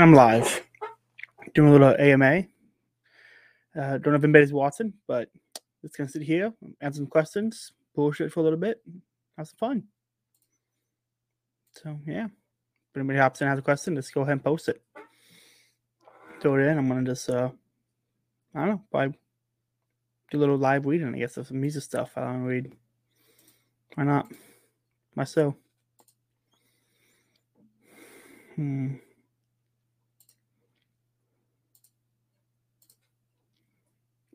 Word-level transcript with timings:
And 0.00 0.08
I'm 0.08 0.14
live. 0.14 0.62
Doing 1.54 1.68
a 1.68 1.72
little 1.72 1.94
AMA. 1.94 2.44
Uh, 3.78 3.98
don't 3.98 4.14
if 4.14 4.24
anybody's 4.24 4.50
watching, 4.50 4.94
but 5.06 5.28
just 5.82 5.94
gonna 5.94 6.08
sit 6.08 6.22
here, 6.22 6.54
answer 6.80 6.96
some 6.96 7.06
questions, 7.06 7.72
bullshit 7.94 8.32
for 8.32 8.40
a 8.40 8.42
little 8.42 8.58
bit, 8.58 8.80
have 9.36 9.48
some 9.48 9.58
fun. 9.58 9.82
So 11.72 11.98
yeah. 12.06 12.24
If 12.24 12.96
anybody 12.96 13.18
hops 13.18 13.42
in 13.42 13.48
has 13.48 13.58
a 13.58 13.62
question, 13.62 13.94
just 13.94 14.14
go 14.14 14.22
ahead 14.22 14.32
and 14.32 14.42
post 14.42 14.70
it. 14.70 14.80
Throw 16.40 16.54
it 16.54 16.62
in. 16.62 16.78
I'm 16.78 16.88
gonna 16.88 17.04
just 17.04 17.28
uh 17.28 17.50
I 18.54 18.60
don't 18.60 18.68
know, 18.68 18.82
probably 18.90 19.18
do 20.30 20.38
a 20.38 20.40
little 20.40 20.56
live 20.56 20.86
reading, 20.86 21.14
I 21.14 21.18
guess, 21.18 21.36
of 21.36 21.48
some 21.48 21.60
music 21.60 21.82
stuff. 21.82 22.12
I 22.16 22.22
don't 22.22 22.44
read. 22.44 22.72
Why 23.96 24.04
not? 24.04 24.32
Myself. 25.14 25.56
Hmm. 28.56 28.94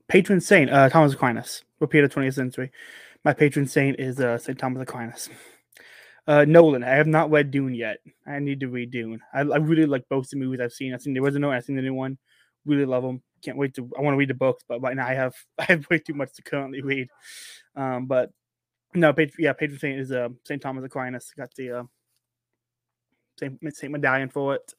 Patron 0.07 0.39
saint, 0.39 0.69
uh, 0.69 0.89
Thomas 0.89 1.13
Aquinas, 1.13 1.63
repeated 1.79 2.11
20th 2.11 2.35
century. 2.35 2.71
My 3.23 3.33
patron 3.33 3.67
saint 3.67 3.99
is 3.99 4.19
uh, 4.19 4.37
St. 4.37 4.57
Thomas 4.57 4.83
Aquinas. 4.83 5.29
Uh, 6.27 6.45
Nolan, 6.45 6.83
I 6.83 6.89
have 6.89 7.07
not 7.07 7.31
read 7.31 7.51
Dune 7.51 7.73
yet. 7.73 7.97
I 8.25 8.39
need 8.39 8.59
to 8.59 8.67
read 8.67 8.91
Dune. 8.91 9.19
I, 9.33 9.41
I 9.41 9.57
really 9.57 9.85
like 9.85 10.07
both 10.09 10.29
the 10.29 10.37
movies 10.37 10.59
I've 10.59 10.73
seen. 10.73 10.93
I've 10.93 11.01
seen 11.01 11.13
the 11.13 11.21
original, 11.21 11.51
I've 11.51 11.65
seen 11.65 11.75
the 11.75 11.81
new 11.81 11.93
one. 11.93 12.17
Really 12.65 12.85
love 12.85 13.03
them. 13.03 13.21
Can't 13.43 13.57
wait 13.57 13.75
to. 13.75 13.89
I 13.97 14.01
want 14.01 14.13
to 14.15 14.17
read 14.17 14.29
the 14.29 14.35
books, 14.35 14.63
but 14.67 14.81
right 14.81 14.95
now 14.95 15.05
I 15.05 15.13
have 15.13 15.35
I 15.59 15.65
have 15.65 15.87
way 15.89 15.99
too 15.99 16.15
much 16.15 16.33
to 16.33 16.41
currently 16.41 16.81
read. 16.81 17.09
Um, 17.75 18.07
but 18.07 18.31
no, 18.95 19.13
yeah, 19.37 19.53
patron 19.53 19.79
saint 19.79 19.99
is 19.99 20.11
uh, 20.11 20.29
St. 20.45 20.61
Thomas 20.61 20.83
Aquinas. 20.83 21.31
Got 21.37 21.53
the 21.55 21.79
uh, 21.79 21.83
Saint, 23.39 23.59
Saint 23.75 23.91
medallion 23.91 24.29
for 24.29 24.55
it. 24.55 24.73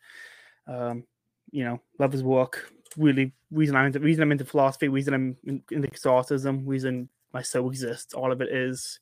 Um, 0.66 1.04
you 1.52 1.64
know, 1.64 1.80
love 1.98 2.12
his 2.12 2.24
work. 2.24 2.72
Really, 2.96 3.32
reason 3.50 3.76
I'm 3.76 3.86
into 3.86 4.00
reason 4.00 4.22
I'm 4.22 4.32
into 4.32 4.44
philosophy, 4.44 4.88
reason 4.88 5.14
I'm 5.14 5.36
in, 5.44 5.62
into 5.70 5.88
Catholicism, 5.88 6.64
reason 6.66 7.08
my 7.32 7.42
soul 7.42 7.68
exists. 7.68 8.14
All 8.14 8.32
of 8.32 8.40
it 8.40 8.48
is 8.50 9.00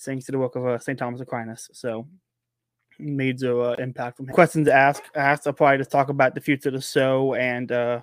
thanks 0.00 0.26
to 0.26 0.32
the 0.32 0.38
work 0.38 0.56
of 0.56 0.66
uh, 0.66 0.78
Saint 0.78 0.98
Thomas 0.98 1.20
Aquinas. 1.20 1.68
So 1.72 2.06
major 2.98 3.60
uh, 3.60 3.74
impact 3.74 4.16
from 4.16 4.28
him. 4.28 4.34
Questions 4.34 4.68
asked 4.68 5.02
asked. 5.14 5.46
I'll 5.46 5.52
probably 5.52 5.78
just 5.78 5.90
talk 5.90 6.08
about 6.08 6.34
the 6.34 6.40
future 6.40 6.70
of 6.70 6.74
the 6.74 6.80
show 6.80 7.34
and 7.34 7.70
uh, 7.70 8.00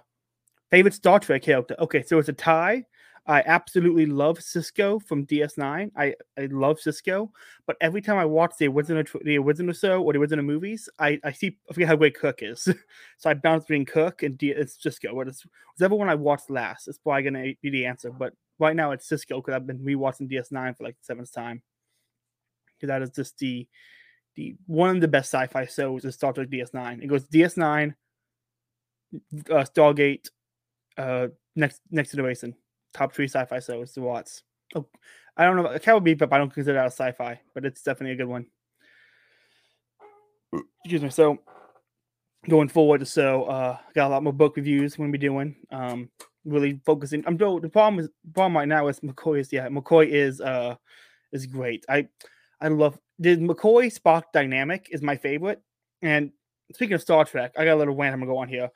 favorite 0.69 0.93
Star 0.93 1.19
Trek 1.19 1.41
character. 1.41 1.75
Okay, 1.79 2.03
so 2.03 2.19
it's 2.19 2.29
a 2.29 2.33
tie. 2.33 2.85
I 3.25 3.41
absolutely 3.45 4.05
love 4.05 4.39
Sisko 4.39 5.01
from 5.01 5.25
DS9. 5.25 5.91
I, 5.95 6.13
I 6.37 6.47
love 6.51 6.77
Sisko, 6.79 7.29
but 7.65 7.77
every 7.79 8.01
time 8.01 8.17
I 8.17 8.25
watch 8.25 8.55
the 8.59 8.67
original 8.67 9.03
the 9.23 9.37
original 9.37 9.73
show 9.73 10.03
or 10.03 10.11
the 10.11 10.19
original 10.19 10.43
movies, 10.43 10.89
I, 10.99 11.19
I 11.23 11.31
see 11.31 11.57
I 11.69 11.73
forget 11.73 11.87
how 11.87 11.95
great 11.95 12.17
Kirk 12.17 12.39
is. 12.43 12.67
so 13.17 13.29
I 13.29 13.33
bounce 13.33 13.63
between 13.63 13.85
Kirk 13.85 14.23
and 14.23 14.37
D, 14.37 14.49
it's 14.49 14.77
Sisko. 14.77 15.13
What 15.13 15.29
is 15.29 15.45
whichever 15.77 15.95
one 15.95 16.09
I 16.09 16.15
watched 16.15 16.49
last, 16.49 16.89
it's 16.89 16.97
probably 16.97 17.23
gonna 17.23 17.53
be 17.61 17.69
the 17.69 17.85
answer. 17.85 18.11
But 18.11 18.33
right 18.59 18.75
now 18.75 18.91
it's 18.91 19.07
Sisko 19.07 19.37
because 19.37 19.53
I've 19.53 19.67
been 19.67 19.79
rewatching 19.79 20.29
DS9 20.29 20.77
for 20.77 20.83
like 20.83 20.97
the 20.97 21.05
seventh 21.05 21.33
time. 21.33 21.61
Because 22.75 22.89
that 22.89 23.01
is 23.03 23.11
just 23.11 23.37
the 23.37 23.65
the 24.35 24.55
one 24.65 24.89
of 24.89 25.01
the 25.01 25.07
best 25.07 25.33
sci-fi 25.33 25.65
shows 25.65 26.03
is 26.03 26.15
Star 26.15 26.33
Trek 26.33 26.49
DS9. 26.49 27.01
It 27.01 27.07
goes 27.07 27.25
DS9, 27.27 27.93
uh, 29.49 29.53
Stargate, 29.63 30.27
uh, 30.97 31.27
next 31.55 31.79
next 31.89 32.11
generation 32.11 32.55
top 32.93 33.13
three 33.13 33.27
sci-fi 33.27 33.59
shows 33.59 33.93
to 33.93 34.01
watch. 34.01 34.29
Oh, 34.75 34.85
I 35.35 35.45
don't 35.45 35.55
know. 35.55 35.77
Cowboy 35.79 36.15
Bebop, 36.15 36.31
I 36.31 36.37
don't 36.37 36.53
consider 36.53 36.77
that 36.77 36.87
a 36.87 36.91
sci-fi, 36.91 37.39
but 37.53 37.65
it's 37.65 37.83
definitely 37.83 38.13
a 38.13 38.17
good 38.17 38.27
one. 38.27 38.45
Excuse 40.83 41.01
me. 41.01 41.09
So 41.09 41.39
going 42.47 42.67
forward, 42.67 43.07
so 43.07 43.45
uh, 43.45 43.77
got 43.95 44.07
a 44.07 44.09
lot 44.09 44.23
more 44.23 44.33
book 44.33 44.55
reviews 44.55 44.97
we're 44.97 45.05
gonna 45.05 45.11
be 45.13 45.17
doing. 45.17 45.55
Um, 45.71 46.09
really 46.45 46.79
focusing. 46.85 47.23
I'm 47.25 47.37
the 47.37 47.69
problem 47.71 47.99
is 47.99 48.09
problem 48.33 48.57
right 48.57 48.67
now 48.67 48.87
is 48.87 48.99
McCoy 48.99 49.39
is 49.39 49.51
yeah 49.51 49.67
McCoy 49.69 50.07
is 50.07 50.41
uh 50.41 50.75
is 51.31 51.45
great. 51.45 51.85
I 51.89 52.07
I 52.61 52.67
love 52.67 52.97
the 53.19 53.37
McCoy 53.37 53.97
Spock 53.97 54.23
dynamic 54.33 54.87
is 54.91 55.01
my 55.01 55.15
favorite. 55.15 55.61
And 56.01 56.31
speaking 56.73 56.95
of 56.95 57.01
Star 57.01 57.25
Trek, 57.25 57.53
I 57.57 57.65
got 57.65 57.75
a 57.75 57.77
little 57.77 57.95
rant 57.95 58.13
I'm 58.13 58.19
gonna 58.19 58.31
go 58.31 58.37
on 58.37 58.49
here. 58.49 58.69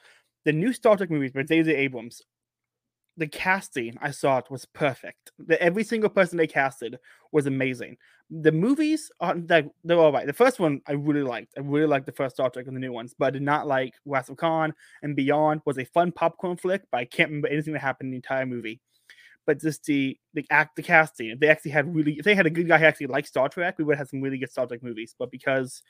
The 0.45 0.53
new 0.53 0.71
Star 0.71 0.95
Trek 0.95 1.09
movies 1.09 1.33
by 1.33 1.43
J.J. 1.43 1.75
Abrams 1.75 2.21
the 3.17 3.27
casting 3.27 3.97
I 3.99 4.11
saw 4.11 4.37
it 4.37 4.49
was 4.49 4.65
perfect. 4.65 5.31
The, 5.39 5.61
every 5.61 5.83
single 5.83 6.09
person 6.09 6.37
they 6.37 6.47
casted 6.47 6.99
was 7.31 7.47
amazing. 7.47 7.97
The 8.29 8.51
movies 8.51 9.11
are 9.19 9.35
like 9.35 9.69
they're 9.83 9.97
all 9.97 10.11
right. 10.11 10.27
The 10.27 10.33
first 10.33 10.59
one 10.59 10.81
I 10.87 10.93
really 10.93 11.23
liked. 11.23 11.53
I 11.57 11.61
really 11.61 11.87
liked 11.87 12.05
the 12.05 12.11
first 12.11 12.35
Star 12.35 12.49
Trek 12.49 12.67
and 12.67 12.75
the 12.75 12.79
new 12.79 12.91
ones, 12.91 13.15
but 13.17 13.27
I 13.27 13.31
did 13.31 13.41
not 13.41 13.67
like 13.67 13.95
Wrath 14.05 14.29
of 14.29 14.37
Khan 14.37 14.73
and 15.01 15.15
Beyond 15.15 15.61
was 15.65 15.79
a 15.79 15.85
fun 15.85 16.11
popcorn 16.11 16.57
flick, 16.57 16.83
but 16.91 16.99
I 16.99 17.05
can't 17.05 17.29
remember 17.29 17.47
anything 17.47 17.73
that 17.73 17.81
happened 17.81 18.07
in 18.07 18.11
the 18.11 18.17
entire 18.17 18.45
movie. 18.45 18.79
But 19.45 19.61
just 19.61 19.85
the 19.85 20.17
the 20.33 20.45
act, 20.51 20.75
the 20.75 20.83
casting, 20.83 21.29
if 21.29 21.39
they 21.39 21.47
actually 21.47 21.71
had 21.71 21.93
really, 21.95 22.13
if 22.19 22.25
they 22.25 22.35
had 22.35 22.45
a 22.45 22.51
good 22.51 22.67
guy 22.67 22.77
who 22.77 22.85
actually 22.85 23.07
liked 23.07 23.29
Star 23.29 23.49
Trek, 23.49 23.77
we 23.77 23.83
would 23.85 23.97
have 23.97 24.09
some 24.09 24.21
really 24.21 24.37
good 24.37 24.51
Star 24.51 24.67
Trek 24.67 24.83
movies. 24.83 25.15
But 25.17 25.31
because 25.31 25.81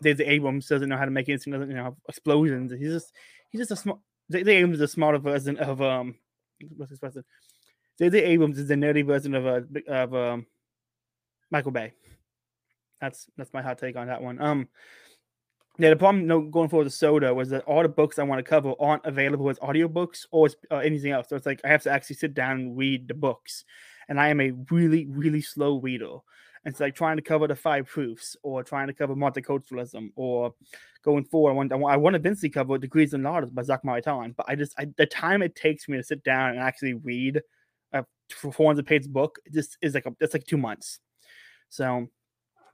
there's 0.00 0.20
Abrams 0.20 0.68
doesn't 0.68 0.88
know 0.88 0.96
how 0.96 1.06
to 1.06 1.10
make 1.10 1.28
anything, 1.28 1.52
doesn't 1.54 1.70
you 1.70 1.76
know 1.76 1.96
explosions. 2.08 2.70
He's 2.72 2.92
just 2.92 3.12
he's 3.50 3.62
just 3.62 3.70
a 3.70 3.76
small 3.76 4.02
J.J. 4.30 4.50
Abrams 4.56 4.76
is 4.76 4.82
a 4.82 4.88
smarter 4.88 5.18
version 5.18 5.58
of 5.58 5.82
um 5.82 6.14
what's 6.76 6.90
his 6.90 6.98
version? 6.98 7.24
J.J. 7.98 8.18
Abrams 8.18 8.58
is 8.58 8.68
the 8.68 8.74
nerdy 8.74 9.04
version 9.04 9.34
of 9.34 9.46
a 9.46 9.64
uh, 9.88 9.92
of 9.92 10.14
um 10.14 10.46
Michael 11.50 11.72
Bay. 11.72 11.92
That's 13.00 13.26
that's 13.36 13.52
my 13.52 13.62
hot 13.62 13.78
take 13.78 13.96
on 13.96 14.06
that 14.06 14.22
one. 14.22 14.40
Um, 14.40 14.68
yeah, 15.78 15.90
the 15.90 15.96
problem 15.96 16.26
no 16.26 16.40
going 16.40 16.68
forward 16.68 16.84
with 16.84 16.94
soda 16.94 17.34
was 17.34 17.50
that 17.50 17.64
all 17.64 17.82
the 17.82 17.88
books 17.88 18.18
I 18.18 18.22
want 18.22 18.38
to 18.38 18.48
cover 18.48 18.74
aren't 18.78 19.04
available 19.04 19.50
as 19.50 19.58
audiobooks 19.58 20.26
or 20.30 20.46
as, 20.46 20.56
uh, 20.70 20.76
anything 20.76 21.10
else. 21.10 21.28
So 21.28 21.36
it's 21.36 21.46
like 21.46 21.60
I 21.64 21.68
have 21.68 21.82
to 21.82 21.90
actually 21.90 22.16
sit 22.16 22.32
down 22.34 22.60
and 22.60 22.76
read 22.78 23.08
the 23.08 23.14
books, 23.14 23.64
and 24.08 24.20
I 24.20 24.28
am 24.28 24.40
a 24.40 24.52
really 24.70 25.06
really 25.06 25.42
slow 25.42 25.80
reader. 25.80 26.18
It's 26.66 26.80
like 26.80 26.94
trying 26.94 27.16
to 27.16 27.22
cover 27.22 27.46
the 27.46 27.54
five 27.54 27.86
proofs 27.86 28.36
or 28.42 28.62
trying 28.64 28.86
to 28.86 28.94
cover 28.94 29.14
multiculturalism 29.14 30.10
or 30.16 30.54
going 31.04 31.24
forward. 31.24 31.50
I 31.50 31.54
want, 31.54 31.72
I 31.72 31.76
want, 31.76 31.94
I 31.94 31.96
want 31.98 32.14
to 32.14 32.20
eventually 32.20 32.48
cover 32.48 32.78
Degrees 32.78 33.12
and 33.12 33.22
Laws 33.22 33.50
by 33.50 33.62
Jacques 33.62 33.84
Maritain, 33.84 34.34
but 34.34 34.46
I 34.48 34.54
just, 34.54 34.74
I, 34.78 34.86
the 34.96 35.06
time 35.06 35.42
it 35.42 35.54
takes 35.54 35.88
me 35.88 35.98
to 35.98 36.02
sit 36.02 36.24
down 36.24 36.50
and 36.50 36.60
actually 36.60 36.94
read 36.94 37.42
a 37.92 38.04
400 38.30 38.86
page 38.86 39.08
book 39.08 39.38
just 39.52 39.76
is 39.82 39.94
like, 39.94 40.06
a, 40.06 40.12
it's 40.20 40.32
like 40.32 40.46
two 40.46 40.56
months. 40.56 41.00
So 41.68 42.06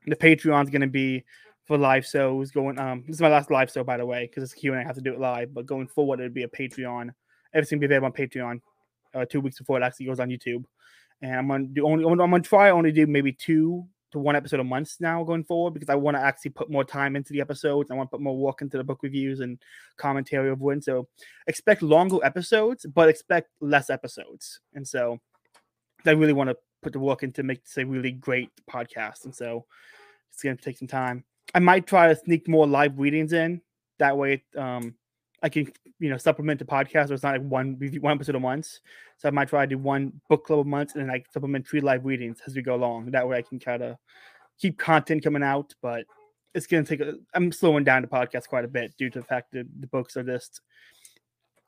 the 0.07 0.17
Patreon 0.17 0.65
is 0.65 0.71
going 0.71 0.83
to 0.83 0.87
be 0.87 1.25
for 1.67 1.77
live 1.77 2.07
shows 2.07 2.53
going, 2.53 2.79
um, 2.79 3.03
this 3.07 3.17
is 3.17 3.23
my 3.23 3.29
last 3.29 3.51
live 3.51 3.71
show, 3.73 3.83
by 3.83 3.97
the 3.97 4.07
way, 4.07 4.27
because 4.27 4.45
it's 4.45 4.55
Q 4.55 4.73
and 4.73 4.81
I 4.81 4.85
have 4.85 4.97
to 4.97 5.03
do 5.03 5.13
it 5.13 5.21
live, 5.21 5.53
but 5.53 5.67
going 5.67 5.89
forward, 5.89 6.21
it'll 6.21 6.33
be 6.33 6.45
a 6.45 6.49
Patreon. 6.49 7.11
Everything 7.55 7.79
will 7.79 7.89
be 7.89 7.95
available 7.95 8.07
on 8.07 8.13
Patreon 8.13 8.61
uh, 9.15 9.25
two 9.25 9.41
weeks 9.41 9.59
before 9.59 9.79
it 9.81 9.83
actually 9.83 10.07
goes 10.07 10.21
on 10.21 10.29
YouTube 10.29 10.65
and 11.23 11.37
I'm 11.37 11.49
gonna 11.49 11.65
do 11.65 11.87
only 11.87 12.05
I'm 12.05 12.17
gonna 12.19 12.41
try 12.41 12.71
only 12.71 12.93
do 12.93 13.07
maybe 13.07 13.33
two 13.33 13.87
to 14.13 14.19
one 14.19 14.35
episode 14.37 14.61
a 14.61 14.65
month 14.65 14.97
now 15.01 15.23
going 15.23 15.45
forward 15.45 15.73
because 15.73 15.89
I 15.89 15.95
want 15.95 16.17
to 16.17 16.21
actually 16.21 16.51
put 16.51 16.71
more 16.71 16.85
time 16.85 17.15
into 17.15 17.33
the 17.33 17.41
episodes. 17.41 17.91
I 17.91 17.95
want 17.95 18.09
to 18.11 18.17
put 18.17 18.23
more 18.23 18.37
work 18.37 18.61
into 18.61 18.77
the 18.77 18.85
book 18.85 19.01
reviews 19.03 19.41
and 19.41 19.59
commentary 19.97 20.51
of 20.51 20.61
one. 20.61 20.83
So 20.83 21.09
expect 21.47 21.83
longer 21.83 22.19
episodes, 22.25 22.87
but 22.87 23.09
expect 23.09 23.51
less 23.61 23.89
episodes. 23.89 24.61
And 24.75 24.87
so 24.87 25.19
I 26.05 26.11
really 26.11 26.33
want 26.33 26.51
to 26.51 26.57
put 26.83 26.93
the 26.93 26.99
work 26.99 27.23
into 27.23 27.43
make 27.43 27.63
this 27.63 27.79
a 27.79 27.85
really 27.85 28.11
great 28.11 28.51
podcast. 28.69 29.25
And 29.25 29.35
so 29.35 29.67
it's 30.33 30.43
gonna 30.43 30.57
take 30.57 30.79
some 30.79 30.89
time. 30.89 31.25
I 31.55 31.59
might 31.59 31.87
try 31.87 32.09
to 32.09 32.17
sneak 32.17 32.49
more 32.49 32.67
live 32.67 32.99
readings 32.99 33.33
in. 33.33 33.61
That 33.99 34.17
way, 34.17 34.45
um, 34.57 34.95
I 35.43 35.49
can 35.49 35.73
you 35.99 36.11
know 36.11 36.17
supplement 36.17 36.59
the 36.59 36.65
podcast. 36.65 37.09
So 37.09 37.15
it's 37.15 37.23
not 37.23 37.33
like 37.33 37.43
one 37.43 37.79
one 38.01 38.15
episode 38.15 38.35
a 38.35 38.41
month. 38.41 38.79
So 39.19 39.29
I 39.29 39.31
might 39.31 39.49
try 39.49 39.65
to 39.65 39.77
do 39.77 39.79
one 39.79 40.21
book 40.29 40.47
club 40.47 40.61
a 40.61 40.65
month 40.65 40.95
and 40.95 41.03
then 41.03 41.09
like 41.09 41.27
supplement 41.33 41.67
three 41.67 41.81
live 41.81 42.05
readings 42.05 42.39
as 42.47 42.55
we 42.55 42.63
go 42.63 42.75
along. 42.75 43.11
That 43.11 43.29
way 43.29 43.39
I 43.39 43.43
can 43.43 43.59
kind 43.59 43.83
of 43.83 43.97
keep 44.59 44.79
content 44.79 45.25
coming 45.25 45.43
out, 45.43 45.75
but 45.83 46.05
it's 46.55 46.67
gonna 46.67 46.85
take. 46.85 47.01
A, 47.01 47.15
I'm 47.35 47.53
slowing 47.53 47.85
down 47.85 48.03
the 48.03 48.09
podcast 48.09 48.49
quite 48.49 48.65
a 48.65 48.69
bit 48.69 48.95
due 48.99 49.11
to 49.11 49.21
the 49.21 49.25
fact 49.25 49.53
that 49.53 49.67
the 49.79 49.87
books 49.87 50.17
are 50.17 50.23
just. 50.23 50.61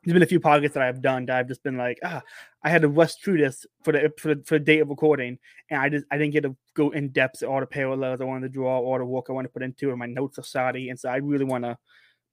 There's 0.04 0.14
been 0.14 0.22
a 0.24 0.26
few 0.26 0.40
podcasts 0.40 0.72
that 0.72 0.82
I've 0.82 1.00
done 1.00 1.26
that 1.26 1.36
I've 1.36 1.46
just 1.46 1.62
been 1.62 1.76
like, 1.76 2.00
ah, 2.02 2.22
I 2.64 2.70
had 2.70 2.82
to 2.82 2.88
rush 2.88 3.14
through 3.14 3.38
this 3.38 3.64
for 3.84 3.92
the 3.92 4.12
for 4.18 4.34
the, 4.34 4.42
for 4.44 4.58
the 4.58 4.64
date 4.64 4.80
of 4.80 4.88
recording, 4.88 5.38
and 5.70 5.80
I 5.80 5.88
just 5.88 6.04
I 6.10 6.18
didn't 6.18 6.32
get 6.32 6.42
to 6.42 6.56
go 6.74 6.90
in 6.90 7.10
depth 7.10 7.42
at 7.42 7.48
all 7.48 7.60
the 7.60 7.66
parallels 7.66 8.20
I 8.20 8.24
wanted 8.24 8.48
to 8.48 8.52
draw, 8.52 8.80
all 8.80 8.98
the 8.98 9.04
work 9.04 9.26
I 9.28 9.32
want 9.32 9.44
to 9.44 9.52
put 9.52 9.62
into, 9.62 9.90
it. 9.90 9.96
my 9.96 10.06
notes 10.06 10.40
are 10.40 10.44
shoddy, 10.44 10.90
and 10.90 10.98
so 10.98 11.08
I 11.08 11.16
really 11.16 11.44
want 11.44 11.62
to 11.64 11.78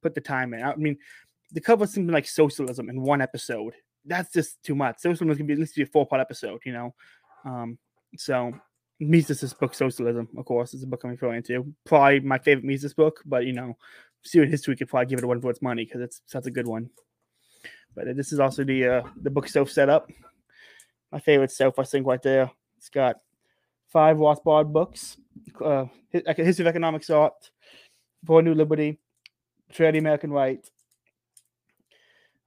put 0.02 0.16
the 0.16 0.22
time 0.22 0.54
in. 0.56 0.64
I 0.64 0.76
mean, 0.76 0.98
to 1.54 1.62
cover 1.62 1.88
something 1.88 2.14
like 2.14 2.28
socialism 2.28 2.90
in 2.90 3.02
one 3.02 3.22
episode, 3.22 3.74
that's 4.06 4.32
just 4.32 4.62
too 4.64 4.76
much. 4.76 5.00
Socialism 5.00 5.30
is 5.32 5.38
gonna 5.38 5.48
be 5.48 5.54
at 5.54 5.60
least 5.60 5.76
be 5.76 5.84
a 5.84 5.88
four 5.88 6.06
part 6.06 6.22
episode, 6.22 6.60
you 6.66 6.74
know. 6.74 6.94
Um, 7.46 7.78
so 8.18 8.54
Mises' 9.00 9.54
book 9.54 9.74
Socialism, 9.74 10.28
of 10.38 10.46
course, 10.46 10.74
is 10.74 10.84
a 10.84 10.88
book 10.88 11.02
I'm 11.04 11.12
referring 11.12 11.44
to. 11.44 11.74
Probably 11.86 12.20
my 12.20 12.38
favorite 12.38 12.66
Mises 12.66 12.94
book, 12.94 13.22
but 13.26 13.46
you 13.46 13.54
know, 13.54 13.78
student 14.24 14.52
history 14.52 14.76
could 14.76 14.90
probably 14.90 15.08
give 15.08 15.20
it 15.20 15.26
a 15.26 15.28
one 15.28 15.42
for 15.42 15.52
its 15.52 15.62
money 15.62 15.86
because 15.86 16.02
it's 16.02 16.22
such 16.26 16.46
a 16.46 16.52
good 16.52 16.68
one. 16.68 16.90
But 17.96 18.16
this 18.16 18.32
is 18.32 18.40
also 18.40 18.64
the 18.64 18.88
uh, 18.88 19.02
the 19.22 19.30
book 19.30 19.48
self 19.48 19.70
setup. 19.72 20.10
My 21.12 21.20
favorite 21.20 21.52
self, 21.52 21.80
I 21.80 21.84
think, 21.84 22.06
right 22.06 22.22
there. 22.22 22.52
It's 22.78 22.90
got 22.90 23.18
five 23.88 24.18
Rothbard 24.18 24.72
books, 24.72 25.18
uh, 25.64 25.86
History 26.12 26.64
of 26.64 26.68
Economic 26.68 27.04
Thought, 27.04 27.50
For 28.26 28.42
New 28.42 28.54
Liberty, 28.54 29.00
the 29.76 29.98
American 29.98 30.32
Right. 30.32 30.70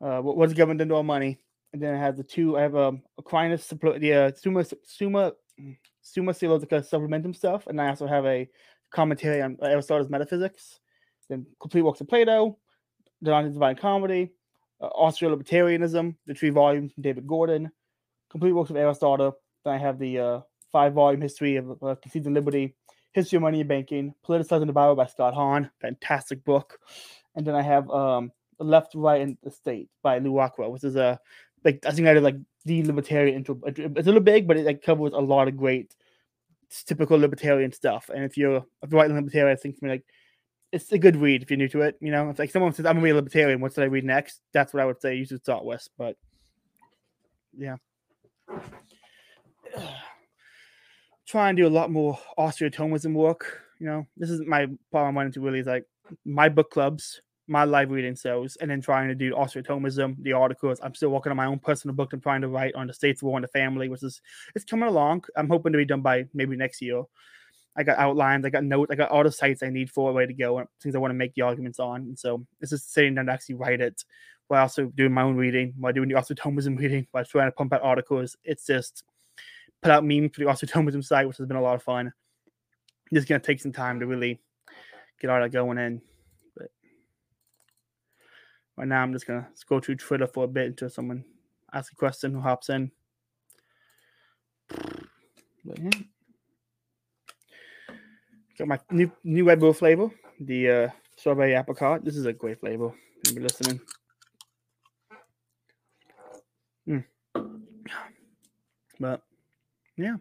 Uh, 0.03 0.21
what 0.21 0.37
was 0.37 0.53
government 0.53 0.79
done 0.79 0.91
our 0.91 1.05
money? 1.05 1.39
And 1.73 1.81
then 1.81 1.95
I 1.95 1.99
have 1.99 2.17
the 2.17 2.25
two. 2.25 2.59
I 2.59 2.63
have 2.63 2.77
um, 2.77 3.03
Aquinas, 3.19 3.67
the 3.69 4.13
uh, 4.13 4.33
Summa 4.35 4.65
Summa 4.85 5.33
Summa 6.03 6.35
Theologica 6.35 6.83
Supplementum 6.83 7.35
stuff, 7.35 7.67
and 7.67 7.81
I 7.81 7.89
also 7.89 8.07
have 8.07 8.27
a 8.27 8.49
commentary 8.91 9.41
on 9.41 9.57
Aristotle's 9.63 10.11
metaphysics. 10.11 10.81
Then 11.29 11.47
complete 11.61 11.83
works 11.83 12.01
of 12.01 12.09
Plato, 12.09 12.59
the 13.23 13.31
Divine 13.31 13.77
Comedy, 13.77 14.33
uh, 14.81 14.87
Austro-Libertarianism, 14.87 16.17
the 16.27 16.35
three 16.35 16.51
volumes 16.51 16.93
from 16.93 17.03
David 17.03 17.27
Gordon, 17.27 17.71
complete 18.29 18.53
works 18.53 18.71
of 18.71 18.77
Aristotle. 18.77 19.39
Then 19.65 19.75
I 19.75 19.79
have 19.79 19.99
the 19.99 20.19
uh, 20.19 20.41
five-volume 20.73 21.23
history 21.23 21.57
of 21.57 21.83
uh, 21.83 21.95
Conceived 22.03 22.27
Liberty, 22.27 22.75
History 23.13 23.37
of 23.37 23.43
Money 23.43 23.61
and 23.61 23.69
Banking, 23.69 24.15
Politicizing 24.27 24.67
the 24.67 24.73
Bible 24.73 24.97
by 24.97 25.07
Scott 25.07 25.35
Hahn, 25.35 25.71
fantastic 25.81 26.45
book. 26.45 26.81
And 27.37 27.47
then 27.47 27.55
I 27.55 27.63
have 27.63 27.89
um, 27.89 28.33
Left, 28.59 28.95
Right, 28.95 29.21
and 29.21 29.37
the 29.43 29.51
State 29.51 29.89
by 30.03 30.19
Rockwell, 30.19 30.73
which 30.73 30.85
is 30.85 30.97
a 30.97 31.19
like 31.65 31.85
I 31.87 31.91
think 31.93 32.09
I 32.09 32.15
did 32.15 32.23
like 32.23 32.37
the 32.65 32.85
libertarian 32.85 33.37
intro. 33.37 33.59
It's 33.67 33.79
a 33.79 33.89
little 33.89 34.21
big, 34.21 34.47
but 34.47 34.57
it 34.57 34.67
like, 34.67 34.83
covers 34.83 35.13
a 35.13 35.19
lot 35.21 35.49
of 35.49 35.57
great 35.57 35.95
typical 36.87 37.19
libertarian 37.19 37.73
stuff. 37.73 38.11
And 38.13 38.25
if 38.25 38.37
you're 38.37 38.65
a 38.83 38.87
right 38.89 39.11
libertarian, 39.11 39.57
I 39.57 39.61
think 39.61 39.79
for 39.79 39.87
me 39.87 39.93
like 39.93 40.05
it's 40.73 40.91
a 40.91 40.99
good 40.99 41.17
read 41.17 41.43
if 41.43 41.51
you're 41.51 41.59
new 41.59 41.69
to 41.69 41.83
it. 41.83 41.97
You 42.01 42.11
know, 42.11 42.31
if 42.31 42.39
like 42.39 42.51
someone 42.51 42.73
says 42.73 42.87
I'm 42.87 42.95
gonna 42.95 43.05
be 43.05 43.11
a 43.11 43.15
libertarian, 43.15 43.61
what 43.61 43.75
should 43.75 43.85
I 43.85 43.89
read 43.89 44.05
next? 44.05 44.41
That's 44.53 44.73
what 44.73 44.83
I 44.83 44.87
would 44.87 45.01
say 45.01 45.15
you 45.17 45.27
should 45.27 45.43
start 45.43 45.65
with. 45.65 45.87
But 45.99 46.17
yeah. 47.57 47.77
Try 51.27 51.49
and 51.49 51.57
do 51.57 51.67
a 51.67 51.69
lot 51.69 51.91
more 51.91 52.19
Austro-Thomism 52.37 53.15
work. 53.15 53.61
You 53.79 53.87
know, 53.87 54.07
this 54.17 54.29
is 54.29 54.43
my 54.47 54.67
problem 54.91 55.17
I 55.17 55.17
wanted 55.17 55.33
to 55.35 55.41
really 55.41 55.61
is 55.61 55.67
like 55.67 55.87
my 56.25 56.49
book 56.49 56.71
clubs, 56.71 57.23
my 57.49 57.65
live 57.65 57.91
reading 57.91 58.15
shows, 58.15 58.57
and 58.57 58.71
then 58.71 58.81
trying 58.81 59.09
to 59.09 59.15
do 59.15 59.33
Austro-Thomism, 59.33 60.23
the 60.23 60.33
articles. 60.33 60.81
I'm 60.83 60.95
still 60.95 61.09
working 61.11 61.31
on 61.31 61.37
my 61.37 61.47
own 61.47 61.59
personal 61.59 61.95
book 61.95 62.13
I'm 62.13 62.21
trying 62.21 62.41
to 62.43 62.49
write 62.49 62.75
on 62.75 62.87
the 62.87 62.95
states 62.95 63.23
war 63.23 63.37
and 63.37 63.45
the 63.45 63.49
family, 63.49 63.89
which 63.89 64.03
is 64.03 64.21
it's 64.55 64.65
coming 64.65 64.89
along. 64.89 65.25
I'm 65.37 65.49
hoping 65.49 65.73
to 65.73 65.79
be 65.79 65.85
done 65.85 66.03
by 66.03 66.27
maybe 66.35 66.57
next 66.57 66.81
year. 66.81 67.03
I 67.77 67.83
got 67.83 67.99
outlines, 67.99 68.45
I 68.45 68.51
got 68.51 68.65
notes, 68.65 68.91
I 68.93 68.97
got 68.97 69.11
all 69.11 69.25
the 69.25 69.33
sites 69.33 69.63
I 69.63 69.71
need 69.71 69.91
for 69.91 70.11
a 70.11 70.13
way 70.13 70.27
to 70.27 70.35
go, 70.35 70.59
and 70.59 70.69
things 70.81 70.95
I 70.95 70.99
want 70.99 71.11
to 71.11 71.17
make 71.17 71.35
the 71.35 71.43
arguments 71.43 71.81
on. 71.81 72.03
And 72.03 72.19
so 72.19 72.47
this 72.61 72.71
is 72.71 72.85
sitting 72.85 73.15
down 73.15 73.27
to 73.27 73.33
actually 73.33 73.57
write 73.57 73.81
it 73.81 74.05
while 74.49 74.63
also 74.63 74.87
doing 74.87 75.13
my 75.13 75.23
own 75.23 75.37
reading, 75.37 75.73
while 75.79 75.93
doing 75.93 76.09
the 76.09 76.15
Austro-Thomism 76.15 76.79
reading, 76.79 77.07
while 77.11 77.25
trying 77.25 77.49
to 77.49 77.53
pump 77.53 77.73
out 77.73 77.83
articles. 77.83 78.37
It's 78.45 78.67
just 78.67 79.05
put 79.81 79.91
out 79.91 80.05
memes 80.05 80.33
for 80.35 80.41
the 80.41 80.49
Austro-Thomism 80.49 81.03
site, 81.05 81.27
which 81.27 81.39
has 81.39 81.47
been 81.47 81.57
a 81.57 81.63
lot 81.63 81.75
of 81.75 81.83
fun. 81.83 82.13
Just 83.13 83.27
gonna 83.27 83.41
take 83.41 83.61
some 83.61 83.73
time 83.73 84.01
to 84.01 84.07
really 84.07 84.41
get 85.21 85.31
all 85.31 85.41
that 85.41 85.51
going 85.51 85.79
in. 85.79 86.03
Right 88.77 88.89
now 88.89 89.03
I'm 89.03 89.13
just 89.13 89.27
gonna 89.27 89.49
go 89.69 89.81
through 89.81 89.97
Twitter 89.97 90.27
for 90.27 90.45
a 90.45 90.49
bit 90.49 90.67
until 90.67 90.89
someone 90.89 91.25
asks 91.73 91.93
a 91.93 91.97
question 91.97 92.33
who 92.33 92.41
hops 92.41 92.71
in. 92.71 92.91
Got 98.59 98.69
my 98.69 98.79
new 98.91 99.11
new 99.25 99.45
Red 99.45 99.61
Bull 99.61 99.73
flavor, 99.73 100.11
the 100.41 100.71
uh, 100.71 100.89
strawberry 101.17 101.55
apricot. 101.55 102.05
This 102.05 102.17
is 102.17 102.27
a 102.27 102.33
great 102.33 102.61
flavor. 102.61 102.93
Be 103.35 103.41
listening. 103.41 103.81
Mm. 106.89 107.05
But 108.99 109.23
yeah, 109.97 110.17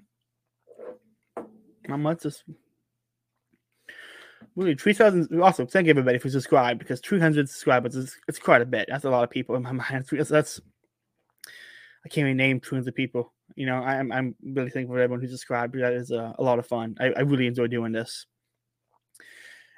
not 1.87 1.97
much. 1.97 2.23
Just 2.23 2.43
really 4.55 4.75
three 4.75 4.93
thousand. 4.93 5.41
Also, 5.41 5.65
thank 5.65 5.87
everybody 5.87 6.17
for 6.17 6.29
subscribing 6.29 6.77
because 6.77 6.99
three 6.99 7.19
hundred 7.19 7.49
subscribers 7.49 7.95
is 7.95 8.17
it's 8.27 8.39
quite 8.39 8.61
a 8.61 8.65
bit. 8.65 8.87
That's 8.89 9.05
a 9.05 9.09
lot 9.09 9.23
of 9.23 9.29
people 9.29 9.55
in 9.55 9.63
my 9.63 9.71
mind. 9.71 10.05
That's 10.11 10.61
I 12.03 12.09
can't 12.09 12.25
even 12.25 12.37
name 12.37 12.59
two 12.59 12.75
hundred 12.75 12.95
people 12.95 13.33
you 13.55 13.65
know, 13.65 13.75
I'm 13.75 14.11
I'm 14.11 14.35
really 14.43 14.69
thankful 14.69 14.95
for 14.95 15.01
everyone 15.01 15.21
who 15.21 15.27
subscribed. 15.27 15.75
That 15.75 15.93
is 15.93 16.11
a, 16.11 16.35
a 16.37 16.43
lot 16.43 16.59
of 16.59 16.67
fun. 16.67 16.95
I, 16.99 17.07
I, 17.07 17.19
really 17.21 17.47
enjoy 17.47 17.67
doing 17.67 17.91
this. 17.91 18.25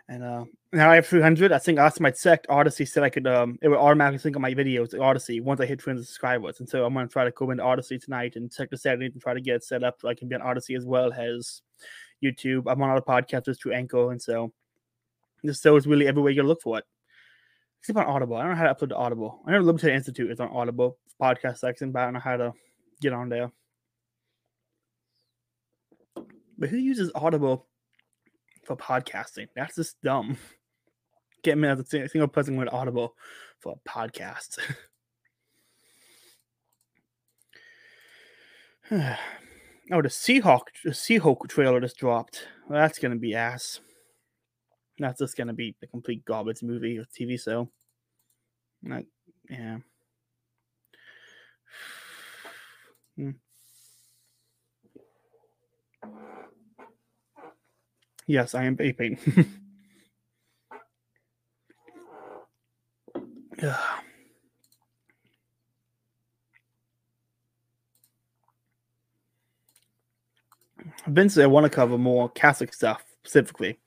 And 0.10 0.24
uh, 0.24 0.44
now 0.74 0.92
I 0.92 0.96
have 0.96 1.08
300. 1.08 1.54
I 1.54 1.60
think 1.60 1.78
last 1.78 1.98
time 1.98 2.06
I 2.06 2.12
checked, 2.12 2.48
Odysee 2.50 2.86
said 2.86 3.04
I 3.04 3.10
could 3.10 3.26
um 3.26 3.58
it 3.62 3.70
would 3.70 3.78
automatically 3.78 4.20
sync 4.20 4.36
on 4.36 4.42
my 4.42 4.54
videos 4.54 4.94
Odysee 4.94 5.42
once 5.42 5.62
I 5.62 5.66
hit 5.66 5.82
300 5.82 6.06
subscribers. 6.06 6.60
And 6.60 6.68
so 6.68 6.86
I'm 6.86 6.94
gonna 6.94 7.08
try 7.08 7.24
to 7.24 7.32
go 7.32 7.52
into 7.52 7.64
Odysee 7.64 8.00
tonight 8.00 8.36
and 8.36 8.52
check 8.52 8.70
the 8.70 8.78
settings 8.78 9.14
and 9.14 9.22
try 9.22 9.34
to 9.34 9.42
get 9.42 9.56
it 9.56 9.64
set 9.64 9.84
up 9.84 9.96
so 10.00 10.10
I 10.10 10.16
can 10.16 10.28
be 10.28 10.36
on 10.36 10.42
Odysee 10.42 10.76
as 10.76 10.86
well 10.86 11.12
as 11.14 11.62
YouTube. 12.24 12.64
I'm 12.68 12.82
on 12.82 12.90
other 12.90 13.02
podcasters 13.02 13.60
through 13.60 13.74
Anchor, 13.74 14.12
and 14.12 14.22
so 14.22 14.52
show 15.52 15.76
is 15.76 15.88
really 15.88 16.08
everywhere 16.08 16.32
you 16.32 16.44
look 16.44 16.62
for 16.62 16.78
it. 16.80 16.86
Except 17.80 18.00
on 18.00 18.06
Audible. 18.06 18.38
I 18.38 18.44
don't 18.44 18.52
know 18.52 18.58
how 18.58 18.72
to 18.72 18.76
upload 18.76 18.90
to 18.90 18.96
Audible. 18.96 19.42
I 19.46 19.52
know 19.52 19.60
Libertarian 19.60 19.98
Institute 19.98 20.32
is 20.32 20.40
on 20.40 20.50
Audible 20.50 20.98
podcast 21.22 21.58
section, 21.58 21.92
but 21.92 22.00
I 22.00 22.06
don't 22.06 22.14
know 22.14 22.20
how 22.22 22.38
to 22.38 22.54
get 23.02 23.14
on 23.14 23.30
there. 23.30 23.52
But 26.58 26.70
who 26.70 26.78
uses 26.78 27.12
Audible 27.14 27.68
for 28.64 28.78
podcasting? 28.78 29.48
That's 29.56 29.76
just 29.76 30.02
dumb. 30.02 30.38
Get 31.44 31.58
me 31.58 31.68
as 31.68 31.80
a 31.80 31.86
single 31.86 32.30
person 32.30 32.56
with 32.56 32.70
Audible 32.72 33.16
for 33.60 33.76
a 33.76 33.90
podcast. 33.90 34.60
oh, 39.92 40.02
the 40.02 40.10
Seahawk, 40.10 40.62
the 40.84 40.92
Seahawk 40.92 41.48
trailer 41.48 41.80
just 41.80 41.98
dropped. 41.98 42.48
Well, 42.68 42.80
that's 42.80 43.00
gonna 43.00 43.16
be 43.16 43.36
ass. 43.36 43.80
That's 45.00 45.20
just 45.20 45.36
gonna 45.38 45.54
be 45.54 45.76
a 45.82 45.88
complete 45.88 46.24
garbage 46.26 46.62
movie 46.62 46.98
or 46.98 47.06
TV 47.06 47.42
show. 47.42 47.70
Like, 48.84 49.08
yeah. 49.50 49.78
Hmm. 53.16 53.30
Yes, 58.26 58.56
I 58.56 58.64
am 58.64 58.76
vaping. 58.76 59.20
yeah. 63.62 63.78
Eventually, 71.06 71.44
I 71.44 71.48
want 71.48 71.66
to 71.66 71.70
cover 71.70 71.98
more 71.98 72.30
Catholic 72.30 72.74
stuff 72.74 73.04
specifically. 73.24 73.78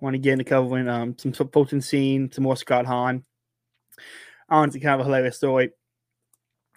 I 0.00 0.04
want 0.04 0.14
to 0.14 0.18
get 0.18 0.32
into 0.32 0.44
covering 0.44 0.88
um, 0.88 1.16
some 1.18 1.32
Fulton 1.32 1.80
Sheen, 1.80 2.32
some 2.32 2.44
more 2.44 2.56
Scott 2.56 2.86
Hahn. 2.86 3.24
Honestly, 4.48 4.80
kind 4.80 4.94
of 4.94 5.00
a 5.00 5.04
hilarious 5.04 5.36
story. 5.36 5.70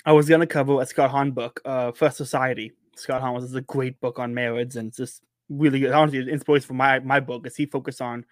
I 0.06 0.12
was 0.12 0.28
going 0.28 0.42
to 0.42 0.48
cover 0.48 0.82
a 0.82 0.86
Scott 0.86 1.12
Hahn 1.12 1.32
book, 1.32 1.62
uh, 1.64 1.94
First 1.94 2.18
Society. 2.18 2.74
Scott 2.96 3.22
Hahn 3.22 3.34
was 3.34 3.56
a 3.56 3.62
great 3.62 4.00
book 4.02 4.20
on 4.20 4.34
marriage, 4.34 4.76
and 4.76 4.90
it's 4.90 4.98
just 4.98 5.22
really 5.50 5.80
good. 5.80 5.92
Honestly, 5.92 6.30
inspiration 6.30 6.68
for 6.68 6.74
my 6.74 7.00
my 7.00 7.20
book 7.20 7.48
is 7.48 7.56
he 7.56 7.66
focused 7.66 8.02
on 8.02 8.20
you 8.20 8.26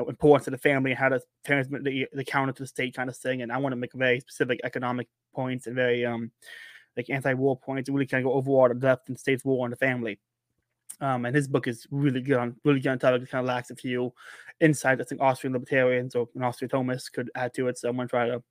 know 0.00 0.08
importance 0.08 0.46
of 0.46 0.52
the 0.52 0.58
family 0.58 0.90
and 0.90 0.98
how 0.98 1.08
to 1.08 1.20
transmit 1.44 1.82
the, 1.82 2.06
the 2.12 2.24
counter 2.24 2.52
to 2.52 2.62
the 2.62 2.66
state 2.66 2.94
kind 2.94 3.08
of 3.08 3.16
thing. 3.16 3.40
And 3.40 3.50
I 3.50 3.56
want 3.56 3.72
to 3.72 3.76
make 3.76 3.94
very 3.94 4.20
specific 4.20 4.60
economic 4.62 5.08
points 5.34 5.66
and 5.66 5.74
very 5.74 6.04
um 6.04 6.30
like 6.96 7.10
anti-war 7.10 7.58
points 7.58 7.88
and 7.88 7.96
really 7.96 8.06
kind 8.06 8.24
of 8.24 8.30
go 8.30 8.36
overall 8.36 8.68
the 8.68 8.74
depth 8.74 9.08
and 9.08 9.18
state's 9.18 9.44
war 9.44 9.64
on 9.64 9.70
the 9.70 9.76
family. 9.76 10.20
Um, 11.00 11.24
and 11.24 11.34
his 11.34 11.48
book 11.48 11.66
is 11.66 11.86
really 11.90 12.20
good 12.20 12.36
on 12.36 12.56
really 12.64 12.80
good 12.80 12.90
on 12.90 12.98
topic. 12.98 13.22
It 13.22 13.30
kind 13.30 13.44
of 13.44 13.48
lacks 13.48 13.70
a 13.70 13.76
few 13.76 14.12
insights 14.60 15.00
I 15.00 15.04
think 15.04 15.20
Austrian 15.20 15.52
libertarians 15.52 16.14
or 16.14 16.28
an 16.34 16.42
Austrian 16.42 16.70
Thomas 16.70 17.08
could 17.08 17.30
add 17.34 17.54
to 17.54 17.68
it. 17.68 17.78
So 17.78 17.88
I'm 17.88 17.96
gonna 17.96 18.08
try 18.08 18.26
to 18.26 18.42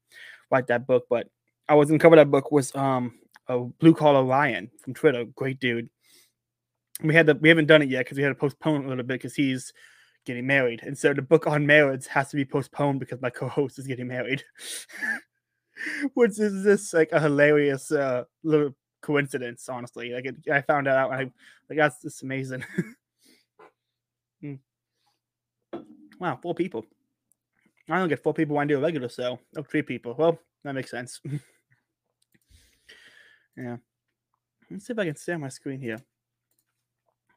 write 0.52 0.68
that 0.68 0.88
book. 0.88 1.06
But 1.10 1.28
I 1.70 1.76
was 1.76 1.90
gonna 1.90 2.00
cover 2.00 2.16
that 2.16 2.32
book 2.32 2.52
was 2.52 2.76
um 2.76 3.20
a 3.48 3.60
blue 3.60 3.94
collar 3.94 4.24
Ryan 4.24 4.72
from 4.82 4.94
Twitter, 4.94 5.26
great 5.26 5.60
dude 5.60 5.90
we 7.02 7.14
had 7.14 7.26
the 7.26 7.36
we 7.36 7.50
haven't 7.50 7.66
done 7.68 7.82
it 7.82 7.90
yet 7.90 8.06
because 8.06 8.18
we 8.18 8.24
had 8.24 8.30
to 8.30 8.36
postpone 8.36 8.86
a 8.86 8.88
little 8.88 9.04
bit 9.04 9.16
because 9.16 9.36
he's 9.36 9.74
getting 10.26 10.46
married, 10.46 10.82
and 10.84 10.98
so 10.98 11.14
the 11.14 11.22
book 11.22 11.48
on 11.48 11.66
marriage 11.66 12.08
has 12.08 12.30
to 12.30 12.36
be 12.36 12.46
postponed 12.46 13.00
because 13.00 13.22
my 13.22 13.30
co-host 13.30 13.80
is 13.80 13.88
getting 13.88 14.08
married, 14.08 14.44
which 16.14 16.40
is 16.40 16.64
just 16.64 16.94
like 16.94 17.12
a 17.12 17.20
hilarious 17.20 17.92
uh, 17.92 18.24
little 18.44 18.76
coincidence. 19.04 19.70
Honestly, 19.70 20.12
like 20.12 20.26
it, 20.26 20.36
I 20.52 20.62
found 20.62 20.88
out, 20.88 21.12
and 21.12 21.22
I 21.22 21.24
like 21.70 21.78
that's 21.78 22.02
just 22.02 22.24
amazing. 22.24 22.66
hmm. 24.42 24.56
Wow, 26.20 26.40
four 26.42 26.56
people. 26.56 26.86
I 27.90 27.98
only 27.98 28.10
get 28.10 28.24
four 28.24 28.34
people 28.34 28.56
when 28.56 28.66
I 28.66 28.68
do 28.68 28.78
a 28.78 28.82
regular 28.82 29.10
show. 29.10 29.40
Oh, 29.58 29.64
three 29.64 29.82
people. 29.82 30.16
Well, 30.18 30.40
that 30.64 30.74
makes 30.74 30.90
sense. 30.90 31.20
yeah. 33.58 33.78
Let's 34.72 34.88
see 34.88 34.94
if 34.94 35.00
I 35.00 35.06
can 35.06 35.16
stay 35.18 35.34
on 35.34 35.42
my 35.42 35.50
screen 35.50 35.82
here. 35.82 35.98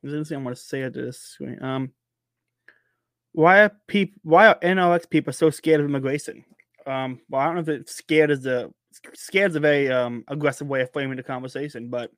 There's 0.03 0.15
anything 0.15 0.39
I 0.39 0.43
want 0.43 0.57
to 0.57 0.63
say 0.63 0.83
at 0.83 0.95
this 0.95 1.19
screen. 1.19 1.61
Um, 1.63 1.91
why 3.33 3.63
are 3.63 3.73
people? 3.89 4.21
Why 4.23 4.47
are 4.47 4.61
NRX 4.61 5.11
people 5.11 5.33
so 5.33 5.51
scared 5.51 5.81
of 5.81 5.87
immigration? 5.87 6.45
Um, 6.87 7.21
well, 7.29 7.43
I 7.43 7.47
don't 7.47 7.57
know 7.57 7.61
if 7.63 7.69
it's 7.69 7.97
scared 7.97 8.31
is 8.31 8.47
a 8.47 8.71
scared 9.15 9.53
is 9.53 9.57
a 9.57 9.61
very 9.61 9.91
um 9.91 10.25
aggressive 10.29 10.67
way 10.67 10.83
of 10.83 10.93
framing 10.93 11.17
the 11.17 11.23
conversation, 11.23 11.89
but 11.89 12.11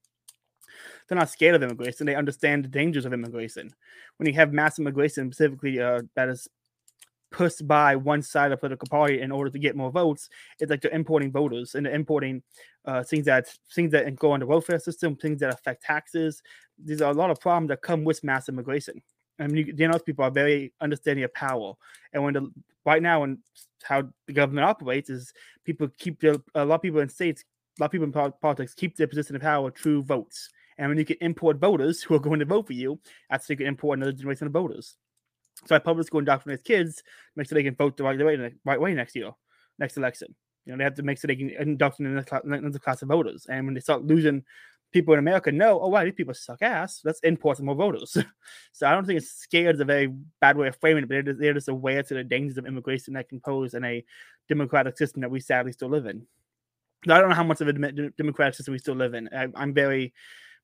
they're 1.09 1.18
not 1.18 1.30
scared 1.30 1.54
of 1.54 1.62
immigration. 1.62 2.07
They 2.07 2.14
understand 2.14 2.64
the 2.64 2.68
dangers 2.68 3.07
of 3.07 3.12
immigration. 3.12 3.71
When 4.18 4.28
you 4.28 4.35
have 4.35 4.52
mass 4.52 4.78
immigration, 4.78 5.33
specifically 5.33 5.80
uh, 5.80 6.02
that 6.14 6.28
is 6.28 6.49
pushed 7.30 7.66
by 7.66 7.97
one 7.97 8.23
side 8.23 8.52
of 8.52 8.61
political 8.61 8.88
party 8.88 9.21
in 9.21 9.30
order 9.30 9.50
to 9.50 9.59
get 9.59 9.76
more 9.76 9.90
votes. 9.90 10.28
It's 10.59 10.71
like 10.71 10.80
they're 10.80 10.90
importing 10.90 11.30
voters 11.30 11.75
and 11.75 11.85
they're 11.85 11.95
importing 11.95 12.42
uh, 12.85 13.02
things 13.02 13.26
that 13.26 13.49
things 13.75 13.92
that 13.92 14.16
go 14.16 14.33
on 14.33 14.40
the 14.40 14.47
welfare 14.47 14.78
system, 14.78 15.16
things 15.16 15.40
that 15.40 15.52
affect 15.52 15.83
taxes. 15.83 16.42
These 16.83 17.02
are 17.02 17.11
a 17.11 17.14
lot 17.14 17.30
of 17.30 17.40
problems 17.40 17.68
that 17.68 17.83
come 17.83 18.04
with 18.04 18.25
mass 18.25 18.49
immigration. 18.49 19.02
I 19.38 19.47
mean, 19.47 19.66
you, 19.66 19.75
you 19.76 19.88
know, 19.88 19.99
people 19.99 20.25
are 20.25 20.30
very 20.30 20.73
understanding 20.80 21.25
of 21.25 21.33
power, 21.35 21.75
and 22.12 22.23
when 22.23 22.35
the 22.35 22.50
right 22.88 23.02
now 23.02 23.23
and 23.23 23.38
how 23.83 24.02
the 24.26 24.33
government 24.33 24.64
operates 24.64 25.11
is 25.11 25.33
people 25.64 25.88
keep 25.99 26.21
their, 26.21 26.37
a 26.54 26.64
lot 26.64 26.76
of 26.76 26.83
people 26.83 27.00
in 27.00 27.09
states, 27.09 27.45
a 27.78 27.83
lot 27.83 27.87
of 27.87 27.92
people 27.92 28.07
in 28.07 28.33
politics 28.40 28.75
keep 28.75 28.97
their 28.97 29.07
position 29.07 29.37
of 29.37 29.42
power 29.42 29.71
through 29.71 30.02
votes. 30.02 30.49
And 30.78 30.88
when 30.88 30.99
you 30.99 31.04
can 31.04 31.16
import 31.21 31.59
voters 31.59 32.02
who 32.04 32.14
are 32.14 32.21
going 32.21 32.40
to 32.40 32.47
vote 32.47 32.66
for 32.66 32.73
you, 32.73 32.99
that's 33.30 33.47
how 33.47 33.52
you 33.52 33.57
can 33.57 33.66
import 33.66 33.99
another 33.99 34.12
generation 34.12 34.47
of 34.47 34.52
voters. 34.52 34.97
So 35.66 35.75
I 35.75 35.80
public 35.80 36.07
school 36.07 36.21
indoctrinate 36.21 36.64
kids, 36.64 37.02
make 37.35 37.49
sure 37.49 37.57
they 37.57 37.64
can 37.64 37.75
vote 37.75 37.97
the 37.97 38.04
right 38.04 38.18
way, 38.18 38.54
right 38.64 38.80
way 38.80 38.95
next 38.95 39.16
year, 39.16 39.33
next 39.78 39.97
election. 39.97 40.35
You 40.64 40.73
know, 40.73 40.78
they 40.78 40.85
have 40.85 40.95
to 40.95 41.02
make 41.02 41.18
sure 41.18 41.28
they 41.28 41.37
can 41.37 41.50
indoctrinate 41.50 42.25
another 42.42 42.78
class 42.78 43.02
of 43.02 43.09
voters. 43.09 43.47
And 43.49 43.66
when 43.66 43.75
they 43.75 43.80
start 43.80 44.04
losing 44.04 44.45
people 44.92 45.14
in 45.14 45.21
America 45.21 45.52
know, 45.52 45.80
oh 45.80 45.88
wow, 45.88 46.04
these 46.04 46.14
people 46.14 46.35
suck 46.35 46.62
ass. 46.62 47.00
Let's 47.04 47.21
import 47.21 47.57
some 47.59 47.66
more 47.66 47.75
voters. 47.75 48.16
so 48.73 48.87
I 48.87 48.92
don't 48.92 49.07
think 49.07 49.18
it's 49.18 49.33
scared 49.33 49.76
is 49.76 49.80
a 49.80 49.85
very 49.85 50.09
bad 50.40 50.57
way 50.57 50.68
of 50.68 50.76
framing 50.76 51.04
it, 51.04 51.09
but 51.09 51.14
they're 51.14 51.23
just, 51.23 51.40
they're 51.40 51.54
just 51.54 51.68
aware 51.68 52.02
to 52.02 52.14
the 52.14 52.25
dangers 52.25 52.59
of 52.59 52.66
immigration 52.66 53.14
that 53.14 53.28
can 53.28 53.40
pose 53.40 53.75
in 53.75 53.85
a 53.85 54.04
democratic 54.49 54.97
system 54.97 55.21
that 55.23 55.30
we 55.30 55.40
sadly 55.40 55.73
still 55.73 55.90
live 55.90 56.07
in. 56.07 56.26
I 57.04 57.21
don't 57.21 57.28
know 57.28 57.35
how 57.35 57.45
much 57.45 57.61
of 57.61 57.68
a 57.68 57.73
democratic 57.73 58.54
system 58.54 58.73
we 58.73 58.78
still 58.78 58.97
live 58.97 59.14
in. 59.14 59.28
I, 59.33 59.49
am 59.62 59.73
very 59.73 60.12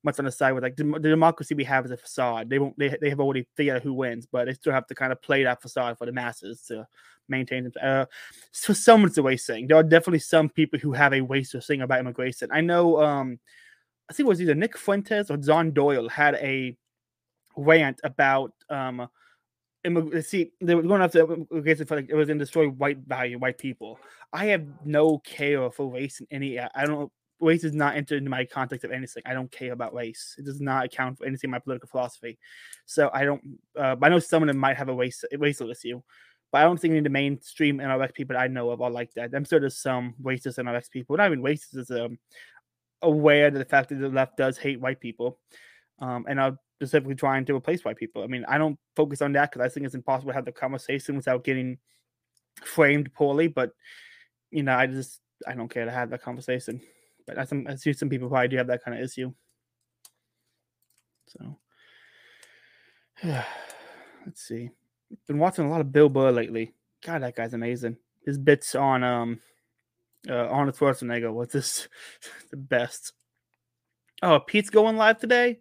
much 0.03 0.19
on 0.19 0.25
the 0.25 0.33
side 0.33 0.53
with 0.53 0.65
like 0.65 0.77
the, 0.77 0.85
the 0.85 1.09
democracy 1.09 1.55
we 1.55 1.65
have 1.65 1.85
is 1.85 1.91
a 1.91 1.97
facade. 1.97 2.51
They 2.51 2.59
won't. 2.59 2.77
They, 2.79 2.97
they 3.01 3.09
have 3.09 3.21
already 3.21 3.47
figured 3.57 3.77
out 3.77 3.83
who 3.83 3.95
wins, 3.95 4.27
but 4.27 4.47
they 4.47 4.55
still 4.55 4.73
have 4.73 4.87
to 4.89 4.95
kind 4.95 5.13
of 5.13 5.23
play 5.23 5.45
that 5.45 5.63
facade 5.63 5.97
for 5.97 6.07
the 6.07 6.13
masses 6.13 6.63
to 6.69 6.87
maintain. 7.29 7.71
Uh, 7.81 8.07
so 8.51 8.73
someone's 8.73 9.17
a 9.17 9.23
way 9.23 9.37
saying 9.37 9.69
there 9.69 9.77
are 9.77 9.83
definitely 9.83 10.19
some 10.19 10.49
people 10.49 10.79
who 10.79 10.93
have 10.93 11.13
a 11.13 11.21
waste 11.21 11.55
of 11.55 11.65
thing 11.65 11.83
about 11.83 12.01
immigration. 12.01 12.51
I 12.53 12.61
know. 12.61 13.03
Um, 13.03 13.39
I 14.11 14.13
think 14.13 14.27
it 14.27 14.29
was 14.29 14.43
either 14.43 14.55
Nick 14.55 14.77
Fuentes 14.77 15.31
or 15.31 15.37
John 15.37 15.73
Doyle 15.73 16.09
had 16.09 16.35
a 16.37 16.77
rant 17.57 18.01
about 18.05 18.53
um 18.69 19.09
see 20.23 20.51
they 20.61 20.75
were 20.75 20.83
going 20.83 21.03
after 21.03 21.21
immigration 21.21 21.87
for 21.87 21.97
like 21.97 22.09
it 22.09 22.15
was 22.15 22.29
in 22.29 22.39
destroy 22.39 22.69
white 22.69 22.99
value 22.99 23.39
white 23.39 23.59
people. 23.59 23.99
I 24.33 24.47
have 24.47 24.67
no 24.85 25.19
care 25.19 25.71
for 25.71 25.93
race 25.93 26.21
in 26.21 26.27
any. 26.31 26.59
I 26.59 26.87
don't 26.87 27.13
race 27.41 27.65
is 27.65 27.75
not 27.75 27.97
entered 27.97 28.19
into 28.19 28.31
my 28.31 28.45
context 28.45 28.85
of 28.85 28.93
anything. 28.93 29.23
I 29.27 29.35
don't 29.35 29.51
care 29.51 29.73
about 29.73 29.95
race. 29.95 30.35
It 30.39 30.45
does 30.45 30.61
not 30.61 30.87
account 30.87 31.19
for 31.19 31.27
anything 31.27 31.49
in 31.49 31.53
my 31.53 31.59
political 31.59 31.89
philosophy. 31.89 32.39
So 32.87 33.11
I 33.13 33.25
don't. 33.25 33.43
Uh, 33.79 33.97
I 34.01 34.09
know 34.09 34.19
some 34.19 34.43
of 34.43 34.47
them 34.47 34.59
might 34.59 34.77
have 34.77 34.89
a 34.89 34.95
race 34.95 35.25
racial 35.37 35.71
issue, 35.71 36.01
but 36.51 36.63
I 36.63 36.65
don't 36.65 36.81
think 36.81 36.93
any 36.93 36.99
of 36.99 37.05
the 37.05 37.11
mainstream 37.11 37.79
NRX 37.79 38.15
people 38.15 38.37
I 38.37 38.47
know 38.47 38.71
of 38.71 38.81
are 38.81 38.91
like 38.91 39.13
that. 39.15 39.35
I'm 39.35 39.45
sure 39.45 39.61
there's 39.61 39.77
some 39.77 40.15
racist 40.23 40.59
NRX 40.59 40.91
people, 40.91 41.17
not 41.17 41.27
even 41.27 41.43
racist, 41.43 41.77
is 41.77 41.91
aware 43.03 43.49
of 43.49 43.55
the 43.55 43.65
fact 43.65 43.91
that 43.91 43.97
the 43.97 44.09
left 44.09 44.37
does 44.37 44.59
hate 44.59 44.81
white 44.81 45.01
people, 45.01 45.39
um, 45.99 46.27
and 46.29 46.41
are 46.41 46.59
specifically 46.79 47.15
trying 47.15 47.45
to 47.47 47.55
replace 47.55 47.85
white 47.85 47.97
people. 47.97 48.23
I 48.23 48.27
mean, 48.27 48.45
I 48.47 48.59
don't 48.59 48.79
focus 48.97 49.23
on 49.23 49.33
that 49.33 49.51
because 49.51 49.65
I 49.65 49.69
think 49.69 49.87
it's 49.87 49.95
impossible 49.95 50.33
to 50.33 50.35
have 50.35 50.45
the 50.45 50.53
conversation 50.53 51.17
without 51.17 51.45
getting 51.45 51.79
framed 52.63 53.13
poorly. 53.15 53.49
But 53.49 53.73
you 54.51 54.63
know, 54.63 54.75
I 54.75 54.87
just 54.87 55.21
I 55.47 55.55
don't 55.55 55.69
care 55.69 55.85
to 55.85 55.91
have 55.91 56.11
that 56.11 56.23
conversation. 56.23 56.81
But 57.27 57.39
I, 57.39 57.47
I 57.69 57.75
see 57.77 57.93
some 57.93 58.09
people 58.09 58.29
probably 58.29 58.49
do 58.49 58.57
have 58.59 58.67
that 58.67 58.85
kind 58.85 58.99
of 58.99 59.05
issue. 59.05 59.33
So, 61.27 61.59
let's 63.25 64.43
see. 64.43 64.71
Been 65.27 65.39
watching 65.39 65.65
a 65.65 65.71
lot 65.71 65.81
of 65.81 65.93
Bill 65.93 66.09
Burr 66.09 66.33
lately. 66.33 66.75
God, 67.05 67.23
that 67.23 67.37
guy's 67.37 67.55
amazing. 67.55 67.97
His 68.25 68.39
bits 68.39 68.75
on 68.75 69.05
um 69.05 69.41
uh 70.29 70.47
Arnold 70.49 70.77
Schwarzenegger 70.77 71.33
was 71.33 71.49
this 71.49 71.89
the 72.51 72.57
best. 72.57 73.13
Oh, 74.23 74.41
Pete's 74.41 74.71
going 74.71 74.97
live 74.97 75.19
today. 75.19 75.59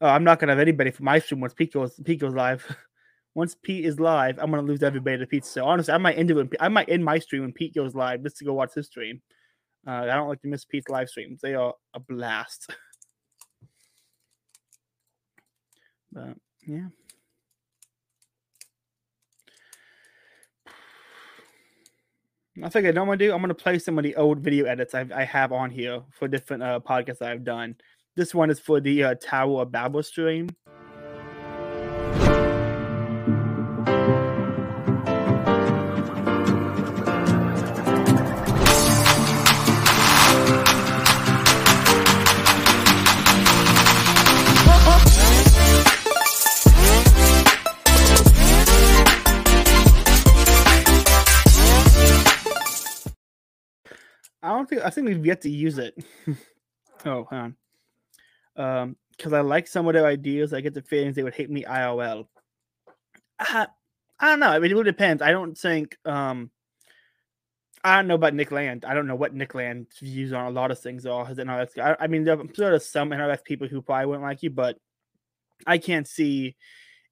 Uh, 0.00 0.06
I'm 0.06 0.24
not 0.24 0.38
gonna 0.38 0.52
have 0.52 0.60
anybody 0.60 0.90
for 0.90 1.02
my 1.02 1.18
stream 1.18 1.40
once 1.40 1.54
Pete 1.54 1.72
goes 1.72 1.98
Pete 2.04 2.20
goes 2.20 2.34
live. 2.34 2.76
once 3.34 3.54
Pete 3.54 3.84
is 3.84 4.00
live, 4.00 4.38
I'm 4.38 4.50
gonna 4.50 4.62
lose 4.62 4.82
everybody 4.82 5.18
to 5.18 5.26
Pete. 5.26 5.44
So 5.44 5.64
honestly, 5.64 5.94
I 5.94 5.98
might 5.98 6.18
end 6.18 6.30
it. 6.30 6.56
I 6.60 6.68
might 6.68 6.88
end 6.88 7.04
my 7.04 7.18
stream 7.18 7.42
when 7.42 7.52
Pete 7.52 7.74
goes 7.74 7.94
live 7.94 8.22
just 8.22 8.36
to 8.38 8.44
go 8.44 8.54
watch 8.54 8.74
his 8.74 8.86
stream. 8.86 9.22
Uh, 9.86 10.02
I 10.02 10.06
don't 10.06 10.28
like 10.28 10.42
to 10.42 10.48
miss 10.48 10.64
Pete's 10.64 10.88
live 10.88 11.08
streams. 11.08 11.40
They 11.40 11.54
are 11.54 11.74
a 11.94 12.00
blast. 12.00 12.70
but 16.12 16.34
yeah. 16.66 16.88
I 22.62 22.68
think 22.68 22.86
I 22.86 22.88
what 22.88 22.98
I'm 22.98 23.06
gonna 23.06 23.16
do. 23.16 23.32
I'm 23.32 23.40
gonna 23.40 23.54
play 23.54 23.78
some 23.78 23.98
of 23.98 24.04
the 24.04 24.16
old 24.16 24.40
video 24.40 24.64
edits 24.66 24.94
I've, 24.94 25.12
I 25.12 25.24
have 25.24 25.52
on 25.52 25.70
here 25.70 26.02
for 26.10 26.26
different 26.26 26.62
uh, 26.62 26.80
podcasts 26.80 27.22
I've 27.22 27.44
done. 27.44 27.76
This 28.16 28.34
one 28.34 28.50
is 28.50 28.58
for 28.58 28.80
the 28.80 29.04
uh, 29.04 29.14
Tower 29.20 29.62
of 29.62 29.70
Babel 29.70 30.02
stream. 30.02 30.48
I 54.88 54.90
think 54.90 55.06
we've 55.06 55.26
yet 55.26 55.42
to 55.42 55.50
use 55.50 55.78
it. 55.78 55.94
oh, 57.06 57.26
hang 57.30 57.38
on 57.38 57.56
um 58.58 58.96
because 59.16 59.32
I 59.32 59.40
like 59.40 59.66
some 59.66 59.88
of 59.88 59.94
their 59.94 60.06
ideas. 60.06 60.52
I 60.52 60.60
get 60.60 60.74
the 60.74 60.82
feelings 60.82 61.16
they 61.16 61.24
would 61.24 61.34
hate 61.34 61.50
me 61.50 61.64
IRL. 61.64 62.28
I, 63.40 63.66
I 64.20 64.28
don't 64.28 64.38
know. 64.38 64.46
I 64.48 64.60
mean, 64.60 64.70
it 64.70 64.74
really 64.74 64.84
depends. 64.84 65.22
I 65.22 65.32
don't 65.32 65.56
think 65.56 65.96
um 66.04 66.50
I 67.82 67.96
don't 67.96 68.08
know 68.08 68.14
about 68.14 68.34
Nick 68.34 68.52
Land. 68.52 68.84
I 68.84 68.94
don't 68.94 69.06
know 69.06 69.16
what 69.16 69.34
Nick 69.34 69.54
Land's 69.54 69.98
views 69.98 70.32
on 70.32 70.46
a 70.46 70.50
lot 70.50 70.70
of 70.70 70.78
things 70.78 71.06
are. 71.06 71.24
His 71.26 71.38
NRX. 71.38 71.78
I, 71.78 71.96
I 71.98 72.06
mean, 72.08 72.24
sure 72.24 72.70
there's 72.70 72.86
some 72.86 73.10
NRX 73.10 73.44
people 73.44 73.68
who 73.68 73.82
probably 73.82 74.06
wouldn't 74.06 74.24
like 74.24 74.42
you, 74.42 74.50
but 74.50 74.78
I 75.66 75.78
can't 75.78 76.06
see 76.06 76.56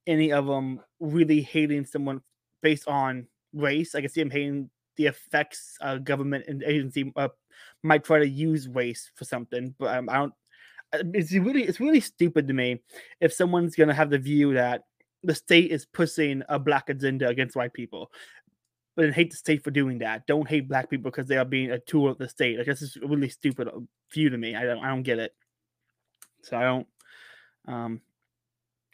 any 0.06 0.32
of 0.32 0.46
them 0.46 0.80
really 1.00 1.40
hating 1.40 1.86
someone 1.86 2.20
based 2.62 2.88
on 2.88 3.28
race. 3.52 3.94
I 3.94 4.00
can 4.00 4.10
see 4.10 4.20
them 4.20 4.30
hating 4.30 4.70
the 4.96 5.06
effects 5.06 5.76
a 5.80 5.98
government 5.98 6.46
and 6.48 6.62
agency 6.62 7.12
uh, 7.16 7.28
might 7.86 8.04
try 8.04 8.18
to 8.18 8.28
use 8.28 8.68
race 8.68 9.10
for 9.14 9.24
something, 9.24 9.74
but 9.78 9.96
um, 9.96 10.08
I 10.08 10.14
don't. 10.14 10.34
Uh, 10.92 10.98
it's 11.14 11.32
really 11.32 11.64
it's 11.64 11.80
really 11.80 12.00
stupid 12.00 12.46
to 12.46 12.54
me 12.54 12.80
if 13.20 13.32
someone's 13.32 13.74
to 13.74 13.92
have 13.92 14.10
the 14.10 14.18
view 14.18 14.54
that 14.54 14.82
the 15.24 15.34
state 15.34 15.72
is 15.72 15.84
pushing 15.84 16.42
a 16.48 16.58
black 16.58 16.88
agenda 16.88 17.26
against 17.26 17.56
white 17.56 17.72
people 17.72 18.12
but 18.94 19.02
then 19.02 19.12
hate 19.12 19.32
the 19.32 19.36
state 19.36 19.64
for 19.64 19.72
doing 19.72 19.98
that 19.98 20.24
don't 20.28 20.48
hate 20.48 20.68
black 20.68 20.88
people 20.88 21.10
because 21.10 21.26
they 21.26 21.36
are 21.36 21.44
being 21.44 21.72
a 21.72 21.78
tool 21.80 22.08
of 22.08 22.18
the 22.18 22.28
state 22.28 22.56
like 22.56 22.68
this 22.68 22.82
is 22.82 22.96
a 23.02 23.06
really 23.06 23.28
stupid 23.28 23.66
uh, 23.66 23.80
view 24.12 24.30
to 24.30 24.38
me 24.38 24.54
i 24.54 24.62
don't 24.62 24.78
i 24.84 24.88
don't 24.88 25.02
get 25.02 25.18
it 25.18 25.34
so 26.42 26.56
i 26.56 26.62
don't 26.62 26.86
um 27.66 28.00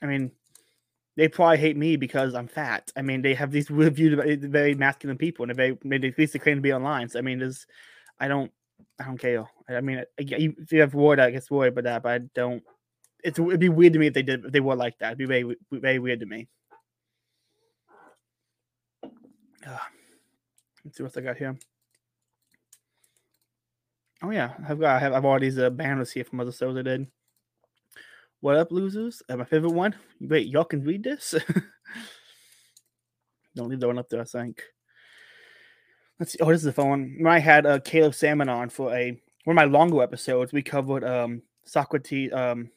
i 0.00 0.06
mean 0.06 0.30
they 1.16 1.28
probably 1.28 1.58
hate 1.58 1.76
me 1.76 1.96
because 1.96 2.34
I'm 2.34 2.48
fat. 2.48 2.90
I 2.96 3.02
mean, 3.02 3.22
they 3.22 3.34
have 3.34 3.50
these 3.50 3.68
views 3.70 4.14
about 4.14 4.26
very 4.50 4.74
masculine 4.74 5.18
people, 5.18 5.44
and 5.44 5.54
they 5.54 5.76
very, 5.84 6.08
at 6.08 6.18
least 6.18 6.32
they 6.32 6.38
claim 6.38 6.56
to 6.56 6.62
be 6.62 6.72
online. 6.72 7.08
So 7.08 7.18
I 7.18 7.22
mean, 7.22 7.38
there's, 7.38 7.66
I 8.18 8.28
don't, 8.28 8.50
I 8.98 9.04
don't 9.04 9.18
care. 9.18 9.44
I 9.68 9.80
mean, 9.80 10.04
if 10.18 10.72
you 10.72 10.80
have 10.80 10.94
word, 10.94 11.20
I 11.20 11.30
guess 11.30 11.50
worried 11.50 11.72
about 11.72 11.84
that, 11.84 12.02
but 12.02 12.12
I 12.12 12.18
don't. 12.34 12.62
It's 13.24 13.38
it'd 13.38 13.60
be 13.60 13.68
weird 13.68 13.92
to 13.92 13.98
me 13.98 14.08
if 14.08 14.14
they 14.14 14.22
did 14.22 14.44
if 14.44 14.52
they 14.52 14.60
were 14.60 14.76
like 14.76 14.98
that. 14.98 15.08
It'd 15.08 15.18
be 15.18 15.26
very 15.26 15.56
very 15.70 15.98
weird 15.98 16.20
to 16.20 16.26
me. 16.26 16.48
Let's 20.84 20.96
see 20.96 21.04
what 21.04 21.16
I 21.16 21.20
got 21.20 21.36
here. 21.36 21.56
Oh 24.22 24.30
yeah, 24.30 24.54
I've 24.68 24.80
got 24.80 24.96
I 24.96 24.98
have 24.98 25.12
I've 25.12 25.24
all 25.24 25.38
these 25.38 25.58
uh, 25.58 25.70
banners 25.70 26.10
here 26.10 26.24
from 26.24 26.40
other 26.40 26.52
shows 26.52 26.76
I 26.76 26.82
did. 26.82 27.06
What 28.40 28.56
up, 28.56 28.72
losers? 28.72 29.22
Uh, 29.28 29.36
my 29.36 29.44
favorite 29.44 29.72
one. 29.72 29.94
Wait, 30.20 30.48
y'all 30.48 30.64
can 30.64 30.82
read 30.82 31.04
this. 31.04 31.34
Don't 33.54 33.68
leave 33.68 33.80
that 33.80 33.86
one 33.86 33.98
up 33.98 34.08
there. 34.08 34.20
I 34.20 34.24
think. 34.24 34.62
Let's 36.22 36.34
see. 36.34 36.38
Oh, 36.40 36.52
this 36.52 36.60
is 36.60 36.66
a 36.66 36.72
fun 36.72 36.88
one. 36.88 37.16
When 37.18 37.32
I 37.32 37.40
had 37.40 37.66
uh, 37.66 37.80
Caleb 37.80 38.14
Salmon 38.14 38.48
on 38.48 38.68
for 38.68 38.94
a 38.94 39.10
one 39.42 39.56
of 39.58 39.60
my 39.60 39.64
longer 39.64 40.00
episodes, 40.04 40.52
we 40.52 40.62
covered 40.62 41.02
um 41.02 41.42
Socrates, 41.64 42.32
um, 42.32 42.70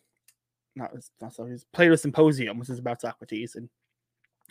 not, 0.75 0.89
not 1.21 1.31
Socrates, 1.31 1.63
Plato 1.71 1.95
Symposium, 1.95 2.57
which 2.57 2.71
is 2.71 2.79
about 2.79 3.01
Socrates, 3.01 3.53
and 3.53 3.69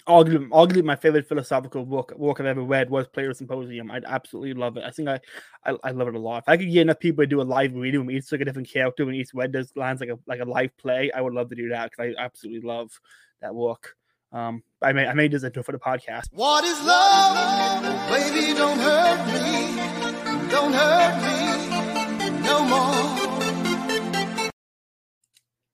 arguably, 0.07 0.49
arguably 0.51 0.85
my 0.85 0.95
favorite 0.95 1.29
philosophical 1.29 1.85
book 1.85 2.13
work 2.17 2.39
I've 2.39 2.47
ever 2.47 2.63
read 2.63 2.89
was 2.89 3.09
Plato 3.09 3.33
Symposium. 3.33 3.91
I'd 3.91 4.05
absolutely 4.05 4.55
love 4.55 4.77
it. 4.77 4.85
I 4.85 4.93
think 4.93 5.09
I, 5.09 5.19
I, 5.65 5.77
I 5.83 5.91
love 5.91 6.07
it 6.07 6.15
a 6.15 6.21
lot. 6.21 6.45
If 6.45 6.49
I 6.49 6.57
could 6.57 6.71
get 6.71 6.83
enough 6.83 7.01
people 7.01 7.25
to 7.25 7.27
do 7.27 7.41
a 7.41 7.43
live 7.43 7.75
reading 7.75 8.07
with 8.07 8.15
each 8.15 8.31
like 8.31 8.43
a 8.43 8.45
different 8.45 8.71
character 8.71 9.03
and 9.03 9.17
each 9.17 9.35
read 9.35 9.51
those 9.51 9.75
lines 9.75 9.99
like 9.99 10.11
a 10.11 10.21
like 10.29 10.39
a 10.39 10.45
live 10.45 10.71
play, 10.77 11.11
I 11.11 11.21
would 11.21 11.35
love 11.35 11.49
to 11.51 11.57
do 11.57 11.71
that 11.71 11.91
because 11.91 12.15
I 12.17 12.23
absolutely 12.23 12.61
love 12.61 12.93
that 13.41 13.57
work. 13.57 13.97
Um, 14.35 14.65
I 14.83 14.93
may 14.93 15.07
I 15.07 15.15
made 15.15 15.31
this 15.31 15.45
intro 15.45 15.63
for 15.63 15.71
the 15.71 15.79
podcast. 15.79 16.25
What 16.33 16.65
is 16.65 16.83
love? 16.83 17.83
Baby, 18.11 18.53
don't 18.53 18.81
hurt 18.81 19.27
me. 19.29 20.51
Don't 20.51 20.73
hurt 20.73 21.23
me 21.23 22.41
no 22.43 22.65
more. 22.65 24.51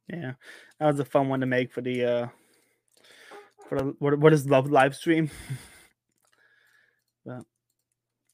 Yeah, 0.08 0.32
that 0.78 0.86
was 0.86 1.00
a 1.00 1.06
fun 1.06 1.30
one 1.30 1.40
to 1.40 1.46
make 1.46 1.72
for 1.72 1.80
the 1.80 2.04
uh 2.04 2.28
for 3.66 3.78
the 3.78 3.94
what 3.98 4.18
what 4.18 4.34
is 4.34 4.46
love 4.46 4.70
live 4.70 4.94
stream. 4.94 5.30
but 7.24 7.44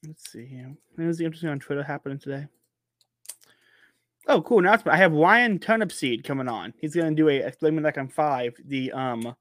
let's 0.05 0.29
see 0.29 0.45
here. 0.45 0.75
The 0.97 1.03
interesting 1.03 1.47
on 1.47 1.59
Twitter 1.59 1.83
happening 1.83 2.19
today. 2.19 2.47
Oh, 4.27 4.41
cool 4.41 4.59
announcement! 4.59 4.93
I 4.93 4.97
have 4.97 5.13
Ryan 5.13 5.57
Turnipseed 5.57 6.25
coming 6.25 6.49
on. 6.49 6.73
He's 6.81 6.93
gonna 6.93 7.15
do 7.15 7.29
a 7.29 7.37
explaining 7.37 7.81
like 7.81 7.97
I'm 7.97 8.09
five 8.09 8.55
the 8.65 8.91
um 8.91 9.37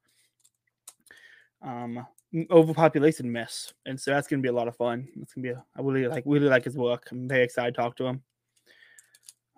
um 1.66 2.06
overpopulation 2.50 3.30
mess, 3.30 3.74
and 3.84 4.00
so 4.00 4.12
that's 4.12 4.28
gonna 4.28 4.42
be 4.42 4.48
a 4.48 4.52
lot 4.52 4.68
of 4.68 4.76
fun. 4.76 5.08
It's 5.20 5.34
gonna 5.34 5.42
be 5.42 5.50
a, 5.50 5.64
I 5.76 5.82
really 5.82 6.08
like 6.08 6.24
really 6.26 6.48
like 6.48 6.64
his 6.64 6.76
work. 6.76 7.08
I'm 7.10 7.28
very 7.28 7.44
excited 7.44 7.74
to 7.74 7.80
talk 7.80 7.96
to 7.96 8.06
him. 8.06 8.22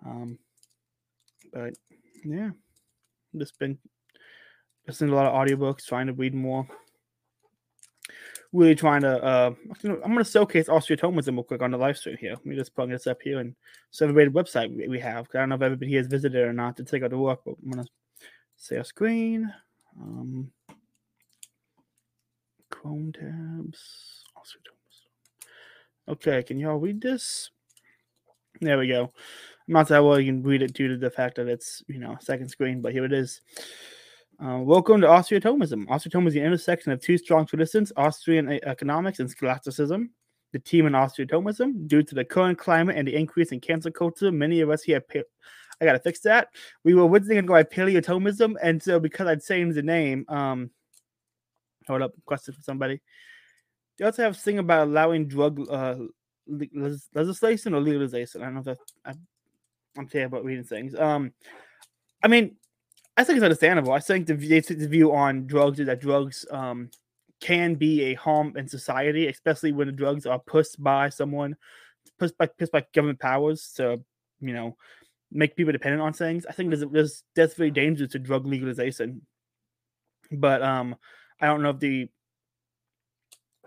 Um, 0.05 0.39
but 1.53 1.73
yeah, 2.23 2.51
just 3.37 3.59
been 3.59 3.77
listening 4.87 5.11
to 5.11 5.15
a 5.15 5.17
lot 5.17 5.25
of 5.25 5.33
audiobooks, 5.33 5.85
trying 5.85 6.07
to 6.07 6.13
read 6.13 6.33
more. 6.33 6.67
Really 8.51 8.73
trying 8.73 9.01
to. 9.01 9.23
Uh, 9.23 9.53
I'm 9.83 9.99
going 9.99 10.17
to 10.17 10.23
showcase 10.23 10.69
Austro-Thomism 10.69 11.33
real 11.33 11.43
quick 11.43 11.61
on 11.61 11.69
the 11.69 11.77
live 11.77 11.97
stream 11.97 12.17
here. 12.17 12.31
Let 12.31 12.45
me 12.45 12.55
just 12.55 12.73
plug 12.73 12.89
this 12.89 13.05
up 13.05 13.21
here 13.21 13.39
and 13.39 13.55
the 13.99 14.07
website 14.07 14.75
we, 14.75 14.87
we 14.87 14.99
have. 14.99 15.27
I 15.35 15.39
don't 15.39 15.49
know 15.49 15.55
if 15.55 15.61
everybody 15.61 15.95
has 15.97 16.07
visited 16.07 16.47
or 16.47 16.53
not 16.53 16.75
to 16.77 16.83
take 16.83 17.03
out 17.03 17.11
the 17.11 17.17
work, 17.17 17.41
but 17.45 17.53
I'm 17.63 17.71
going 17.71 17.85
to 17.85 17.91
share 18.59 18.83
screen. 18.83 19.53
Um, 20.01 20.51
Chrome 22.81 23.11
tabs. 23.11 24.23
Okay, 26.07 26.41
can 26.43 26.57
y'all 26.57 26.77
read 26.77 27.01
this? 27.01 27.51
There 28.61 28.77
we 28.77 28.87
go. 28.87 29.11
I'm 29.67 29.73
not 29.73 29.89
that 29.89 30.01
well 30.01 30.17
you 30.17 30.31
can 30.31 30.41
read 30.43 30.61
it 30.61 30.71
due 30.71 30.87
to 30.87 30.95
the 30.97 31.09
fact 31.09 31.35
that 31.35 31.49
it's 31.49 31.83
you 31.89 31.99
know 31.99 32.15
second 32.21 32.47
screen, 32.47 32.81
but 32.81 32.93
here 32.93 33.03
it 33.03 33.11
is. 33.11 33.41
Uh, 34.41 34.59
welcome 34.59 35.01
to 35.01 35.09
Austro-Thomism. 35.09 35.89
Austro-Thomism 35.89 36.27
is 36.27 36.33
the 36.35 36.41
intersection 36.41 36.93
of 36.93 37.01
two 37.01 37.17
strong 37.17 37.45
traditions, 37.45 37.91
Austrian 37.97 38.49
economics 38.63 39.19
and 39.19 39.29
scholasticism. 39.29 40.11
The 40.53 40.59
team 40.59 40.85
in 40.85 40.95
Austro-Thomism, 40.95 41.85
due 41.85 42.03
to 42.03 42.15
the 42.15 42.23
current 42.23 42.57
climate 42.57 42.95
and 42.95 43.05
the 43.05 43.15
increase 43.15 43.51
in 43.51 43.59
cancel 43.59 43.91
culture, 43.91 44.31
many 44.31 44.61
of 44.61 44.69
us 44.69 44.83
here. 44.83 45.03
I 45.81 45.85
gotta 45.85 45.99
fix 45.99 46.21
that. 46.21 46.47
We 46.85 46.93
were 46.93 47.09
originally 47.09 47.35
gonna 47.35 47.47
go 47.47 47.53
by 47.55 47.63
paleotomism, 47.63 48.55
and 48.63 48.81
so 48.81 49.01
because 49.01 49.27
I'd 49.27 49.43
changed 49.43 49.75
the 49.75 49.83
name, 49.83 50.23
um, 50.29 50.71
hold 51.89 52.01
up, 52.01 52.13
question 52.25 52.53
for 52.53 52.61
somebody. 52.61 53.01
They 53.97 54.05
also 54.05 54.23
have 54.23 54.33
a 54.33 54.37
thing 54.37 54.59
about 54.59 54.87
allowing 54.87 55.27
drug 55.27 55.59
uh, 55.69 55.95
legislation 56.47 57.73
or 57.73 57.81
legalization. 57.81 58.41
I 58.41 58.45
don't 58.45 58.53
know 58.53 58.59
if 58.61 58.65
that's, 58.65 58.93
I, 59.05 59.13
I'm 59.97 60.07
terrible 60.07 60.37
about 60.37 60.45
reading 60.45 60.63
things. 60.63 60.95
Um, 60.95 61.33
I 62.23 62.27
mean, 62.27 62.55
I 63.17 63.23
think 63.23 63.37
it's 63.37 63.43
understandable. 63.43 63.91
I 63.91 63.99
think 63.99 64.27
the, 64.27 64.35
the 64.35 64.87
view 64.87 65.13
on 65.13 65.45
drugs 65.47 65.79
is 65.79 65.87
that 65.87 65.99
drugs 65.99 66.45
um, 66.51 66.89
can 67.41 67.75
be 67.75 68.03
a 68.03 68.13
harm 68.13 68.55
in 68.55 68.67
society, 68.67 69.27
especially 69.27 69.73
when 69.73 69.87
the 69.87 69.93
drugs 69.93 70.25
are 70.25 70.39
pushed 70.39 70.81
by 70.81 71.09
someone, 71.09 71.57
pushed 72.17 72.37
by 72.37 72.45
pushed 72.47 72.71
by 72.71 72.85
government 72.93 73.19
powers 73.19 73.73
to, 73.75 73.99
you 74.39 74.53
know, 74.53 74.77
make 75.31 75.55
people 75.55 75.73
dependent 75.73 76.01
on 76.01 76.13
things. 76.13 76.45
I 76.47 76.53
think 76.53 76.69
there's 76.69 77.23
there's 77.35 77.53
very 77.55 77.71
dangerous 77.71 78.11
to 78.11 78.19
drug 78.19 78.45
legalization. 78.45 79.21
But 80.31 80.61
um, 80.61 80.95
I 81.41 81.47
don't 81.47 81.61
know 81.61 81.71
if 81.71 81.79
the 81.79 82.09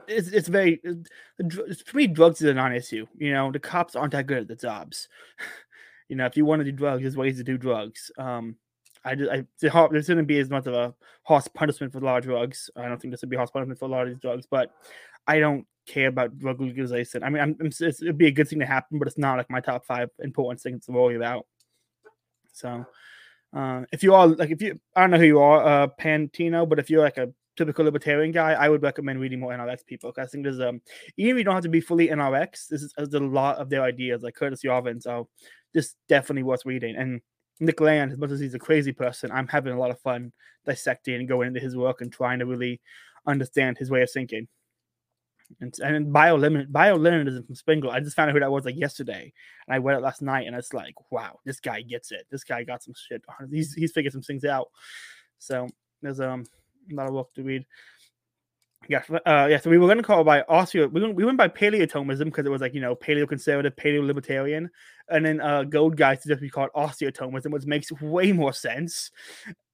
it's 0.09 0.29
it's 0.29 0.49
very 0.49 0.81
it's, 0.83 1.83
for 1.83 1.97
me 1.97 2.07
drugs 2.07 2.43
is 2.43 2.51
a 2.51 2.55
non-issue. 2.55 3.07
You 3.17 3.33
know, 3.33 3.53
the 3.53 3.59
cops 3.59 3.97
aren't 3.97 4.13
that 4.13 4.27
good 4.27 4.39
at 4.39 4.49
the 4.49 4.57
jobs. 4.57 5.09
you 6.09 6.17
know, 6.17 6.27
if 6.27 6.37
you 6.37 6.45
want 6.45 6.61
to 6.61 6.65
do 6.65 6.73
drugs, 6.73 7.03
there's 7.03 7.17
ways 7.17 7.39
to 7.39 7.45
do 7.45 7.59
drugs. 7.59 8.11
Um, 8.19 8.57
I 9.05 9.15
just, 9.15 9.31
I, 9.31 9.45
there's 9.61 10.07
going 10.07 10.19
to 10.19 10.23
be 10.23 10.39
as 10.39 10.51
much 10.51 10.67
of 10.67 10.75
a 10.75 10.95
harsh 11.25 11.47
punishment 11.55 11.93
for 11.93 11.99
a 11.99 12.05
lot 12.05 12.19
of 12.19 12.25
drugs. 12.25 12.71
I 12.77 12.89
don't 12.89 13.01
think 13.01 13.13
this 13.13 13.23
would 13.23 13.31
be 13.31 13.37
harsh 13.37 13.51
punishment 13.51 13.79
for 13.79 13.87
a 13.87 13.89
lot 13.89 14.03
of 14.03 14.09
these 14.09 14.21
drugs, 14.21 14.47
but 14.49 14.73
I 15.27 15.41
don't 15.41 15.67
care 15.87 16.09
about 16.09 16.39
drug 16.39 16.61
legalization. 16.61 17.25
I 17.25 17.31
mean, 17.31 17.43
I'm, 17.43 17.57
I'm 17.61 17.67
it'd 17.67 18.19
be 18.19 18.29
a 18.29 18.33
good 18.33 18.49
thing 18.49 18.61
to 18.61 18.67
happen, 18.67 18.99
but 18.99 19.09
it's 19.09 19.19
not 19.19 19.39
like 19.39 19.51
my 19.51 19.61
top 19.61 19.85
five 19.85 20.11
important 20.21 20.61
things 20.61 20.87
to 20.87 20.93
worry 20.93 21.17
about. 21.17 21.47
So, 22.53 22.85
uh, 23.53 23.83
if 23.93 24.03
you 24.03 24.15
are 24.15 24.29
like, 24.29 24.51
if 24.51 24.63
you, 24.63 24.79
I 24.95 25.01
don't 25.01 25.11
know 25.11 25.19
who 25.19 25.25
you 25.25 25.41
are, 25.41 25.65
uh, 25.65 25.89
Pantino, 26.01 26.69
but 26.69 26.79
if 26.79 26.89
you're 26.89 27.03
like 27.03 27.19
a 27.19 27.33
typical 27.57 27.85
libertarian 27.85 28.33
guy, 28.33 28.53
I 28.53 28.69
would 28.69 28.83
recommend 28.83 29.21
reading 29.21 29.41
more 29.41 29.53
NRX 29.53 29.85
people. 29.87 30.11
Because 30.11 30.29
I 30.29 30.31
think 30.31 30.45
there's 30.45 30.61
um, 30.61 30.81
even 31.17 31.33
if 31.33 31.39
you 31.39 31.45
don't 31.45 31.55
have 31.55 31.65
to 31.65 31.69
be 31.69 31.81
fully 31.81 32.09
NRX, 32.09 32.69
this 32.69 32.83
is 32.83 32.95
a 32.97 33.21
lot 33.21 33.59
of 33.59 33.69
their 33.71 33.83
ideas, 33.83 34.23
like 34.23 34.35
Curtis 34.35 34.63
Yarvin. 34.65 35.03
So, 35.03 35.29
this 35.75 35.95
definitely 36.09 36.43
worth 36.43 36.67
reading. 36.67 36.97
And 36.97 37.21
Nick 37.61 37.81
Land, 37.81 38.13
as 38.13 38.19
much 38.19 38.31
as 38.31 38.41
he's 38.41 38.55
a 38.55 38.59
crazy 38.59 38.93
person, 38.93 39.31
I'm 39.31 39.49
having 39.49 39.73
a 39.73 39.79
lot 39.79 39.91
of 39.91 40.01
fun 40.01 40.33
dissecting 40.67 41.15
and 41.15 41.29
going 41.29 41.49
into 41.49 41.61
his 41.61 41.77
work 41.77 42.01
and 42.01 42.13
trying 42.13 42.39
to 42.41 42.47
really 42.47 42.81
understand 43.27 43.79
his 43.79 43.91
way 43.91 44.03
of 44.03 44.11
thinking. 44.11 44.49
And, 45.61 45.75
and 45.81 46.07
bioluminescence 46.15 47.47
from 47.47 47.55
Spengler, 47.55 47.91
I 47.91 48.01
just 48.01 48.17
found 48.17 48.31
out 48.31 48.35
who 48.35 48.41
that 48.41 48.51
was 48.51 48.65
like 48.65 48.77
yesterday. 48.77 49.33
And 49.67 49.75
I 49.75 49.79
read 49.79 49.99
it 49.99 50.03
last 50.03 50.23
night 50.23 50.47
and 50.47 50.57
it's 50.57 50.73
like, 50.73 50.95
wow, 51.11 51.41
this 51.45 51.61
guy 51.61 51.83
gets 51.83 52.11
it. 52.11 52.27
This 52.31 52.43
guy 52.43 52.65
got 52.65 52.83
some 52.83 52.95
shit. 53.09 53.23
He's, 53.51 53.75
he's 53.75 53.93
figured 53.93 54.13
some 54.13 54.23
things 54.23 54.45
out. 54.45 54.69
So 55.39 55.69
there's 56.01 56.21
um, 56.21 56.47
a 56.91 56.95
lot 56.95 57.09
of 57.09 57.15
work 57.15 57.33
to 57.35 57.43
read. 57.43 57.67
Yeah, 58.89 59.03
uh, 59.11 59.47
yeah. 59.49 59.59
So 59.59 59.71
we 59.71 59.79
were 59.79 59.87
going 59.87 59.99
to 59.99 60.03
call 60.03 60.23
it 60.23 60.25
by 60.25 60.43
osteo. 60.43 60.91
We 60.91 61.01
went, 61.01 61.15
we 61.15 61.25
went 61.25 61.39
by 61.39 61.49
paleotomism 61.49 62.25
because 62.25 62.45
it 62.45 62.51
was 62.51 62.61
like 62.61 62.75
you 62.75 62.81
know 62.81 62.97
paleo 62.97 63.29
conservative, 63.29 63.77
paleo 63.77 64.05
libertarian, 64.05 64.69
and 65.09 65.25
then 65.25 65.41
uh, 65.41 65.63
Gold 65.63 65.97
Guy 65.97 66.17
suggested 66.17 66.43
we 66.43 66.51
call 66.51 66.67
it 66.67 66.73
Austro-Thomism, 66.75 67.51
which 67.51 67.65
makes 67.65 67.93
way 68.01 68.33
more 68.33 68.53
sense. 68.53 69.11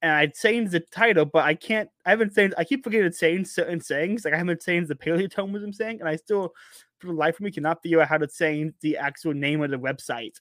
And 0.01 0.11
I'd 0.11 0.35
change 0.35 0.71
the 0.71 0.79
title, 0.79 1.25
but 1.25 1.43
I 1.43 1.55
can't. 1.55 1.89
I 2.05 2.11
haven't 2.11 2.35
changed. 2.35 2.55
I 2.57 2.63
keep 2.63 2.83
forgetting 2.83 3.11
to 3.11 3.17
change 3.17 3.47
certain 3.47 3.81
sayings. 3.81 4.25
Like 4.25 4.33
I 4.33 4.37
haven't 4.37 4.61
changed 4.61 4.89
the 4.89 4.95
paleotomism 4.95 5.73
saying, 5.73 5.99
and 5.99 6.09
I 6.09 6.15
still, 6.15 6.53
for 6.99 7.07
the 7.07 7.13
life 7.13 7.35
of 7.35 7.41
me, 7.41 7.51
cannot 7.51 7.81
figure 7.81 8.01
out 8.01 8.09
how 8.09 8.17
to 8.17 8.27
change 8.27 8.73
the 8.81 8.97
actual 8.97 9.33
name 9.33 9.63
of 9.63 9.71
the 9.71 9.77
website 9.77 10.35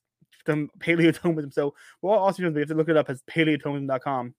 from 0.45 0.69
paleotomism. 0.79 1.55
So 1.55 1.75
we're 2.03 2.15
all 2.15 2.29
Austro-Thomism. 2.29 2.55
We 2.55 2.61
have 2.61 2.69
to 2.69 2.75
look 2.75 2.89
it 2.91 2.97
up 2.97 3.09
as 3.09 3.23
paleotomism.com. 3.23 4.35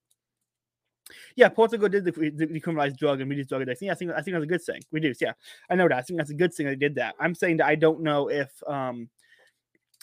Yeah, 1.36 1.50
Portugal 1.50 1.90
did 1.90 2.06
decriminalize 2.06 2.98
drug 2.98 3.22
and 3.22 3.30
reduce 3.30 3.48
drug 3.48 3.62
addiction. 3.62 3.88
Yeah, 3.88 3.94
I 3.94 3.96
think 3.96 4.12
I 4.12 4.22
think 4.22 4.36
that's 4.36 4.44
a 4.44 4.48
good 4.48 4.62
thing. 4.62 4.82
Reduce, 4.92 5.22
yeah, 5.22 5.34
I 5.70 5.76
know 5.76 5.88
that. 5.88 5.98
I 5.98 6.02
think 6.02 6.18
that's 6.18 6.30
a 6.30 6.36
good 6.36 6.54
thing 6.54 6.68
they 6.68 6.76
did 6.76 6.96
that. 6.96 7.16
I'm 7.20 7.36
saying 7.36 7.58
that 7.58 7.68
I 7.68 7.76
don't 7.76 8.02
know 8.02 8.30
if 8.30 8.52
um 8.68 9.10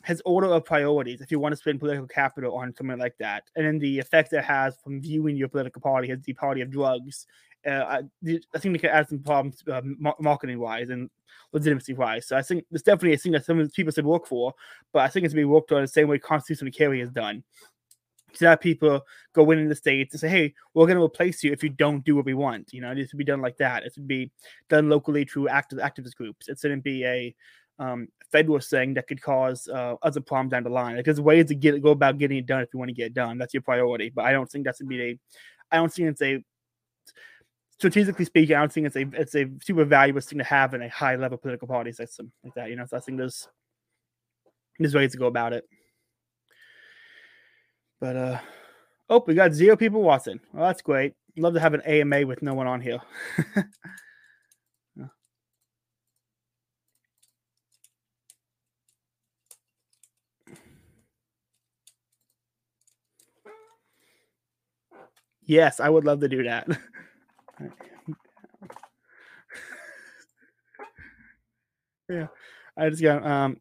his 0.04 0.22
order 0.24 0.46
of 0.46 0.64
priorities, 0.64 1.20
if 1.20 1.32
you 1.32 1.40
want 1.40 1.52
to 1.52 1.56
spend 1.56 1.80
political 1.80 2.06
capital 2.06 2.54
on 2.54 2.72
something 2.76 2.98
like 2.98 3.16
that, 3.18 3.44
and 3.56 3.66
then 3.66 3.78
the 3.78 3.98
effect 3.98 4.32
it 4.32 4.44
has 4.44 4.76
from 4.82 5.00
viewing 5.00 5.36
your 5.36 5.48
political 5.48 5.82
party 5.82 6.10
as 6.10 6.20
the 6.22 6.32
party 6.32 6.60
of 6.60 6.70
drugs. 6.70 7.26
Uh, 7.66 8.00
I, 8.24 8.38
I 8.54 8.58
think 8.58 8.74
they 8.74 8.78
could 8.78 8.90
add 8.90 9.08
some 9.08 9.18
problems 9.18 9.64
uh, 9.68 9.80
marketing 10.20 10.60
wise 10.60 10.90
and 10.90 11.10
legitimacy 11.52 11.94
wise. 11.94 12.28
So 12.28 12.36
I 12.36 12.42
think 12.42 12.64
it's 12.70 12.84
definitely 12.84 13.14
a 13.14 13.18
thing 13.18 13.32
that 13.32 13.44
some 13.44 13.68
people 13.70 13.92
should 13.92 14.06
work 14.06 14.26
for, 14.26 14.54
but 14.92 15.00
I 15.00 15.08
think 15.08 15.24
it's 15.24 15.32
to 15.32 15.36
be 15.36 15.44
worked 15.44 15.72
on 15.72 15.82
the 15.82 15.88
same 15.88 16.06
way 16.06 16.20
constitutional 16.20 16.70
carry 16.70 17.00
is 17.00 17.10
done 17.10 17.42
to 18.38 18.49
have 18.49 18.61
people 18.61 19.01
go 19.35 19.51
in, 19.51 19.68
the 19.68 19.75
states 19.75 20.14
and 20.14 20.20
say, 20.20 20.29
"Hey, 20.29 20.55
we're 20.75 20.87
going 20.87 20.99
to 20.99 21.05
replace 21.05 21.42
you 21.42 21.53
if 21.53 21.62
you 21.62 21.68
don't 21.68 22.05
do 22.05 22.16
what 22.16 22.25
we 22.25 22.35
want." 22.35 22.72
You 22.72 22.81
know, 22.81 22.90
it 22.90 22.96
needs 22.96 23.11
to 23.11 23.16
be 23.16 23.25
done 23.25 23.40
like 23.40 23.57
that. 23.59 23.85
It 23.85 23.94
should 23.94 24.09
be 24.09 24.31
done 24.68 24.88
locally 24.88 25.25
through 25.25 25.49
active 25.49 25.79
activist 25.79 26.14
groups. 26.16 26.49
It 26.49 26.59
shouldn't 26.59 26.85
be 26.85 27.05
a 27.05 27.35
um, 27.79 28.09
federal 28.33 28.61
thing 28.61 28.94
that 28.94 29.07
could 29.07 29.20
cause 29.20 29.68
uh, 29.68 29.94
other 30.03 30.20
problems 30.20 30.53
down 30.53 30.64
the 30.64 30.70
line. 30.70 30.96
Like, 30.96 31.05
there's 31.05 31.20
ways 31.20 31.46
to 31.46 31.55
get 31.55 31.83
go 31.83 31.90
about 31.90 32.18
getting 32.18 32.38
it 32.38 32.46
done 32.46 32.62
if 32.62 32.68
you 32.72 32.79
want 32.79 32.88
to 32.88 32.94
get 32.94 33.07
it 33.07 33.14
done. 33.14 33.38
That's 33.38 33.55
your 33.55 33.62
priority. 33.62 34.11
But 34.14 34.25
I 34.25 34.33
don't 34.33 34.51
think 34.51 34.64
that's 34.64 34.79
to 34.79 34.85
be 34.85 35.03
a. 35.03 35.18
I 35.70 35.77
don't 35.77 35.92
think 35.92 36.11
it's 36.11 36.22
a. 36.22 36.42
Strategically 37.79 38.25
speaking, 38.25 38.57
I 38.57 38.61
don't 38.61 38.72
think 38.72 38.87
it's 38.87 38.96
a 38.96 39.07
it's 39.12 39.35
a 39.35 39.51
super 39.62 39.85
valuable 39.85 40.22
thing 40.22 40.38
to 40.38 40.44
have 40.44 40.72
in 40.72 40.81
a 40.81 40.88
high 40.88 41.16
level 41.16 41.37
political 41.37 41.68
party 41.68 41.92
system 41.92 42.33
like 42.42 42.55
that. 42.55 42.70
You 42.70 42.77
know, 42.77 42.87
so 42.87 42.96
I 42.96 43.01
think 43.01 43.18
there's 43.18 43.49
there's 44.79 44.94
ways 44.94 45.12
to 45.12 45.18
go 45.18 45.27
about 45.27 45.53
it. 45.53 45.64
But 48.00 48.16
uh 48.16 48.38
oh, 49.09 49.24
we 49.26 49.35
got 49.35 49.52
zero 49.52 49.76
people 49.76 50.02
watching. 50.02 50.40
Well, 50.52 50.66
that's 50.66 50.82
great. 50.82 51.14
Love 51.37 51.54
to 51.54 51.61
have 51.61 51.74
an 51.74 51.82
AMA 51.82 52.26
with 52.26 52.42
no 52.42 52.54
one 52.54 52.66
on 52.66 52.80
here. 52.80 53.00
yes, 65.44 65.80
I 65.80 65.88
would 65.88 66.04
love 66.04 66.20
to 66.20 66.28
do 66.28 66.42
that. 66.44 66.68
yeah, 72.09 72.26
I 72.76 72.90
just 72.90 73.02
got 73.02 73.24
um 73.26 73.61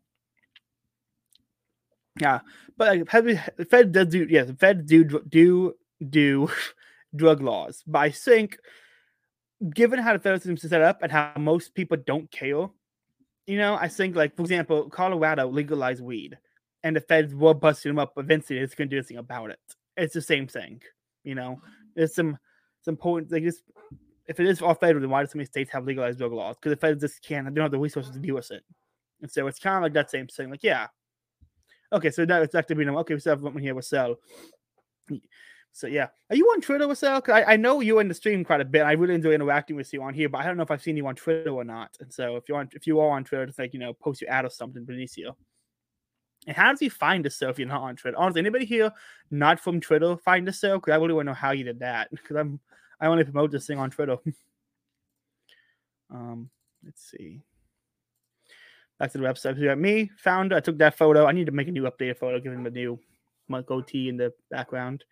yeah, 2.19 2.39
but 2.77 2.97
like, 2.97 3.09
the 3.57 3.67
Fed 3.69 3.91
does 3.91 4.07
do 4.07 4.25
yeah, 4.29 4.43
the 4.43 4.55
Fed 4.55 4.85
do 4.85 5.03
do 5.27 5.73
do 6.09 6.49
drug 7.15 7.41
laws. 7.41 7.83
But 7.85 7.99
I 7.99 8.09
think 8.11 8.57
given 9.73 9.99
how 9.99 10.13
the 10.13 10.19
federal 10.19 10.39
system 10.39 10.55
is 10.55 10.69
set 10.69 10.81
up 10.81 11.01
and 11.01 11.11
how 11.11 11.33
most 11.37 11.73
people 11.73 11.97
don't 12.05 12.29
care, 12.31 12.67
you 13.47 13.57
know, 13.57 13.75
I 13.75 13.87
think 13.87 14.15
like 14.15 14.35
for 14.35 14.43
example, 14.43 14.89
Colorado 14.89 15.47
legalized 15.47 16.01
weed, 16.01 16.37
and 16.83 16.95
the 16.95 17.01
feds 17.01 17.33
were 17.33 17.53
busting 17.53 17.89
them 17.89 17.99
up. 17.99 18.13
Eventually, 18.17 18.59
it's 18.59 18.75
going 18.75 18.89
to 18.89 18.95
do 18.95 19.01
something 19.01 19.17
about 19.17 19.49
it. 19.49 19.59
It's 19.97 20.13
the 20.13 20.21
same 20.21 20.47
thing, 20.47 20.81
you 21.23 21.35
know. 21.35 21.61
There's 21.95 22.15
some 22.15 22.37
some 22.81 22.95
point 22.95 23.31
like 23.31 23.43
this. 23.43 23.61
If 24.27 24.39
it 24.39 24.47
is 24.47 24.61
all 24.61 24.73
federal, 24.73 25.01
then 25.01 25.09
why 25.09 25.21
do 25.21 25.27
so 25.27 25.37
many 25.37 25.45
states 25.45 25.71
have 25.71 25.85
legalized 25.85 26.17
drug 26.17 26.31
laws? 26.31 26.55
Because 26.55 26.71
the 26.71 26.77
feds 26.77 27.01
just 27.01 27.21
can't. 27.21 27.45
They 27.45 27.53
don't 27.53 27.65
have 27.65 27.71
the 27.71 27.79
resources 27.79 28.13
to 28.13 28.19
deal 28.19 28.35
with 28.35 28.49
it. 28.51 28.63
And 29.21 29.29
so 29.29 29.47
it's 29.47 29.59
kind 29.59 29.77
of 29.77 29.83
like 29.83 29.93
that 29.93 30.09
same 30.09 30.27
thing. 30.27 30.49
Like, 30.49 30.63
yeah, 30.63 30.87
okay, 31.93 32.11
so 32.11 32.25
that 32.25 32.43
it's 32.43 32.55
actually 32.55 32.75
being 32.75 32.89
okay. 32.89 33.13
We 33.13 33.19
still 33.19 33.33
have 33.33 33.41
one 33.41 33.57
here 33.57 33.75
with 33.75 33.85
Cell. 33.85 34.17
So 35.71 35.87
yeah, 35.87 36.07
are 36.29 36.35
you 36.37 36.45
on 36.45 36.61
Twitter 36.61 36.87
with 36.87 36.97
Cell? 36.97 37.21
I, 37.27 37.43
I 37.43 37.55
know 37.57 37.81
you're 37.81 37.99
in 37.99 38.07
the 38.07 38.13
stream 38.13 38.45
quite 38.45 38.61
a 38.61 38.65
bit. 38.65 38.83
I 38.83 38.93
really 38.93 39.13
enjoy 39.13 39.33
interacting 39.33 39.75
with 39.75 39.91
you 39.91 40.01
on 40.03 40.13
here, 40.13 40.29
but 40.29 40.39
I 40.39 40.45
don't 40.45 40.55
know 40.55 40.63
if 40.63 40.71
I've 40.71 40.81
seen 40.81 40.95
you 40.95 41.05
on 41.05 41.15
Twitter 41.15 41.49
or 41.49 41.65
not. 41.65 41.97
And 41.99 42.13
so 42.13 42.37
if 42.37 42.47
you 42.47 42.55
want, 42.55 42.73
if 42.73 42.87
you 42.87 42.99
are 43.01 43.09
on 43.09 43.25
Twitter, 43.25 43.45
just 43.45 43.59
like 43.59 43.73
you 43.73 43.79
know, 43.79 43.93
post 43.93 44.21
your 44.21 44.31
ad 44.31 44.45
or 44.45 44.49
something 44.49 44.85
you. 44.87 45.35
And 46.47 46.55
how 46.55 46.71
does 46.71 46.79
he 46.79 46.89
find 46.89 47.25
us 47.27 47.41
if 47.41 47.59
you're 47.59 47.67
not 47.67 47.81
on 47.81 47.95
Twitter? 47.95 48.17
Honestly, 48.17 48.39
anybody 48.39 48.65
here 48.65 48.91
not 49.31 49.59
from 49.59 49.81
Twitter 49.81 50.15
find 50.15 50.47
us? 50.47 50.61
Because 50.61 50.91
I 50.91 50.95
really 50.95 51.13
want 51.13 51.25
to 51.25 51.31
know 51.31 51.33
how 51.33 51.51
you 51.51 51.63
did 51.63 51.79
that. 51.79 52.09
Because 52.11 52.37
I'm 52.37 52.59
I 52.99 53.07
only 53.07 53.23
promote 53.23 53.51
this 53.51 53.67
thing 53.67 53.79
on 53.79 53.91
Twitter. 53.91 54.17
um, 56.09 56.49
let's 56.83 57.11
see. 57.11 57.41
Back 58.99 59.11
to 59.11 59.17
the 59.17 59.25
website. 59.25 59.59
We 59.59 59.65
got 59.65 59.77
me, 59.77 60.09
found, 60.17 60.53
I 60.53 60.59
took 60.59 60.77
that 60.77 60.97
photo. 60.97 61.25
I 61.25 61.33
need 61.33 61.47
to 61.47 61.51
make 61.51 61.67
a 61.67 61.71
new 61.71 61.83
updated 61.83 62.17
photo, 62.17 62.39
give 62.39 62.53
him 62.53 62.65
a 62.65 62.69
new 62.69 62.99
my 63.47 63.61
goatee 63.61 64.09
in 64.09 64.17
the 64.17 64.33
background. 64.49 65.03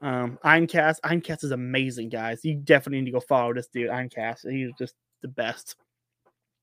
Um, 0.00 0.38
Ironcast. 0.44 1.00
Ironcast 1.04 1.44
is 1.44 1.52
amazing, 1.52 2.08
guys. 2.08 2.44
You 2.44 2.56
definitely 2.56 3.00
need 3.00 3.06
to 3.06 3.12
go 3.12 3.20
follow 3.20 3.54
this 3.54 3.68
dude, 3.68 3.90
Ironcast. 3.90 4.50
He's 4.50 4.72
just 4.78 4.94
the 5.20 5.28
best. 5.28 5.76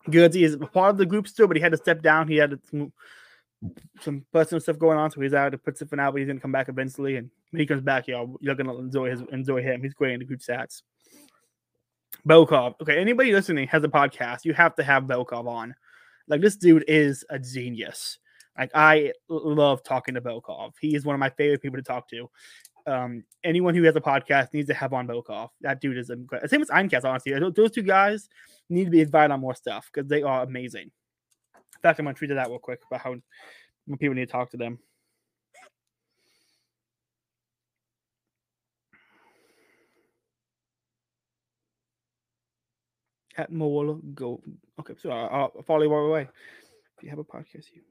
Goods. 0.10 0.36
He 0.36 0.44
is 0.44 0.58
part 0.74 0.92
of 0.92 0.98
the 0.98 1.06
group 1.06 1.28
still, 1.28 1.48
but 1.48 1.56
he 1.56 1.62
had 1.62 1.72
to 1.72 1.78
step 1.78 2.02
down. 2.02 2.28
He 2.28 2.38
had 2.38 2.52
to 2.52 2.92
some 4.02 4.26
personal 4.32 4.62
stuff 4.62 4.80
going 4.80 4.98
on, 4.98 5.12
so 5.12 5.22
he's 5.22 5.34
out 5.34 5.50
to 5.50 5.58
put 5.58 5.78
something 5.78 6.00
out, 6.00 6.14
but 6.14 6.20
he's 6.20 6.28
gonna 6.28 6.40
come 6.40 6.52
back 6.52 6.70
eventually. 6.70 7.18
And 7.18 7.30
when 7.52 7.60
he 7.60 7.66
comes 7.66 7.82
back, 7.82 8.08
y'all, 8.08 8.38
you're 8.40 8.56
gonna 8.56 8.78
enjoy 8.78 9.10
his 9.10 9.22
enjoy 9.32 9.62
him. 9.62 9.82
He's 9.82 9.94
great 9.94 10.14
in 10.14 10.20
the 10.20 10.26
group 10.26 10.40
stats. 10.40 10.82
Belkov. 12.28 12.76
Okay, 12.82 12.98
anybody 12.98 13.32
listening 13.32 13.68
has 13.68 13.84
a 13.84 13.88
podcast, 13.88 14.46
you 14.46 14.54
have 14.54 14.76
to 14.76 14.84
have 14.84 15.04
Belkov 15.04 15.48
on. 15.48 15.76
Like 16.30 16.42
this 16.42 16.56
dude 16.56 16.86
is 16.88 17.26
a 17.30 17.40
genius. 17.40 18.20
Like 18.58 18.72
I 18.74 19.14
love 19.28 19.84
talking 19.84 20.16
to 20.16 20.22
Belkov. 20.22 20.74
He 20.80 20.96
is 20.96 21.06
one 21.06 21.16
of 21.16 21.20
my 21.20 21.30
favorite 21.30 21.62
people 21.62 21.78
to 21.78 21.84
talk 21.84 22.08
to. 22.10 22.30
Um, 22.88 23.24
anyone 23.44 23.76
who 23.76 23.84
has 23.84 23.96
a 23.96 24.02
podcast 24.02 24.54
needs 24.54 24.68
to 24.68 24.74
have 24.74 24.94
on 24.94 25.08
Belkov. 25.08 25.50
That 25.62 25.82
dude 25.82 25.98
is 25.98 26.10
incredible. 26.10 26.50
Same 26.50 26.62
as 26.62 26.70
Eincast, 26.70 27.04
honestly. 27.04 27.34
Those 27.52 27.72
two 27.72 27.84
guys 27.84 28.30
need 28.70 28.86
to 28.86 28.92
be 28.92 29.02
invited 29.02 29.32
on 29.32 29.40
more 29.40 29.56
stuff 29.56 29.90
because 29.94 30.10
they 30.10 30.24
are 30.24 30.44
amazing. 30.44 30.92
In 31.56 31.82
fact, 31.82 32.00
I'm 32.00 32.06
gonna 32.06 32.16
tweet 32.16 32.30
that 32.32 32.50
real 32.50 32.60
quick 32.60 32.82
about 32.90 33.02
how 33.02 33.16
people 33.98 34.16
need 34.16 34.26
to 34.26 34.32
talk 34.32 34.52
to 34.52 34.58
them. 34.58 34.80
At 43.40 43.54
Mole 43.54 44.02
Go. 44.14 44.42
Okay, 44.82 44.96
so 45.02 45.12
I'll, 45.12 45.54
I'll 45.56 45.64
follow 45.64 45.84
you 45.84 45.94
right 45.94 46.06
away. 46.10 46.30
If 46.98 47.04
you 47.04 47.10
have 47.10 47.20
a 47.20 47.24
podcast, 47.24 47.72
you. 47.74 47.82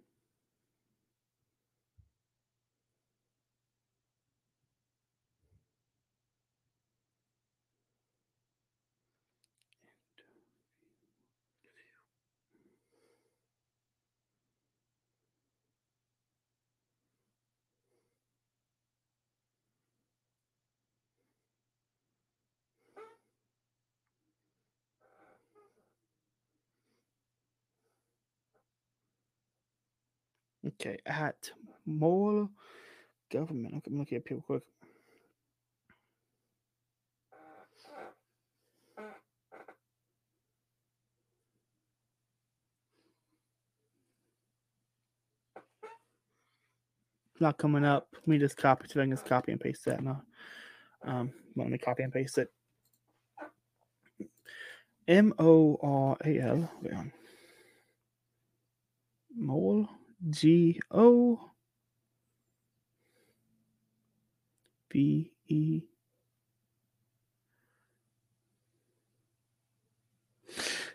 Okay, 30.80 30.98
at 31.06 31.50
more 31.86 32.48
government. 33.32 33.74
Okay, 33.78 33.90
I'm 33.90 33.98
looking 33.98 34.18
at 34.18 34.24
people 34.24 34.44
quick. 34.46 34.62
Not 47.40 47.58
coming 47.58 47.84
up. 47.84 48.08
Let 48.14 48.28
me 48.28 48.38
just 48.38 48.56
copy 48.56 48.86
so 48.88 49.00
I 49.00 49.04
can 49.04 49.12
just 49.12 49.26
copy 49.26 49.52
and 49.52 49.60
paste 49.60 49.84
that 49.84 50.02
now. 50.02 50.22
Um, 51.04 51.32
let 51.56 51.68
me 51.68 51.78
copy 51.78 52.02
and 52.02 52.12
paste 52.12 52.38
it. 52.38 52.52
M 55.06 55.32
O 55.38 55.78
R 55.82 56.16
A 56.24 56.40
L. 56.40 56.70
Wait 56.82 56.92
on. 56.92 57.12
Mole. 59.34 59.88
G 60.30 60.80
O 60.90 61.50
B 64.90 65.32
E 65.48 65.82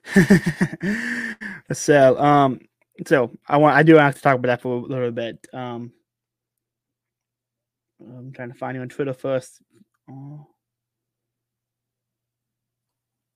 so 1.73 2.19
um 2.19 2.59
so 3.07 3.31
I 3.47 3.57
want 3.57 3.75
I 3.75 3.83
do 3.83 3.95
have 3.95 4.15
to 4.15 4.21
talk 4.21 4.35
about 4.35 4.47
that 4.47 4.61
for 4.61 4.77
a 4.77 4.81
little 4.81 5.11
bit. 5.11 5.47
Um 5.53 5.93
I'm 8.01 8.31
trying 8.33 8.51
to 8.51 8.55
find 8.57 8.75
you 8.75 8.81
on 8.81 8.89
Twitter 8.89 9.13
first. 9.13 9.61
Oh. 10.09 10.47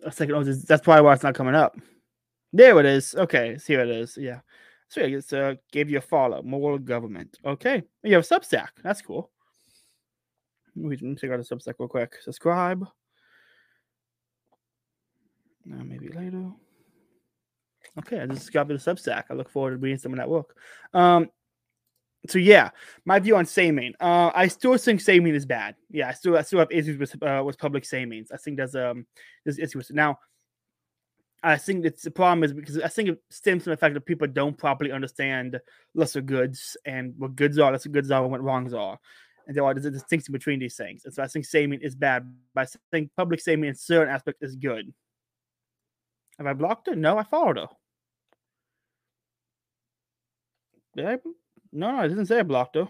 A 0.04 0.12
second. 0.12 0.36
Oh, 0.36 0.44
that's 0.44 0.82
probably 0.82 1.04
why 1.04 1.14
it's 1.14 1.24
not 1.24 1.36
coming 1.36 1.56
up. 1.56 1.76
There 2.54 2.80
it 2.80 2.86
is. 2.86 3.16
Okay, 3.16 3.58
see 3.58 3.74
here 3.74 3.82
it 3.82 3.90
is. 3.90 4.18
Yeah. 4.18 4.42
So 4.90 5.02
yeah, 5.02 5.18
it's 5.18 5.34
uh, 5.34 5.56
gave 5.72 5.90
you 5.90 5.98
a 5.98 6.02
follow. 6.02 6.42
Moral 6.42 6.80
government. 6.80 7.38
Okay. 7.46 7.84
You 8.04 8.16
have 8.16 8.24
Substack. 8.24 8.70
That's 8.84 9.02
cool. 9.02 9.32
We 10.76 10.96
can 10.96 11.16
check 11.16 11.32
out 11.32 11.38
the 11.38 11.56
Substack 11.56 11.76
real 11.80 11.90
quick. 11.90 12.16
Subscribe. 12.22 12.86
Now 15.66 15.84
maybe 15.84 16.08
later. 16.10 16.52
Okay, 18.00 18.22
I 18.22 18.26
just 18.28 18.42
discovered 18.42 18.80
the 18.80 18.92
Substack. 18.94 19.26
I 19.30 19.34
look 19.34 19.50
forward 19.50 19.72
to 19.72 19.78
reading 19.78 19.98
some 19.98 20.14
of 20.14 20.18
that 20.18 20.30
work. 20.30 20.56
Um, 20.94 21.30
so 22.28 22.40
yeah, 22.40 22.70
my 23.06 23.20
view 23.20 23.36
on 23.36 23.46
Samine. 23.46 23.94
Uh, 24.00 24.32
I 24.34 24.48
still 24.48 24.78
think 24.78 25.02
Samine 25.02 25.34
is 25.34 25.46
bad. 25.46 25.76
Yeah, 25.90 26.10
I 26.10 26.14
still 26.14 26.38
I 26.38 26.42
still 26.44 26.60
have 26.60 26.72
issues 26.72 26.98
with 26.98 27.22
uh, 27.24 27.44
with 27.46 27.58
public 27.58 27.84
Samines. 27.84 28.32
I 28.32 28.38
think 28.38 28.58
there's 28.58 28.76
um 28.76 29.06
there's 29.44 29.60
issues 29.60 29.92
now. 29.92 30.20
I 31.44 31.56
think 31.58 31.86
it's 31.86 32.04
the 32.04 32.12
problem 32.12 32.44
is 32.44 32.54
because 32.54 32.80
I 32.80 32.88
think 32.88 33.10
it 33.10 33.22
stems 33.30 33.64
from 33.64 33.72
the 33.72 33.78
fact 33.78 33.94
that 33.94 34.06
people 34.06 34.28
don't 34.28 34.58
properly 34.58 34.92
understand 34.92 35.60
lesser 35.94 36.22
goods 36.22 36.76
and 36.86 37.14
what 37.18 37.36
goods 37.36 37.60
are, 37.60 37.72
lesser 37.72 37.90
goods 37.90 38.10
are, 38.10 38.24
and 38.24 38.32
what 38.32 38.44
wrongs 38.44 38.74
are. 38.74 38.98
And 39.46 39.56
there 39.56 39.64
are 39.64 39.72
a 39.72 39.76
distinction 39.76 40.32
between 40.32 40.60
these 40.60 40.76
things. 40.76 41.06
And 41.06 41.14
so 41.14 41.24
I 41.24 41.28
think 41.28 41.46
Samine 41.46 41.82
is 41.82 41.96
bad, 41.96 42.34
but 42.54 42.68
I 42.68 42.80
think 42.92 43.12
public 43.16 43.40
Samine 43.40 43.68
in 43.68 43.76
certain 43.76 44.14
aspect 44.14 44.40
is 44.42 44.56
good. 44.56 44.94
Have 46.38 46.48
I 46.48 46.54
blocked 46.54 46.88
her? 46.88 46.96
No, 46.96 47.18
I 47.18 47.24
followed 47.24 47.58
her. 47.58 47.68
Did 50.96 51.06
I? 51.06 51.18
No, 51.72 51.92
no, 51.92 51.98
I 51.98 52.08
didn't 52.08 52.26
say 52.26 52.40
I 52.40 52.44
blocked 52.44 52.76
her. 52.76 52.88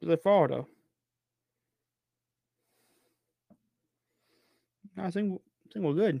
Did 0.00 0.12
I 0.12 0.16
followed 0.16 0.50
her? 0.50 0.64
I 4.96 5.10
think 5.10 5.40
I 5.68 5.72
think 5.72 5.84
we're 5.84 5.94
good. 5.94 6.20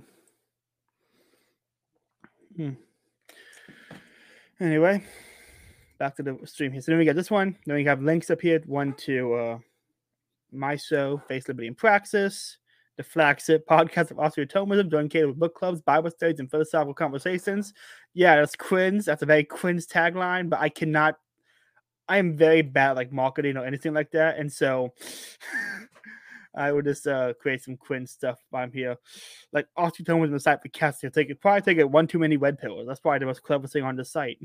Hmm. 2.60 2.72
Anyway, 4.60 5.02
back 5.98 6.14
to 6.16 6.22
the 6.22 6.38
stream 6.44 6.72
here. 6.72 6.82
So 6.82 6.92
then 6.92 6.98
we 6.98 7.06
got 7.06 7.16
this 7.16 7.30
one. 7.30 7.56
Then 7.64 7.74
we 7.74 7.84
have 7.84 8.02
links 8.02 8.28
up 8.28 8.42
here. 8.42 8.60
One 8.66 8.92
to 9.06 9.32
uh, 9.32 9.58
my 10.52 10.76
show, 10.76 11.22
Faith 11.26 11.48
Liberty 11.48 11.68
and 11.68 11.76
Praxis, 11.76 12.58
the 12.98 13.02
flagship 13.02 13.66
podcast 13.66 14.10
of 14.10 14.18
Thomism, 14.18 14.90
join 14.90 15.08
catered 15.08 15.28
with 15.28 15.38
book 15.38 15.54
clubs, 15.54 15.80
Bible 15.80 16.10
studies, 16.10 16.38
and 16.38 16.50
philosophical 16.50 16.92
conversations. 16.92 17.72
Yeah, 18.12 18.36
that's 18.36 18.56
Quinn's. 18.56 19.06
That's 19.06 19.22
a 19.22 19.26
very 19.26 19.44
Quinn's 19.44 19.86
tagline, 19.86 20.50
but 20.50 20.60
I 20.60 20.68
cannot. 20.68 21.18
I 22.10 22.18
am 22.18 22.36
very 22.36 22.60
bad 22.60 22.96
like 22.96 23.10
marketing 23.10 23.56
or 23.56 23.64
anything 23.64 23.94
like 23.94 24.10
that, 24.10 24.36
and 24.36 24.52
so 24.52 24.92
I 26.54 26.72
would 26.72 26.84
just 26.84 27.06
uh, 27.06 27.34
create 27.34 27.62
some 27.62 27.76
Quinn 27.76 28.06
stuff 28.06 28.38
I'm 28.52 28.72
here. 28.72 28.96
Like 29.52 29.66
Austin 29.76 30.18
was 30.18 30.30
the 30.30 30.40
site 30.40 30.62
for 30.62 30.68
cats. 30.68 31.02
You'll 31.02 31.12
take 31.12 31.30
it 31.30 31.40
probably 31.40 31.60
take 31.62 31.78
it 31.78 31.90
one 31.90 32.06
too 32.06 32.18
many 32.18 32.36
red 32.36 32.58
pills. 32.58 32.86
That's 32.86 33.00
probably 33.00 33.20
the 33.20 33.26
most 33.26 33.42
clever 33.42 33.68
thing 33.68 33.84
on 33.84 33.96
the 33.96 34.04
site. 34.04 34.38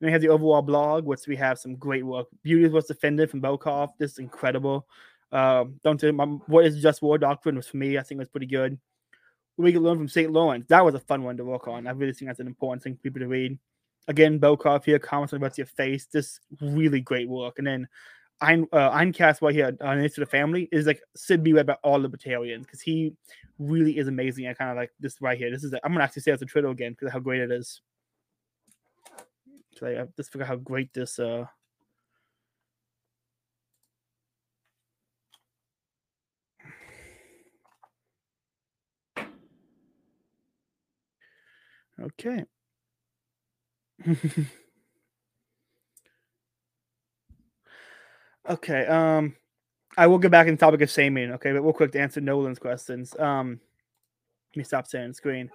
Then 0.00 0.08
we 0.08 0.12
have 0.12 0.22
the 0.22 0.28
overall 0.28 0.62
blog, 0.62 1.04
which 1.04 1.26
we 1.26 1.36
have 1.36 1.58
some 1.58 1.76
great 1.76 2.04
work. 2.04 2.26
Beauty 2.42 2.68
was 2.68 2.86
defended 2.86 3.30
from 3.30 3.42
Belkov. 3.42 3.90
This 3.98 4.12
is 4.12 4.18
incredible. 4.18 4.86
Um, 5.30 5.80
don't 5.82 5.98
tell 5.98 6.12
my 6.12 6.24
what 6.24 6.66
is 6.66 6.82
just 6.82 7.02
war 7.02 7.18
doctrine 7.18 7.56
was 7.56 7.68
for 7.68 7.76
me. 7.76 7.98
I 7.98 8.02
think 8.02 8.18
it 8.18 8.22
was 8.22 8.28
pretty 8.28 8.46
good. 8.46 8.78
We 9.58 9.72
can 9.72 9.82
learn 9.82 9.98
from 9.98 10.08
St. 10.08 10.32
Lawrence. 10.32 10.66
That 10.68 10.84
was 10.84 10.94
a 10.94 11.00
fun 11.00 11.22
one 11.22 11.36
to 11.36 11.44
work 11.44 11.68
on. 11.68 11.86
I 11.86 11.90
really 11.90 12.14
think 12.14 12.28
that's 12.28 12.40
an 12.40 12.46
important 12.46 12.82
thing 12.82 12.96
for 12.96 13.02
people 13.02 13.20
to 13.20 13.28
read. 13.28 13.58
Again, 14.08 14.40
Belkov 14.40 14.84
here, 14.84 14.98
comments 14.98 15.32
about 15.32 15.58
your 15.58 15.66
face. 15.66 16.06
Just 16.10 16.40
really 16.60 17.00
great 17.00 17.28
work. 17.28 17.58
And 17.58 17.66
then 17.66 17.86
Ein, 18.42 18.66
uh, 18.72 18.90
Eincast 18.90 19.40
right 19.40 19.54
here 19.54 19.76
on 19.80 20.00
Into 20.00 20.20
the 20.20 20.26
Family 20.26 20.68
is 20.72 20.86
like 20.86 21.00
Sid 21.14 21.44
be 21.44 21.52
read 21.52 21.66
by 21.66 21.74
all 21.84 22.00
libertarians 22.00 22.66
because 22.66 22.80
he 22.80 23.14
really 23.58 23.96
is 23.98 24.08
amazing. 24.08 24.48
I 24.48 24.54
kind 24.54 24.70
of 24.70 24.76
like 24.76 24.90
this 24.98 25.20
right 25.20 25.38
here. 25.38 25.50
This 25.50 25.62
is, 25.62 25.72
i 25.72 25.78
am 25.84 25.92
gonna 25.92 26.04
actually 26.04 26.22
say 26.22 26.32
it's 26.32 26.42
a 26.42 26.46
Twitter 26.46 26.68
again 26.68 26.92
because 26.92 27.12
how 27.12 27.20
great 27.20 27.40
it 27.40 27.52
is. 27.52 27.80
So 29.76 29.86
I 29.86 30.06
just 30.16 30.32
forgot 30.32 30.48
how 30.48 30.56
great 30.56 30.92
this 30.92 31.18
uh 31.18 31.46
Okay. 42.00 42.44
okay. 48.48 48.86
Um, 48.86 49.36
I 49.96 50.06
will 50.06 50.18
get 50.18 50.30
back 50.30 50.46
in 50.46 50.54
the 50.54 50.58
topic 50.60 50.80
of 50.80 50.90
shaming. 50.90 51.32
Okay, 51.32 51.52
but 51.52 51.62
real 51.62 51.72
quick 51.72 51.92
to 51.92 52.00
answer 52.00 52.20
Nolan's 52.20 52.58
questions. 52.58 53.14
Um, 53.18 53.60
let 54.54 54.58
me 54.58 54.64
stop 54.64 54.88
sharing 54.88 55.12
screen. 55.12 55.50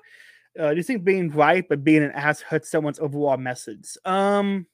Uh, 0.60 0.72
do 0.72 0.78
you 0.78 0.84
think 0.84 1.04
being 1.04 1.30
right 1.32 1.68
but 1.70 1.84
being 1.84 2.04
an 2.04 2.12
ass 2.12 2.42
hurts 2.42 2.70
someone's 2.70 3.00
overall 3.00 3.38
message? 3.38 3.98
Um, 4.06 4.66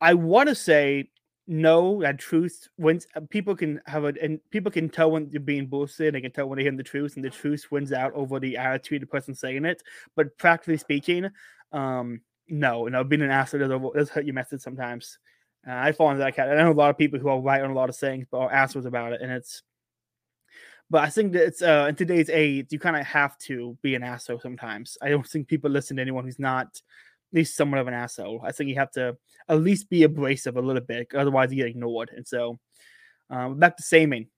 I 0.00 0.14
want 0.14 0.48
to 0.48 0.54
say 0.54 1.10
no. 1.46 2.02
That 2.02 2.18
truth 2.18 2.68
wins. 2.78 3.06
Uh, 3.14 3.20
people 3.30 3.56
can 3.56 3.80
have 3.86 4.04
it, 4.04 4.16
and 4.20 4.40
people 4.50 4.70
can 4.70 4.88
tell 4.88 5.10
when 5.10 5.28
you're 5.30 5.40
being 5.40 5.66
bullshit. 5.66 6.12
They 6.12 6.20
can 6.20 6.32
tell 6.32 6.48
when 6.48 6.58
they 6.58 6.64
hear 6.64 6.72
the 6.72 6.82
truth, 6.82 7.16
and 7.16 7.24
the 7.24 7.30
truth 7.30 7.66
wins 7.70 7.92
out 7.92 8.12
over 8.14 8.38
the 8.38 8.56
attitude 8.56 9.02
of 9.02 9.08
the 9.08 9.12
person 9.12 9.34
saying 9.34 9.64
it. 9.64 9.82
But 10.14 10.36
practically 10.38 10.78
speaking, 10.78 11.30
um, 11.72 12.20
no. 12.48 12.86
Know, 12.86 13.04
being 13.04 13.22
an 13.22 13.30
ass 13.30 13.52
does, 13.52 13.70
does 13.94 14.10
hurt 14.10 14.24
your 14.24 14.34
message 14.34 14.60
sometimes. 14.60 15.18
Uh, 15.66 15.72
I 15.74 15.92
fall 15.92 16.10
into 16.10 16.20
that 16.20 16.34
category. 16.34 16.60
I 16.60 16.64
know 16.64 16.72
a 16.72 16.72
lot 16.72 16.90
of 16.90 16.98
people 16.98 17.18
who 17.18 17.28
are 17.28 17.40
right 17.40 17.62
on 17.62 17.70
a 17.70 17.74
lot 17.74 17.88
of 17.88 17.96
things, 17.96 18.26
but 18.30 18.38
are 18.38 18.52
assholes 18.52 18.86
about 18.86 19.12
it, 19.12 19.20
and 19.20 19.30
it's 19.30 19.62
but 20.90 21.04
I 21.04 21.10
think 21.10 21.32
that 21.32 21.44
it's 21.44 21.62
uh, 21.62 21.86
in 21.88 21.94
today's 21.96 22.30
age, 22.30 22.68
you 22.70 22.78
kind 22.78 22.96
of 22.96 23.06
have 23.06 23.36
to 23.40 23.76
be 23.82 23.94
an 23.94 24.02
asshole 24.02 24.40
sometimes. 24.40 24.96
I 25.02 25.10
don't 25.10 25.26
think 25.26 25.46
people 25.46 25.70
listen 25.70 25.96
to 25.96 26.02
anyone 26.02 26.24
who's 26.24 26.38
not 26.38 26.66
at 26.66 26.80
least 27.34 27.56
somewhat 27.56 27.80
of 27.80 27.88
an 27.88 27.94
asshole. 27.94 28.40
I 28.42 28.52
think 28.52 28.70
you 28.70 28.76
have 28.76 28.90
to 28.92 29.16
at 29.48 29.60
least 29.60 29.90
be 29.90 30.04
abrasive 30.04 30.56
a 30.56 30.62
little 30.62 30.82
bit, 30.82 31.08
otherwise 31.14 31.52
you 31.52 31.58
get 31.58 31.66
ignored. 31.66 32.10
And 32.16 32.26
so, 32.26 32.58
um, 33.28 33.58
back 33.58 33.76
to 33.76 33.82
Saming. 33.82 34.28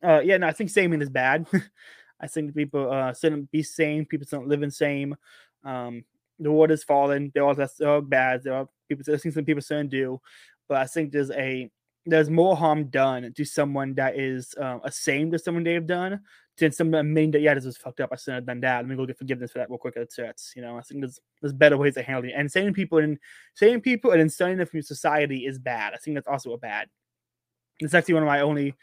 Uh, 0.00 0.20
yeah, 0.20 0.36
no, 0.36 0.46
I 0.46 0.52
think 0.52 0.70
Saming 0.70 1.02
is 1.02 1.10
bad. 1.10 1.46
I 2.20 2.28
think 2.28 2.54
people 2.54 2.90
uh, 2.90 3.12
shouldn't 3.14 3.50
be 3.50 3.62
sane. 3.62 4.04
People 4.04 4.26
shouldn't 4.26 4.48
live 4.48 4.62
in 4.62 4.70
same. 4.70 5.16
Um, 5.64 6.04
the 6.38 6.52
world 6.52 6.70
is 6.70 6.84
falling. 6.84 7.30
There 7.34 7.44
are 7.44 7.54
that's 7.54 7.80
all 7.80 8.00
bad. 8.00 8.42
There 8.44 8.54
are 8.54 8.68
people. 8.88 9.04
I 9.12 9.16
think 9.18 9.34
some 9.34 9.44
people 9.44 9.62
shouldn't 9.62 9.90
do, 9.90 10.20
but 10.68 10.78
I 10.78 10.86
think 10.86 11.12
there's 11.12 11.30
a 11.30 11.70
there's 12.06 12.30
more 12.30 12.56
harm 12.56 12.84
done 12.84 13.32
to 13.36 13.44
someone 13.44 13.94
that 13.94 14.18
is 14.18 14.54
uh, 14.60 14.78
ashamed 14.84 15.34
of 15.34 15.40
someone 15.40 15.64
they've 15.64 15.86
done 15.86 16.20
than 16.56 16.72
someone 16.72 17.06
admitting 17.06 17.30
that 17.32 17.40
yeah 17.40 17.54
this 17.54 17.64
was 17.64 17.76
fucked 17.76 18.00
up 18.00 18.10
I 18.12 18.16
shouldn't 18.16 18.36
have 18.36 18.46
done 18.46 18.60
that. 18.60 18.78
Let 18.78 18.88
me 18.88 18.96
go 18.96 19.06
get 19.06 19.18
forgiveness 19.18 19.52
for 19.52 19.58
that 19.58 19.70
real 19.70 19.78
quick. 19.78 19.94
That's 19.94 20.18
it. 20.18 20.40
You 20.56 20.62
know 20.62 20.76
I 20.76 20.82
think 20.82 21.00
there's 21.00 21.20
there's 21.40 21.52
better 21.52 21.76
ways 21.76 21.94
to 21.94 22.02
handle 22.02 22.30
it. 22.30 22.34
And 22.36 22.50
saying 22.50 22.74
people 22.74 22.98
and 22.98 23.18
saying 23.54 23.82
people 23.82 24.10
and 24.10 24.20
then 24.20 24.26
instilling 24.26 24.56
them 24.56 24.66
from 24.66 24.82
society 24.82 25.46
is 25.46 25.58
bad. 25.58 25.94
I 25.94 25.98
think 25.98 26.16
that's 26.16 26.28
also 26.28 26.52
a 26.52 26.58
bad. 26.58 26.88
It's 27.80 27.94
actually 27.94 28.14
one 28.14 28.24
of 28.24 28.28
my 28.28 28.40
only 28.40 28.74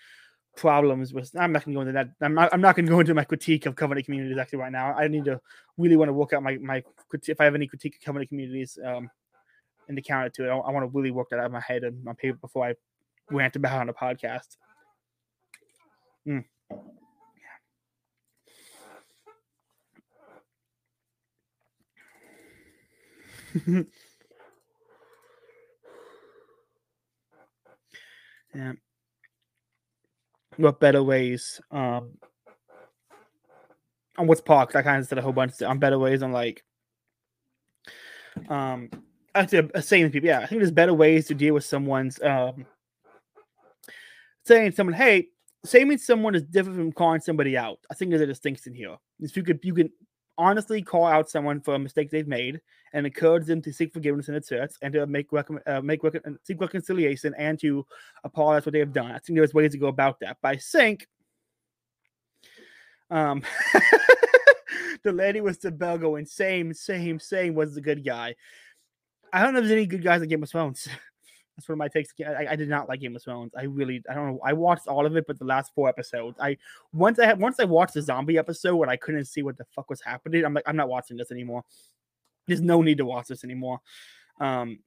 problems 0.55 1.13
with. 1.13 1.31
I'm 1.37 1.51
not 1.51 1.65
gonna 1.65 1.75
go 1.75 1.81
into 1.81 1.93
that. 1.93 2.09
I'm 2.21 2.33
not. 2.33 2.53
I'm 2.53 2.61
not 2.61 2.75
gonna 2.75 2.87
go 2.87 2.99
into 2.99 3.13
my 3.13 3.23
critique 3.23 3.65
of 3.65 3.75
covenant 3.75 4.05
communities 4.05 4.37
actually 4.37 4.59
right 4.59 4.71
now. 4.71 4.93
I 4.93 5.07
need 5.07 5.25
to 5.25 5.39
really 5.77 5.97
want 5.97 6.09
to 6.09 6.13
work 6.13 6.33
out 6.33 6.43
my 6.43 6.57
my 6.57 6.83
if 7.13 7.39
I 7.41 7.45
have 7.45 7.55
any 7.55 7.67
critique 7.67 7.95
of 7.95 8.01
covenant 8.01 8.29
communities 8.29 8.77
um 8.83 9.09
in 9.87 9.95
the 9.95 10.01
counter 10.01 10.29
to 10.29 10.45
it. 10.45 10.49
I, 10.49 10.57
I 10.57 10.71
want 10.71 10.83
to 10.83 10.97
really 10.97 11.11
work 11.11 11.29
that 11.29 11.39
out 11.39 11.45
of 11.45 11.51
my 11.51 11.61
head 11.61 11.83
and 11.83 12.03
my 12.03 12.13
paper 12.13 12.37
before 12.41 12.65
I 12.67 12.75
rant 13.29 13.55
about 13.55 13.77
it 13.77 13.81
on 13.81 13.89
a 13.89 13.93
podcast. 13.93 14.57
Mm. 16.27 16.45
yeah. 28.55 28.73
What 30.57 30.79
better 30.79 31.03
ways? 31.03 31.59
Um, 31.71 32.11
on 34.17 34.27
what's 34.27 34.41
parked? 34.41 34.75
I 34.75 34.81
kind 34.81 35.01
of 35.01 35.07
said 35.07 35.17
a 35.17 35.21
whole 35.21 35.33
bunch 35.33 35.61
on 35.61 35.79
better 35.79 35.99
ways 35.99 36.23
on 36.23 36.31
like, 36.31 36.63
um, 38.49 38.89
actually, 39.33 39.69
saying 39.81 40.11
people, 40.11 40.27
yeah, 40.27 40.39
I 40.39 40.45
think 40.45 40.61
there's 40.61 40.71
better 40.71 40.93
ways 40.93 41.27
to 41.27 41.35
deal 41.35 41.53
with 41.53 41.65
someone's 41.65 42.21
um 42.21 42.65
saying 44.45 44.71
someone, 44.71 44.93
hey, 44.93 45.27
saying 45.65 45.97
someone 45.97 46.35
is 46.35 46.43
different 46.43 46.77
from 46.77 46.91
calling 46.91 47.21
somebody 47.21 47.57
out. 47.57 47.79
I 47.89 47.93
think 47.93 48.09
there's 48.09 48.21
a 48.21 48.27
distinction 48.27 48.73
here. 48.73 48.95
If 49.19 49.35
you 49.35 49.43
could 49.43 49.59
you 49.63 49.73
can 49.73 49.89
honestly 50.37 50.81
call 50.81 51.05
out 51.05 51.29
someone 51.29 51.61
for 51.61 51.75
a 51.75 51.79
mistake 51.79 52.09
they've 52.11 52.27
made 52.27 52.61
and 52.93 53.05
encourage 53.05 53.45
them 53.45 53.61
to 53.61 53.73
seek 53.73 53.93
forgiveness 53.93 54.29
in 54.29 54.35
its 54.35 54.49
church 54.49 54.73
and 54.81 54.93
to 54.93 55.05
make 55.05 55.31
rec- 55.31 55.49
uh, 55.67 55.81
make 55.81 56.01
seek 56.43 56.59
reconciliation 56.61 57.33
and 57.37 57.59
to 57.59 57.85
apologize 58.23 58.63
for 58.63 58.67
what 58.69 58.73
they 58.73 58.79
have 58.79 58.93
done. 58.93 59.11
I 59.11 59.19
think 59.19 59.37
there's 59.37 59.53
ways 59.53 59.71
to 59.71 59.77
go 59.77 59.87
about 59.87 60.19
that. 60.21 60.37
But 60.41 60.49
I 60.49 60.55
think 60.57 61.07
um 63.11 63.43
the 65.03 65.11
lady 65.11 65.41
with 65.41 65.61
the 65.61 65.71
bell 65.71 65.97
going 65.97 66.25
same, 66.25 66.73
same, 66.73 67.19
same 67.19 67.53
was 67.53 67.75
the 67.75 67.81
good 67.81 68.03
guy. 68.03 68.35
I 69.31 69.43
don't 69.43 69.53
know 69.53 69.59
if 69.59 69.65
there's 69.65 69.73
any 69.73 69.85
good 69.85 70.03
guys 70.03 70.21
in 70.21 70.29
Game 70.29 70.43
of 70.43 70.49
Thrones. 70.49 70.87
That's 71.55 71.69
one 71.69 71.73
of 71.73 71.79
my 71.79 71.87
takes. 71.87 72.13
I, 72.19 72.47
I, 72.51 72.55
did 72.55 72.67
not 72.67 72.89
like 72.89 72.99
Game 72.99 73.15
of 73.15 73.23
Thrones. 73.23 73.53
I 73.57 73.63
really, 73.63 74.03
I 74.09 74.13
don't 74.13 74.33
know. 74.33 74.39
I 74.43 74.51
watched 74.51 74.87
all 74.87 75.05
of 75.05 75.15
it, 75.15 75.25
but 75.25 75.39
the 75.39 75.45
last 75.45 75.73
four 75.73 75.87
episodes, 75.87 76.37
I 76.39 76.57
once 76.91 77.17
I 77.17 77.25
had 77.25 77.39
once 77.39 77.59
I 77.59 77.63
watched 77.63 77.93
the 77.93 78.01
zombie 78.01 78.37
episode 78.37 78.75
when 78.75 78.89
I 78.89 78.97
couldn't 78.97 79.25
see 79.25 79.41
what 79.41 79.57
the 79.57 79.65
fuck 79.73 79.89
was 79.89 80.01
happening. 80.01 80.43
I'm 80.43 80.53
like, 80.53 80.65
I'm 80.67 80.75
not 80.75 80.89
watching 80.89 81.15
this 81.15 81.31
anymore. 81.31 81.63
There's 82.47 82.61
no 82.61 82.81
need 82.81 82.97
to 82.97 83.05
watch 83.05 83.27
this 83.27 83.45
anymore. 83.45 83.79
Um, 84.41 84.79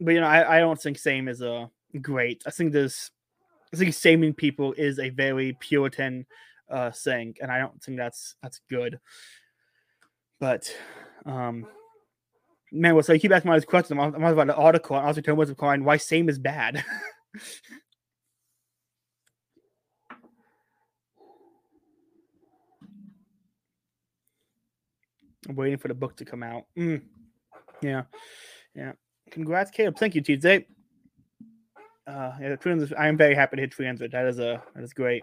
but 0.00 0.12
you 0.12 0.20
know, 0.20 0.26
I, 0.26 0.56
I 0.56 0.60
don't 0.60 0.80
think 0.80 0.98
same 0.98 1.28
is 1.28 1.42
a 1.42 1.70
great. 2.00 2.42
I 2.46 2.50
think 2.50 2.72
there's, 2.72 3.10
I 3.72 3.76
think 3.76 3.94
shaming 3.94 4.32
people 4.32 4.72
is 4.72 4.98
a 4.98 5.10
very 5.10 5.56
Puritan 5.60 6.26
uh 6.70 6.92
thing, 6.92 7.34
and 7.42 7.50
I 7.50 7.58
don't 7.58 7.82
think 7.82 7.98
that's 7.98 8.36
that's 8.42 8.60
good. 8.70 9.00
But 10.38 10.74
um 11.26 11.66
man, 12.72 12.94
well, 12.94 13.02
so 13.02 13.12
you 13.12 13.20
keep 13.20 13.32
asking 13.32 13.50
me 13.50 13.56
this 13.56 13.64
question. 13.64 13.98
I'm, 13.98 14.14
I'm 14.14 14.24
about 14.24 14.46
the 14.46 14.54
article. 14.54 14.96
I 14.96 15.04
also 15.04 15.20
tell 15.20 15.34
what's 15.34 15.52
calling 15.52 15.84
why 15.84 15.96
same 15.96 16.28
is 16.28 16.38
bad. 16.38 16.84
I'm 25.48 25.56
waiting 25.56 25.78
for 25.78 25.88
the 25.88 25.94
book 25.94 26.16
to 26.16 26.24
come 26.24 26.42
out. 26.42 26.64
Mm. 26.76 27.02
Yeah, 27.82 28.02
yeah. 28.74 28.92
Congrats, 29.30 29.70
Caleb. 29.70 29.96
Thank 29.96 30.14
you, 30.14 30.22
TJ. 30.22 30.66
Uh, 32.06 32.32
yeah, 32.40 32.56
I 32.98 33.08
am 33.08 33.16
very 33.16 33.34
happy 33.34 33.56
to 33.56 33.62
hit 33.62 33.74
300. 33.74 34.12
That 34.12 34.26
is 34.26 34.38
a 34.38 34.62
that 34.74 34.84
is 34.84 34.92
great. 34.92 35.22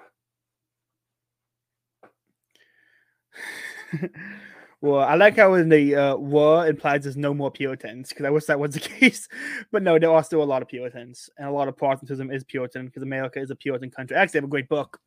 Well, 4.80 5.00
I 5.00 5.16
like 5.16 5.38
how 5.38 5.56
in 5.56 5.70
the 5.70 5.96
uh, 5.96 6.16
war 6.18 6.68
implies 6.68 7.04
there's 7.04 7.18
no 7.18 7.34
more 7.34 7.50
Puritans 7.50 8.10
because 8.10 8.26
I 8.26 8.30
wish 8.30 8.46
that 8.46 8.60
was 8.60 8.76
the 8.76 8.80
case. 8.80 9.28
But 9.72 9.82
no, 9.82 9.98
there 9.98 10.12
are 10.12 10.24
still 10.24 10.44
a 10.44 10.46
lot 10.46 10.62
of 10.62 10.68
Puritans, 10.68 11.30
and 11.38 11.48
a 11.48 11.52
lot 11.52 11.68
of 11.68 11.76
Protestantism 11.76 12.30
is 12.30 12.44
Puritan 12.44 12.86
because 12.86 13.02
America 13.02 13.40
is 13.40 13.50
a 13.50 13.56
Puritan 13.56 13.90
country. 13.90 14.16
Actually, 14.16 14.20
I 14.20 14.24
actually 14.24 14.38
have 14.38 14.44
a 14.44 14.52
great 14.52 14.70
book. 14.70 15.00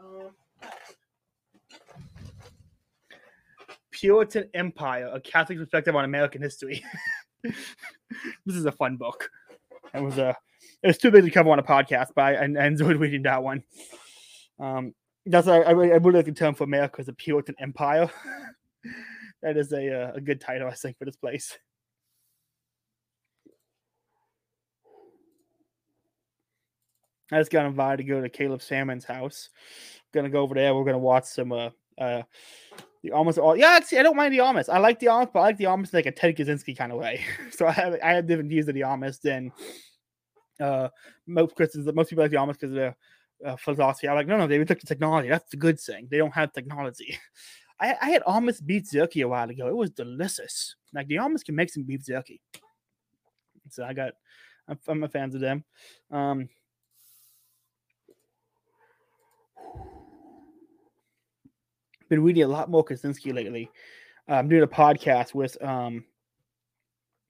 Um, 0.00 0.30
Puritan 3.90 4.48
Empire: 4.54 5.10
A 5.12 5.20
Catholic 5.20 5.58
Perspective 5.58 5.94
on 5.94 6.06
American 6.06 6.40
History. 6.40 6.82
this 7.42 8.56
is 8.56 8.64
a 8.64 8.72
fun 8.72 8.96
book. 8.96 9.28
It 9.92 10.02
was 10.02 10.16
a. 10.16 10.28
Uh, 10.28 10.34
it 10.82 10.86
was 10.86 10.98
too 10.98 11.10
big 11.10 11.24
to 11.24 11.30
cover 11.30 11.50
on 11.50 11.58
a 11.58 11.62
podcast, 11.62 12.08
but 12.14 12.22
I, 12.22 12.34
I 12.36 12.66
enjoyed 12.66 12.96
reading 12.96 13.22
that 13.22 13.42
one. 13.42 13.64
Um, 14.60 14.94
that's 15.28 15.46
I, 15.46 15.58
I, 15.58 15.70
I 15.70 15.98
would 15.98 16.14
like 16.14 16.24
the 16.24 16.32
term 16.32 16.54
for 16.54 16.64
America 16.64 16.96
as 17.00 17.08
a 17.08 17.12
Puritan 17.12 17.54
Empire. 17.58 18.10
that 19.42 19.56
is 19.56 19.72
a 19.72 20.02
uh, 20.02 20.12
a 20.14 20.20
good 20.20 20.40
title, 20.40 20.68
I 20.68 20.74
think, 20.74 20.98
for 20.98 21.04
this 21.04 21.16
place. 21.16 21.56
I 27.30 27.38
just 27.38 27.50
got 27.50 27.66
invited 27.66 27.98
to 27.98 28.04
go 28.04 28.22
to 28.22 28.28
Caleb 28.28 28.62
Salmon's 28.62 29.04
house. 29.04 29.50
Gonna 30.14 30.30
go 30.30 30.40
over 30.40 30.54
there. 30.54 30.74
We're 30.74 30.84
gonna 30.84 30.98
watch 30.98 31.24
some 31.24 31.52
uh 31.52 31.70
uh 31.98 32.22
the 33.02 33.10
Amish. 33.10 33.38
All 33.38 33.56
yeah, 33.56 33.72
actually, 33.72 33.98
I 33.98 34.02
don't 34.02 34.16
mind 34.16 34.32
the 34.32 34.38
Amish. 34.38 34.68
I 34.68 34.78
like 34.78 34.98
the 34.98 35.06
Amish, 35.06 35.32
but 35.32 35.40
I 35.40 35.42
like 35.42 35.58
the 35.58 35.64
Amish 35.64 35.92
like 35.92 36.06
a 36.06 36.12
Ted 36.12 36.36
Kaczynski 36.36 36.76
kind 36.76 36.92
of 36.92 36.98
way. 36.98 37.20
so 37.50 37.66
I 37.66 37.72
have 37.72 37.96
I 38.02 38.14
have 38.14 38.26
different 38.26 38.48
views 38.48 38.68
of 38.68 38.74
the 38.74 38.80
Amish 38.80 39.20
than 39.20 39.52
uh, 40.58 40.88
most 41.26 41.54
Christians, 41.54 41.86
most 41.92 42.08
people 42.08 42.24
like 42.24 42.30
the 42.30 42.38
Amish 42.38 42.54
because 42.54 42.72
their 42.72 42.96
uh, 43.44 43.56
philosophy. 43.56 44.08
I'm 44.08 44.16
like, 44.16 44.26
no, 44.26 44.36
no, 44.36 44.46
they 44.46 44.58
look 44.58 44.70
at 44.70 44.86
technology. 44.86 45.28
That's 45.28 45.50
the 45.50 45.56
good 45.56 45.80
thing. 45.80 46.08
They 46.10 46.18
don't 46.18 46.34
have 46.34 46.52
technology. 46.52 47.18
I, 47.80 47.94
I 48.00 48.10
had 48.10 48.22
Amish 48.24 48.64
beef 48.64 48.90
jerky 48.90 49.20
a 49.20 49.28
while 49.28 49.48
ago. 49.48 49.68
It 49.68 49.76
was 49.76 49.90
delicious. 49.90 50.74
Like 50.92 51.06
the 51.06 51.16
Amish 51.16 51.44
can 51.44 51.54
make 51.54 51.70
some 51.70 51.84
beef 51.84 52.04
jerky. 52.04 52.40
So 53.70 53.84
I 53.84 53.92
got, 53.92 54.14
I'm, 54.66 54.78
I'm 54.88 55.04
a 55.04 55.08
fan 55.08 55.34
of 55.34 55.40
them. 55.40 55.64
Um, 56.10 56.48
been 62.08 62.22
reading 62.22 62.42
a 62.42 62.48
lot 62.48 62.70
more 62.70 62.84
Kaczynski 62.84 63.34
lately. 63.34 63.70
I'm 64.26 64.48
doing 64.48 64.62
a 64.62 64.66
podcast 64.66 65.34
with 65.34 65.62
um, 65.62 66.04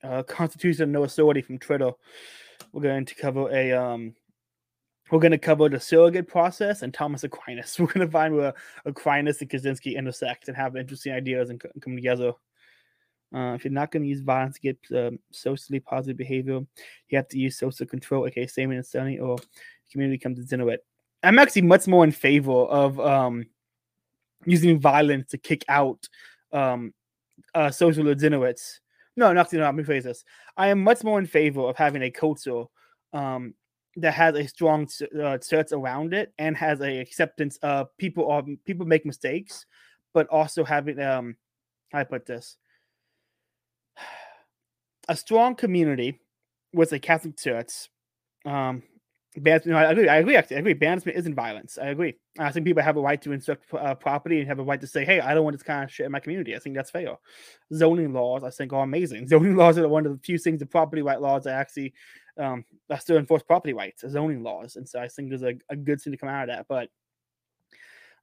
uh, 0.02 0.22
Constitution 0.22 0.84
of 0.84 0.88
No 0.88 1.04
Authority 1.04 1.42
from 1.42 1.58
Twitter. 1.58 1.92
We're 2.72 2.82
going 2.82 3.04
to 3.04 3.14
cover 3.14 3.50
a 3.50 3.72
um, 3.72 4.14
we're 5.10 5.20
going 5.20 5.32
to 5.32 5.38
cover 5.38 5.68
the 5.68 5.80
surrogate 5.80 6.28
process 6.28 6.82
and 6.82 6.92
Thomas 6.92 7.24
Aquinas. 7.24 7.76
We're 7.78 7.86
going 7.86 8.06
to 8.06 8.12
find 8.12 8.34
where 8.34 8.54
Aquinas 8.84 9.40
and 9.40 9.48
Kaczynski 9.48 9.96
intersect 9.96 10.48
and 10.48 10.56
have 10.56 10.76
interesting 10.76 11.12
ideas 11.12 11.50
and 11.50 11.62
come 11.80 11.96
together. 11.96 12.32
Uh, 13.34 13.52
if 13.54 13.64
you're 13.64 13.72
not 13.72 13.90
going 13.90 14.02
to 14.02 14.08
use 14.08 14.20
violence 14.20 14.58
to 14.58 14.60
get 14.60 14.78
um, 14.96 15.18
socially 15.30 15.80
positive 15.80 16.16
behavior, 16.16 16.60
you 17.08 17.16
have 17.16 17.28
to 17.28 17.38
use 17.38 17.58
social 17.58 17.86
control, 17.86 18.26
aka 18.26 18.46
Saman 18.46 18.78
and 18.78 18.86
Sunny, 18.86 19.18
or 19.18 19.36
community 19.92 20.18
comes 20.18 20.38
to 20.38 20.44
dinner. 20.44 20.76
I'm 21.22 21.38
actually 21.38 21.62
much 21.62 21.86
more 21.86 22.04
in 22.04 22.12
favor 22.12 22.52
of 22.52 22.98
um, 23.00 23.46
using 24.46 24.80
violence 24.80 25.30
to 25.30 25.38
kick 25.38 25.64
out 25.68 26.08
um, 26.52 26.94
uh, 27.54 27.70
social 27.70 28.04
degenerates. 28.04 28.80
No, 29.16 29.32
not 29.32 29.50
to 29.50 29.58
let 29.58 29.74
me 29.74 29.82
phrase 29.82 30.04
this. 30.04 30.24
I 30.56 30.68
am 30.68 30.82
much 30.82 31.02
more 31.04 31.18
in 31.18 31.26
favor 31.26 31.62
of 31.62 31.76
having 31.76 32.02
a 32.02 32.10
culture 32.10 32.64
um, 33.12 33.54
that 33.96 34.14
has 34.14 34.34
a 34.34 34.46
strong 34.46 34.88
uh, 35.20 35.38
church 35.38 35.72
around 35.72 36.14
it 36.14 36.32
and 36.38 36.56
has 36.56 36.80
a 36.80 36.98
acceptance 36.98 37.58
of 37.62 37.88
people 37.96 38.30
are 38.30 38.42
people 38.64 38.86
make 38.86 39.04
mistakes, 39.04 39.66
but 40.14 40.26
also 40.28 40.64
having 40.64 41.00
um, 41.00 41.36
how 41.92 42.00
I 42.00 42.04
put 42.04 42.26
this, 42.26 42.56
a 45.08 45.16
strong 45.16 45.54
community 45.54 46.20
with 46.72 46.92
a 46.92 46.98
Catholic 46.98 47.36
church 47.36 47.88
um, 48.44 48.82
Bans, 49.36 49.66
no, 49.66 49.76
I 49.76 49.90
agree. 49.90 50.08
I 50.08 50.16
agree. 50.16 50.36
Actually, 50.36 50.56
I 50.56 50.60
agree. 50.60 50.72
Banishment 50.74 51.18
isn't 51.18 51.34
violence. 51.34 51.78
I 51.78 51.88
agree. 51.88 52.14
I 52.38 52.50
think 52.50 52.64
people 52.64 52.82
have 52.82 52.96
a 52.96 53.00
right 53.00 53.20
to 53.22 53.32
instruct 53.32 53.64
uh, 53.74 53.94
property 53.94 54.38
and 54.38 54.48
have 54.48 54.58
a 54.58 54.62
right 54.62 54.80
to 54.80 54.86
say, 54.86 55.04
"Hey, 55.04 55.20
I 55.20 55.34
don't 55.34 55.44
want 55.44 55.54
this 55.54 55.62
kind 55.62 55.84
of 55.84 55.92
shit 55.92 56.06
in 56.06 56.12
my 56.12 56.20
community." 56.20 56.56
I 56.56 56.58
think 56.58 56.74
that's 56.74 56.90
fair. 56.90 57.16
Zoning 57.72 58.12
laws, 58.12 58.42
I 58.42 58.50
think, 58.50 58.72
are 58.72 58.82
amazing. 58.82 59.26
Zoning 59.28 59.56
laws 59.56 59.78
are 59.78 59.88
one 59.88 60.06
of 60.06 60.12
the 60.12 60.18
few 60.18 60.38
things, 60.38 60.60
the 60.60 60.66
property 60.66 61.02
right 61.02 61.20
laws 61.20 61.44
that 61.44 61.54
actually 61.54 61.92
um, 62.38 62.64
that 62.88 63.02
still 63.02 63.16
enforce 63.16 63.42
property 63.42 63.72
rights, 63.72 64.04
zoning 64.08 64.42
laws, 64.42 64.76
and 64.76 64.88
so 64.88 65.00
I 65.00 65.08
think 65.08 65.28
there's 65.28 65.42
a, 65.42 65.54
a 65.68 65.76
good 65.76 66.00
thing 66.00 66.12
to 66.12 66.16
come 66.16 66.28
out 66.28 66.48
of 66.48 66.56
that. 66.56 66.66
But 66.68 66.88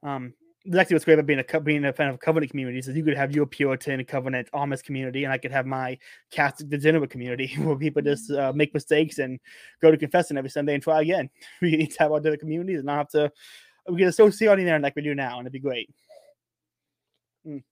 um, 0.07 0.33
actually 0.77 0.95
what's 0.95 1.05
great 1.05 1.15
about 1.15 1.25
being 1.27 1.43
a 1.47 1.59
being 1.61 1.85
a 1.85 1.93
fan 1.93 2.09
of 2.09 2.19
covenant 2.19 2.49
communities 2.51 2.87
is 2.87 2.95
you 2.95 3.03
could 3.03 3.17
have 3.17 3.35
your 3.35 3.45
Puritan 3.45 4.03
covenant 4.05 4.49
Amish 4.53 4.83
community, 4.83 5.23
and 5.23 5.33
I 5.33 5.37
could 5.37 5.51
have 5.51 5.65
my 5.65 5.97
Catholic 6.31 6.69
degenerate 6.69 7.09
community 7.09 7.53
where 7.59 7.75
people 7.75 8.01
just 8.01 8.31
uh, 8.31 8.53
make 8.53 8.73
mistakes 8.73 9.19
and 9.19 9.39
go 9.81 9.91
to 9.91 9.97
confessing 9.97 10.37
every 10.37 10.49
Sunday 10.49 10.73
and 10.73 10.83
try 10.83 11.01
again. 11.01 11.29
We 11.61 11.75
need 11.75 11.91
to 11.91 11.99
have 11.99 12.11
our 12.11 12.19
different 12.19 12.41
communities 12.41 12.79
and 12.79 12.85
not 12.87 12.97
have 12.97 13.09
to 13.09 13.31
we 13.87 13.97
get 13.97 14.05
a 14.05 14.09
associate 14.09 14.59
in 14.59 14.65
there 14.65 14.79
like 14.79 14.95
we 14.95 15.01
do 15.01 15.13
now, 15.13 15.37
and 15.37 15.45
it'd 15.45 15.53
be 15.53 15.59
great. 15.59 15.89
Mm. 17.47 17.63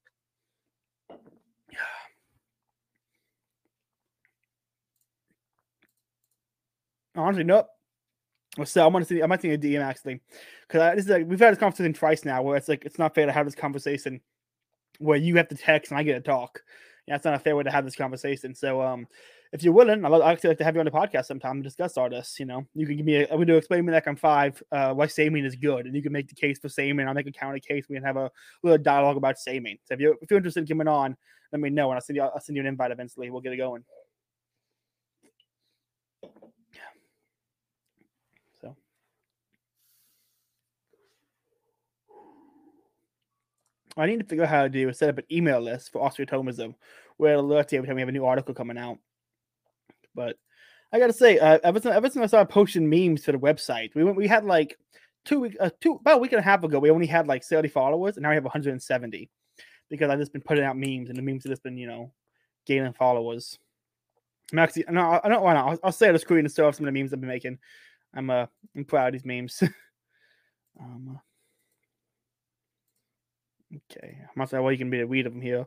Honestly, 7.16 7.44
nope. 7.44 7.68
So 8.64 8.86
I'm 8.86 8.92
gonna 8.92 9.04
see. 9.04 9.22
I 9.22 9.26
might 9.26 9.40
think 9.40 9.54
a 9.54 9.58
DM 9.58 9.82
actually, 9.82 10.20
because 10.68 10.94
this 10.96 11.04
is 11.06 11.10
like 11.10 11.26
we've 11.26 11.40
had 11.40 11.52
this 11.52 11.58
conversation 11.58 11.92
twice 11.92 12.24
now, 12.24 12.42
where 12.42 12.56
it's 12.56 12.68
like 12.68 12.84
it's 12.84 12.98
not 12.98 13.14
fair 13.14 13.26
to 13.26 13.32
have 13.32 13.46
this 13.46 13.54
conversation 13.54 14.20
where 14.98 15.18
you 15.18 15.36
have 15.36 15.48
to 15.48 15.56
text 15.56 15.90
and 15.90 15.98
I 15.98 16.04
get 16.04 16.14
to 16.14 16.20
talk. 16.20 16.60
Yeah, 17.06 17.16
it's 17.16 17.24
not 17.24 17.34
a 17.34 17.38
fair 17.38 17.56
way 17.56 17.64
to 17.64 17.70
have 17.70 17.84
this 17.84 17.96
conversation. 17.96 18.54
So, 18.54 18.80
um, 18.80 19.06
if 19.52 19.62
you're 19.62 19.74
willing, 19.74 20.04
I'd 20.04 20.22
actually 20.22 20.48
like 20.48 20.58
to 20.58 20.64
have 20.64 20.74
you 20.74 20.80
on 20.80 20.86
the 20.86 20.90
podcast 20.90 21.26
sometime 21.26 21.56
and 21.56 21.64
discuss 21.64 21.94
this. 21.94 22.40
You 22.40 22.46
know, 22.46 22.64
you 22.74 22.86
can 22.86 22.96
give 22.96 23.06
me 23.06 23.26
a, 23.28 23.36
we 23.36 23.44
do 23.44 23.56
explain 23.56 23.84
me 23.84 23.92
like 23.92 24.06
I'm 24.06 24.16
five, 24.16 24.62
uh, 24.72 24.94
why 24.94 25.06
Saming 25.06 25.44
is 25.44 25.54
good, 25.56 25.86
and 25.86 25.94
you 25.94 26.02
can 26.02 26.12
make 26.12 26.28
the 26.28 26.34
case 26.34 26.58
for 26.58 26.68
Saming. 26.68 27.06
I'll 27.06 27.14
make 27.14 27.26
a 27.26 27.32
counter 27.32 27.58
case. 27.58 27.86
We 27.88 27.96
can 27.96 28.04
have 28.04 28.16
a 28.16 28.30
little 28.62 28.78
dialogue 28.78 29.16
about 29.16 29.36
Saming. 29.36 29.78
So 29.84 29.94
if 29.94 30.00
you're 30.00 30.14
if 30.22 30.30
you're 30.30 30.38
interested 30.38 30.60
in 30.60 30.66
coming 30.66 30.88
on, 30.88 31.16
let 31.52 31.60
me 31.60 31.70
know, 31.70 31.90
and 31.90 31.96
I'll 31.96 32.00
send 32.00 32.16
you 32.16 32.22
I'll 32.22 32.40
send 32.40 32.56
you 32.56 32.62
an 32.62 32.66
invite 32.66 32.90
eventually. 32.90 33.30
We'll 33.30 33.42
get 33.42 33.52
it 33.52 33.58
going. 33.58 33.84
I 43.96 44.06
need 44.06 44.18
to 44.20 44.26
figure 44.26 44.44
out 44.44 44.50
how 44.50 44.62
to 44.62 44.68
do 44.68 44.92
set 44.92 45.08
up 45.08 45.18
an 45.18 45.24
email 45.30 45.60
list 45.60 45.92
for 45.92 46.02
Austro-Thomism 46.02 46.74
where 47.16 47.34
it 47.34 47.38
alerts 47.38 47.72
you 47.72 47.78
every 47.78 47.86
time 47.86 47.96
we 47.96 48.02
have 48.02 48.08
a 48.08 48.12
new 48.12 48.24
article 48.24 48.54
coming 48.54 48.78
out. 48.78 48.98
But 50.14 50.36
I 50.92 50.98
gotta 50.98 51.12
say, 51.12 51.38
uh, 51.38 51.58
ever 51.62 51.80
since 51.80 51.94
ever 51.94 52.08
since 52.08 52.22
I 52.22 52.26
started 52.26 52.52
posting 52.52 52.88
memes 52.88 53.22
to 53.22 53.32
the 53.32 53.38
website, 53.38 53.94
we 53.94 54.04
went 54.04 54.16
we 54.16 54.26
had 54.26 54.44
like 54.44 54.78
two 55.24 55.40
week 55.40 55.56
uh, 55.60 55.70
two 55.80 55.94
about 55.94 56.16
a 56.16 56.20
week 56.20 56.32
and 56.32 56.40
a 56.40 56.44
half 56.44 56.62
ago, 56.62 56.78
we 56.78 56.90
only 56.90 57.06
had 57.06 57.26
like 57.26 57.42
30 57.44 57.68
followers, 57.68 58.16
and 58.16 58.22
now 58.22 58.30
we 58.30 58.36
have 58.36 58.44
170 58.44 59.30
because 59.90 60.10
I've 60.10 60.18
just 60.18 60.32
been 60.32 60.42
putting 60.42 60.64
out 60.64 60.76
memes, 60.76 61.08
and 61.08 61.16
the 61.16 61.22
memes 61.22 61.44
have 61.44 61.52
just 61.52 61.62
been 61.62 61.76
you 61.76 61.86
know 61.86 62.12
gaining 62.66 62.92
followers. 62.92 63.58
I'm 64.52 64.58
actually 64.58 64.84
no, 64.88 65.20
I 65.22 65.28
don't 65.28 65.42
want 65.42 65.56
to. 65.56 65.60
I'll, 65.60 65.78
I'll 65.84 65.92
say 65.92 66.12
the 66.12 66.18
screen 66.18 66.44
and 66.44 66.54
show 66.54 66.68
off 66.68 66.76
some 66.76 66.86
of 66.86 66.92
the 66.92 67.00
memes 67.00 67.12
I've 67.12 67.20
been 67.20 67.28
making. 67.28 67.58
I'm 68.14 68.30
uh 68.30 68.46
I'm 68.76 68.84
proud 68.84 69.08
of 69.08 69.12
these 69.14 69.24
memes. 69.24 69.62
um, 70.80 71.16
uh, 71.16 71.18
Okay, 73.90 74.18
I'm 74.20 74.28
not 74.36 74.52
why 74.52 74.70
you 74.70 74.78
can 74.78 74.90
be 74.90 75.00
a 75.00 75.06
weed 75.06 75.26
of 75.26 75.32
them 75.32 75.42
here. 75.42 75.66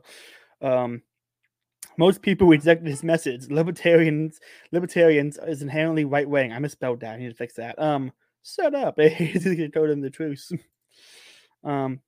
Um, 0.62 1.02
most 1.96 2.22
people 2.22 2.46
reject 2.46 2.84
this 2.84 3.02
message. 3.02 3.48
Libertarians, 3.48 4.40
libertarians 4.72 5.38
is 5.46 5.62
inherently 5.62 6.04
right 6.04 6.28
wing. 6.28 6.52
I 6.52 6.58
misspelled 6.58 7.00
that. 7.00 7.14
I 7.14 7.18
need 7.18 7.28
to 7.28 7.34
fix 7.34 7.54
that. 7.54 7.78
Um, 7.78 8.12
shut 8.44 8.74
up. 8.74 8.94
I 8.98 9.70
told 9.72 9.90
them 9.90 10.00
the 10.00 10.10
truth. 10.10 10.50
um, 11.64 12.00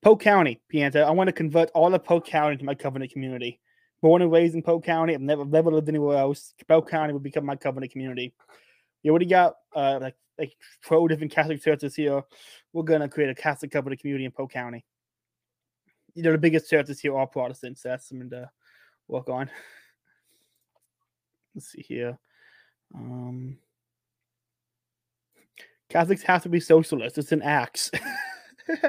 Polk 0.00 0.20
County, 0.20 0.60
Pianta. 0.72 1.04
I 1.04 1.10
want 1.10 1.28
to 1.28 1.32
convert 1.32 1.70
all 1.70 1.94
of 1.94 2.04
Polk 2.04 2.26
County 2.26 2.56
to 2.56 2.64
my 2.64 2.74
covenant 2.74 3.12
community. 3.12 3.60
Born 4.00 4.22
and 4.22 4.32
raised 4.32 4.56
in 4.56 4.62
Polk 4.62 4.84
County, 4.84 5.14
I've 5.14 5.20
never 5.20 5.44
never 5.44 5.70
lived 5.70 5.88
anywhere 5.88 6.18
else. 6.18 6.54
Polk 6.66 6.90
County 6.90 7.12
would 7.12 7.22
become 7.22 7.46
my 7.46 7.54
covenant 7.54 7.92
community. 7.92 8.34
You 9.02 9.10
already 9.10 9.26
got 9.26 9.56
uh 9.74 9.98
like 10.00 10.16
like 10.38 10.54
12 10.84 11.08
different 11.08 11.32
Catholic 11.32 11.62
churches 11.62 11.94
here. 11.94 12.22
We're 12.72 12.82
gonna 12.82 13.08
create 13.08 13.30
a 13.30 13.34
Catholic 13.34 13.70
covenant 13.70 14.00
community 14.00 14.24
in 14.24 14.32
Polk 14.32 14.52
County. 14.52 14.84
You 16.14 16.22
know, 16.22 16.32
the 16.32 16.38
biggest 16.38 16.68
churches 16.68 17.00
here 17.00 17.16
are 17.16 17.26
Protestants. 17.26 17.82
So 17.82 17.88
that's 17.90 18.08
something 18.08 18.30
to 18.30 18.50
work 19.08 19.28
on. 19.28 19.50
Let's 21.54 21.72
see 21.72 21.82
here. 21.82 22.18
Um, 22.94 23.58
Catholics 25.88 26.22
have 26.22 26.42
to 26.42 26.48
be 26.48 26.60
socialists. 26.60 27.18
It's 27.18 27.32
an 27.32 27.42
axe. 27.42 27.90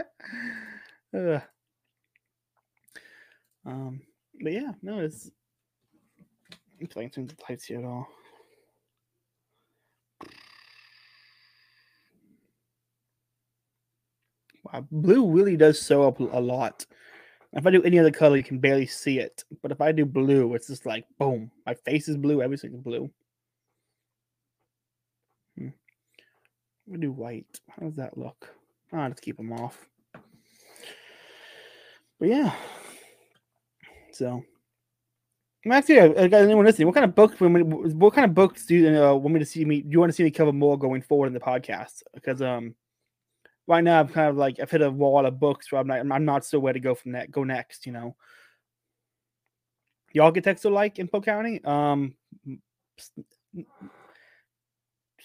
um, 3.65 4.01
but 4.41 4.53
yeah, 4.53 4.71
no, 4.81 4.99
it's. 4.99 5.29
I'm 6.79 6.87
playing 6.87 7.11
some 7.13 7.27
lights 7.47 7.65
here 7.65 7.79
at 7.79 7.85
all. 7.85 8.07
Wow, 14.63 14.87
blue 14.91 15.29
really 15.29 15.57
does 15.57 15.85
show 15.85 16.07
up 16.07 16.19
a 16.19 16.23
lot. 16.23 16.85
If 17.51 17.67
I 17.67 17.71
do 17.71 17.83
any 17.83 17.99
other 17.99 18.11
color, 18.11 18.37
you 18.37 18.43
can 18.43 18.59
barely 18.59 18.87
see 18.87 19.19
it. 19.19 19.43
But 19.61 19.71
if 19.71 19.81
I 19.81 19.91
do 19.91 20.05
blue, 20.05 20.53
it's 20.55 20.67
just 20.67 20.85
like 20.85 21.05
boom. 21.19 21.51
My 21.65 21.73
face 21.73 22.07
is 22.07 22.17
blue, 22.17 22.41
everything's 22.41 22.81
blue. 22.81 23.11
Hmm. 25.57 25.69
We 26.87 26.97
do 26.97 27.11
white. 27.11 27.59
How 27.69 27.85
does 27.85 27.97
that 27.97 28.17
look? 28.17 28.55
Ah, 28.91 29.07
let's 29.07 29.21
keep 29.21 29.37
them 29.37 29.51
off. 29.53 29.87
But 32.19 32.29
yeah. 32.29 32.55
So 34.13 34.43
actually, 35.71 35.99
I 35.99 36.27
got 36.27 36.41
anyone 36.41 36.65
listening. 36.65 36.87
What 36.87 36.95
kind 36.95 37.05
of 37.05 37.15
books? 37.15 37.39
What 37.39 38.13
kind 38.13 38.25
of 38.25 38.33
books 38.33 38.65
do 38.65 38.75
you 38.75 39.03
uh, 39.03 39.13
want 39.13 39.33
me 39.33 39.39
to 39.39 39.45
see 39.45 39.65
me? 39.65 39.81
Do 39.81 39.89
you 39.89 39.99
want 39.99 40.09
to 40.09 40.15
see 40.15 40.23
me 40.23 40.31
cover 40.31 40.51
more 40.51 40.77
going 40.77 41.01
forward 41.01 41.27
in 41.27 41.33
the 41.33 41.39
podcast? 41.39 42.03
Because 42.13 42.41
um, 42.41 42.75
right 43.67 43.83
now 43.83 43.99
I'm 43.99 44.07
kind 44.07 44.29
of 44.29 44.37
like 44.37 44.59
I've 44.59 44.71
hit 44.71 44.81
a 44.81 44.91
wall 44.91 45.25
of 45.25 45.39
books 45.39 45.71
where 45.71 45.81
I'm 45.81 45.87
not 45.87 45.99
I'm 45.99 46.25
not 46.25 46.45
sure 46.45 46.59
where 46.59 46.73
to 46.73 46.79
go 46.79 46.95
from 46.95 47.13
that 47.13 47.31
go 47.31 47.43
next, 47.43 47.85
you 47.85 47.91
know. 47.91 48.15
The 50.13 50.19
architects 50.19 50.65
are 50.65 50.71
like 50.71 50.99
in 50.99 51.07
Polk 51.07 51.25
County. 51.25 51.63
Um 51.63 52.15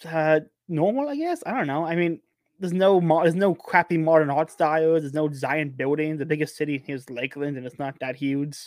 uh, 0.05 0.41
normal, 0.69 1.09
I 1.09 1.17
guess. 1.17 1.43
I 1.47 1.53
don't 1.53 1.67
know. 1.67 1.85
I 1.85 1.97
mean, 1.97 2.21
there's 2.59 2.73
no 2.73 3.01
mo- 3.01 3.23
there's 3.23 3.35
no 3.35 3.55
crappy 3.55 3.99
modern 3.99 4.31
art 4.31 4.51
styles. 4.51 5.03
There's 5.03 5.15
no 5.15 5.29
giant 5.29 5.77
buildings. 5.77 6.19
The 6.19 6.27
biggest 6.27 6.57
city 6.57 6.83
here 6.85 6.97
is 6.97 7.09
Lakeland, 7.11 7.57
and 7.57 7.67
it's 7.67 7.79
not 7.79 7.99
that 8.01 8.17
huge. 8.17 8.59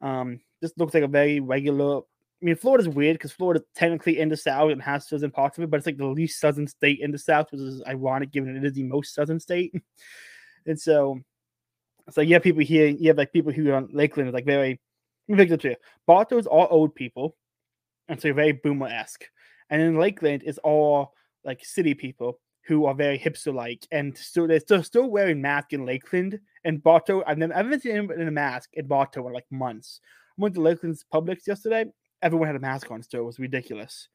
Um, 0.00 0.40
this 0.60 0.72
looks 0.76 0.94
like 0.94 1.02
a 1.02 1.08
very 1.08 1.40
regular 1.40 2.02
I 2.40 2.44
mean, 2.44 2.56
Florida's 2.56 2.88
weird 2.88 3.14
because 3.14 3.32
Florida 3.32 3.64
technically 3.74 4.20
in 4.20 4.28
the 4.28 4.36
South 4.36 4.70
and 4.70 4.80
has 4.80 5.08
southern 5.08 5.32
parts 5.32 5.58
of 5.58 5.64
it, 5.64 5.70
but 5.70 5.78
it's 5.78 5.86
like 5.86 5.96
the 5.96 6.06
least 6.06 6.38
southern 6.38 6.68
state 6.68 7.00
in 7.00 7.10
the 7.10 7.18
South, 7.18 7.50
which 7.50 7.60
is 7.60 7.82
ironic 7.84 8.30
given 8.30 8.56
it 8.56 8.64
is 8.64 8.74
the 8.74 8.84
most 8.84 9.12
southern 9.14 9.40
state. 9.40 9.74
and 10.66 10.80
so, 10.80 11.18
so 12.10 12.20
you 12.20 12.34
have 12.34 12.44
people 12.44 12.62
here, 12.62 12.86
you 12.86 13.08
have 13.08 13.18
like 13.18 13.32
people 13.32 13.52
who 13.52 13.70
are 13.70 13.74
on 13.74 13.88
Lakeland, 13.92 14.32
like 14.32 14.44
very, 14.46 14.80
let 15.28 15.38
me 15.38 15.46
make 15.46 15.64
it 15.64 15.78
Bartow's 16.06 16.46
all 16.46 16.68
old 16.70 16.94
people, 16.94 17.36
and 18.08 18.20
so 18.20 18.32
very 18.32 18.52
boomer 18.52 18.86
esque. 18.86 19.24
And 19.68 19.82
in 19.82 19.98
Lakeland, 19.98 20.42
it's 20.46 20.58
all 20.58 21.14
like 21.44 21.64
city 21.64 21.94
people 21.94 22.38
who 22.66 22.86
are 22.86 22.94
very 22.94 23.18
hipster 23.18 23.52
like, 23.52 23.84
and 23.90 24.16
so 24.16 24.46
they're 24.46 24.60
still, 24.60 24.82
still 24.84 25.10
wearing 25.10 25.42
masks 25.42 25.72
in 25.72 25.84
Lakeland. 25.84 26.38
And 26.64 26.82
Bartow, 26.82 27.24
I've 27.26 27.38
never, 27.38 27.52
I 27.52 27.58
haven't 27.58 27.82
seen 27.82 27.96
anyone 27.96 28.20
in 28.20 28.28
a 28.28 28.32
mask 28.32 28.70
in 28.74 28.86
Bartow 28.86 29.26
in 29.26 29.32
like 29.32 29.46
months. 29.50 30.00
I 30.38 30.42
went 30.42 30.54
to 30.54 30.60
Lakeland's 30.60 31.04
Publix 31.12 31.46
yesterday. 31.46 31.86
Everyone 32.22 32.48
had 32.48 32.56
a 32.56 32.60
mask 32.60 32.90
on 32.90 33.02
still. 33.02 33.20
It 33.20 33.26
was 33.26 33.38
ridiculous. 33.38 34.08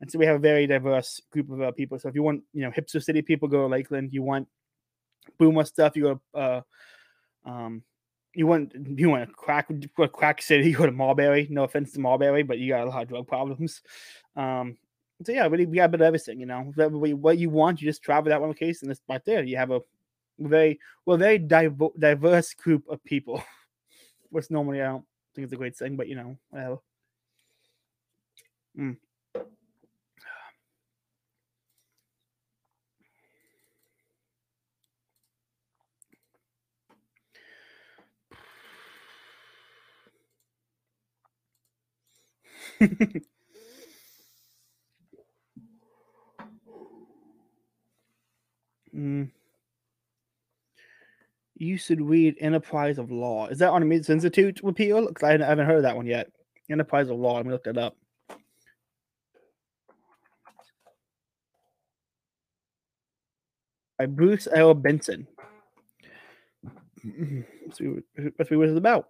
And 0.00 0.10
so 0.10 0.18
we 0.18 0.26
have 0.26 0.36
a 0.36 0.40
very 0.40 0.66
diverse 0.66 1.20
group 1.30 1.50
of 1.50 1.60
uh, 1.62 1.72
people. 1.72 1.98
So 1.98 2.08
if 2.08 2.14
you 2.14 2.22
want, 2.22 2.42
you 2.52 2.62
know, 2.62 2.70
hipster 2.70 3.02
city 3.02 3.22
people, 3.22 3.48
go 3.48 3.62
to 3.62 3.66
Lakeland. 3.66 4.12
You 4.12 4.22
want 4.22 4.46
boomer 5.38 5.64
stuff, 5.64 5.96
you 5.96 6.02
go 6.02 6.20
to, 6.34 6.38
uh, 6.38 6.60
um, 7.44 7.82
you 8.34 8.46
want 8.46 8.74
you 8.74 9.08
want 9.08 9.22
a 9.22 9.32
crack 9.32 9.70
crack 10.12 10.42
city, 10.42 10.64
you 10.70 10.76
go 10.76 10.86
to 10.86 10.92
Mulberry. 10.92 11.48
No 11.50 11.64
offense 11.64 11.92
to 11.92 12.00
Mulberry, 12.00 12.42
but 12.42 12.58
you 12.58 12.68
got 12.68 12.86
a 12.86 12.90
lot 12.90 13.02
of 13.02 13.08
drug 13.08 13.26
problems. 13.26 13.80
Um, 14.36 14.76
so 15.24 15.32
yeah, 15.32 15.46
really, 15.46 15.64
we 15.64 15.76
got 15.76 15.86
a 15.86 15.88
bit 15.88 16.02
of 16.02 16.06
everything. 16.06 16.38
You 16.40 16.46
know, 16.46 16.72
what 16.76 17.38
you 17.38 17.48
want, 17.48 17.80
you 17.80 17.88
just 17.88 18.02
travel 18.02 18.28
that 18.28 18.40
one 18.40 18.52
case, 18.52 18.82
and 18.82 18.90
it's 18.90 19.00
right 19.08 19.24
there. 19.24 19.42
You 19.42 19.56
have 19.56 19.70
a 19.70 19.80
very 20.38 20.78
well, 21.06 21.16
very 21.16 21.38
diverse 21.38 22.52
group 22.54 22.84
of 22.88 23.02
people. 23.04 23.42
Which 24.30 24.50
normally 24.50 24.82
I 24.82 24.88
don't 24.88 25.04
think 25.34 25.44
it's 25.44 25.54
a 25.54 25.56
great 25.56 25.76
thing, 25.76 25.96
but 25.96 26.08
you 26.08 26.16
know, 26.16 26.36
whatever. 26.50 26.78
Mm. 28.78 28.96
mm. 48.94 49.30
You 51.58 51.78
should 51.78 52.02
read 52.02 52.36
Enterprise 52.40 52.98
of 52.98 53.10
Law. 53.10 53.46
Is 53.48 53.58
that 53.58 53.70
on 53.70 53.88
the 53.88 53.94
Institute 54.10 54.60
repeal? 54.62 55.08
Because 55.08 55.22
I 55.22 55.32
haven't 55.38 55.66
heard 55.66 55.84
that 55.84 55.96
one 55.96 56.06
yet. 56.06 56.30
Enterprise 56.70 57.08
of 57.08 57.18
Law. 57.18 57.36
Let 57.36 57.46
me 57.46 57.52
look 57.52 57.64
that 57.64 57.78
up. 57.78 57.96
By 63.98 64.06
Bruce 64.06 64.46
L. 64.52 64.74
Benson. 64.74 65.26
Let's 67.04 67.78
see, 67.78 67.86
what 67.86 68.68
it's 68.68 68.76
about. 68.76 69.08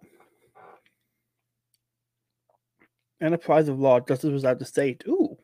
Enterprise 3.21 3.67
of 3.67 3.79
Law, 3.79 3.99
Justice 3.99 4.31
Without 4.31 4.59
the 4.59 4.65
State. 4.65 5.03
Ooh. 5.07 5.37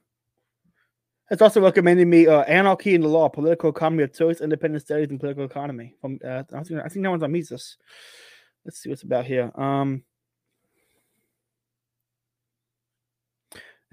It's 1.32 1.41
also 1.41 1.62
recommending 1.62 2.10
me 2.10 2.28
uh, 2.28 2.41
Anarchy 2.41 2.94
in 2.94 3.02
the 3.02 3.08
Law, 3.08 3.28
Political 3.30 3.72
Economy 3.72 4.04
of 4.04 4.14
Choice, 4.14 4.41
Independent 4.41 4.84
Studies, 4.84 5.10
and 5.10 5.20
Political 5.20 5.46
Economy. 5.46 5.96
From 6.00 6.20
uh, 6.24 6.44
I, 6.54 6.64
think, 6.64 6.82
I 6.82 6.89
think 6.89 7.04
that 7.04 7.10
one's 7.10 7.24
on 7.24 7.32
Mises. 7.32 7.78
Let's 8.66 8.80
see 8.80 8.89
what's 8.89 9.04
about 9.04 9.26
here. 9.26 9.52
Um, 9.56 10.04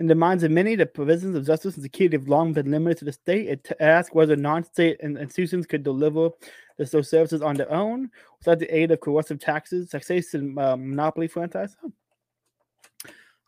in 0.00 0.06
the 0.06 0.14
minds 0.14 0.42
of 0.42 0.50
many, 0.50 0.74
the 0.76 0.86
provisions 0.86 1.36
of 1.36 1.46
justice 1.46 1.74
and 1.74 1.82
security 1.82 2.16
have 2.16 2.26
long 2.26 2.54
been 2.54 2.70
limited 2.70 2.98
to 2.98 3.04
the 3.04 3.12
state. 3.12 3.48
It 3.48 3.70
asks 3.80 4.14
whether 4.14 4.34
non-state 4.34 4.98
institutions 5.00 5.66
could 5.66 5.82
deliver 5.82 6.30
those 6.78 7.10
services 7.10 7.42
on 7.42 7.54
their 7.56 7.70
own 7.70 8.08
without 8.38 8.60
the 8.60 8.74
aid 8.74 8.90
of 8.92 9.00
coercive 9.00 9.38
taxes, 9.38 9.90
taxation, 9.90 10.58
uh, 10.58 10.74
monopoly 10.74 11.28
franchise. 11.28 11.76
Oh. 11.84 11.92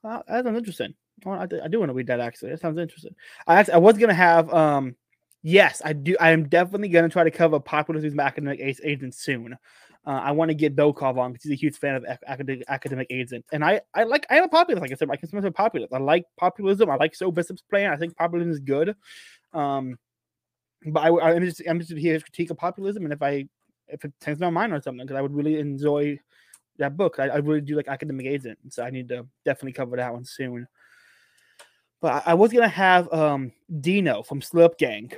Uh, 0.04 0.20
that 0.28 0.44
sounds 0.44 0.58
interesting. 0.58 0.94
I, 1.24 1.44
I 1.64 1.68
do 1.68 1.78
want 1.78 1.88
to 1.88 1.94
read 1.94 2.08
that 2.08 2.20
actually. 2.20 2.50
That 2.50 2.60
sounds 2.60 2.78
interesting. 2.78 3.14
I 3.46 3.54
actually, 3.54 3.74
I 3.74 3.78
was 3.78 3.96
gonna 3.96 4.12
have 4.12 4.52
um 4.52 4.96
yes, 5.42 5.80
I 5.82 5.94
do. 5.94 6.16
I 6.20 6.32
am 6.32 6.48
definitely 6.48 6.88
gonna 6.88 7.08
try 7.08 7.24
to 7.24 7.30
cover 7.30 7.60
populism 7.60 8.20
academic 8.20 8.60
agents 8.60 9.22
soon. 9.22 9.56
Uh, 10.04 10.10
I 10.10 10.32
want 10.32 10.48
to 10.48 10.54
get 10.54 10.74
Belkov 10.74 11.16
on 11.16 11.32
because 11.32 11.44
he's 11.44 11.52
a 11.52 11.60
huge 11.60 11.76
fan 11.76 11.94
of 11.94 12.04
academic 12.26 12.64
academic 12.68 13.06
agents, 13.10 13.48
and 13.52 13.64
I 13.64 13.80
I 13.94 14.02
like 14.02 14.26
I 14.30 14.38
am 14.38 14.44
a 14.44 14.48
populist. 14.48 14.82
Like 14.82 14.90
I 14.90 14.96
said, 14.96 15.08
I 15.10 15.16
consider 15.16 15.40
myself 15.40 15.54
populist. 15.54 15.92
I 15.92 15.98
like 15.98 16.24
populism. 16.36 16.90
I 16.90 16.96
like 16.96 17.14
So 17.14 17.30
Bishop's 17.30 17.62
plan. 17.62 17.92
I 17.92 17.96
think 17.96 18.16
populism 18.16 18.50
is 18.50 18.58
good. 18.58 18.96
Um, 19.52 19.96
but 20.86 21.00
I, 21.00 21.34
I'm 21.34 21.44
just 21.44 21.60
I'm 21.60 21.76
interested 21.76 21.94
to 21.94 22.00
hear 22.00 22.14
his 22.14 22.24
critique 22.24 22.50
of 22.50 22.56
populism, 22.56 23.04
and 23.04 23.12
if 23.12 23.22
I 23.22 23.46
if 23.88 24.04
it 24.04 24.12
changes 24.24 24.40
my 24.40 24.50
mind 24.50 24.72
or 24.72 24.80
something, 24.80 25.06
because 25.06 25.16
I 25.16 25.22
would 25.22 25.34
really 25.34 25.58
enjoy 25.58 26.18
that 26.78 26.96
book. 26.96 27.18
I, 27.18 27.28
I, 27.28 27.36
really 27.36 27.60
do 27.60 27.76
like 27.76 27.88
academic 27.88 28.26
agent, 28.26 28.58
so 28.70 28.82
I 28.82 28.90
need 28.90 29.08
to 29.10 29.26
definitely 29.44 29.72
cover 29.72 29.96
that 29.96 30.12
one 30.12 30.24
soon. 30.24 30.66
But 32.00 32.26
I, 32.26 32.32
I 32.32 32.34
was 32.34 32.52
gonna 32.52 32.68
have 32.68 33.12
um, 33.12 33.52
Dino 33.80 34.22
from 34.22 34.40
Slurp 34.40 34.78
Gang, 34.78 35.12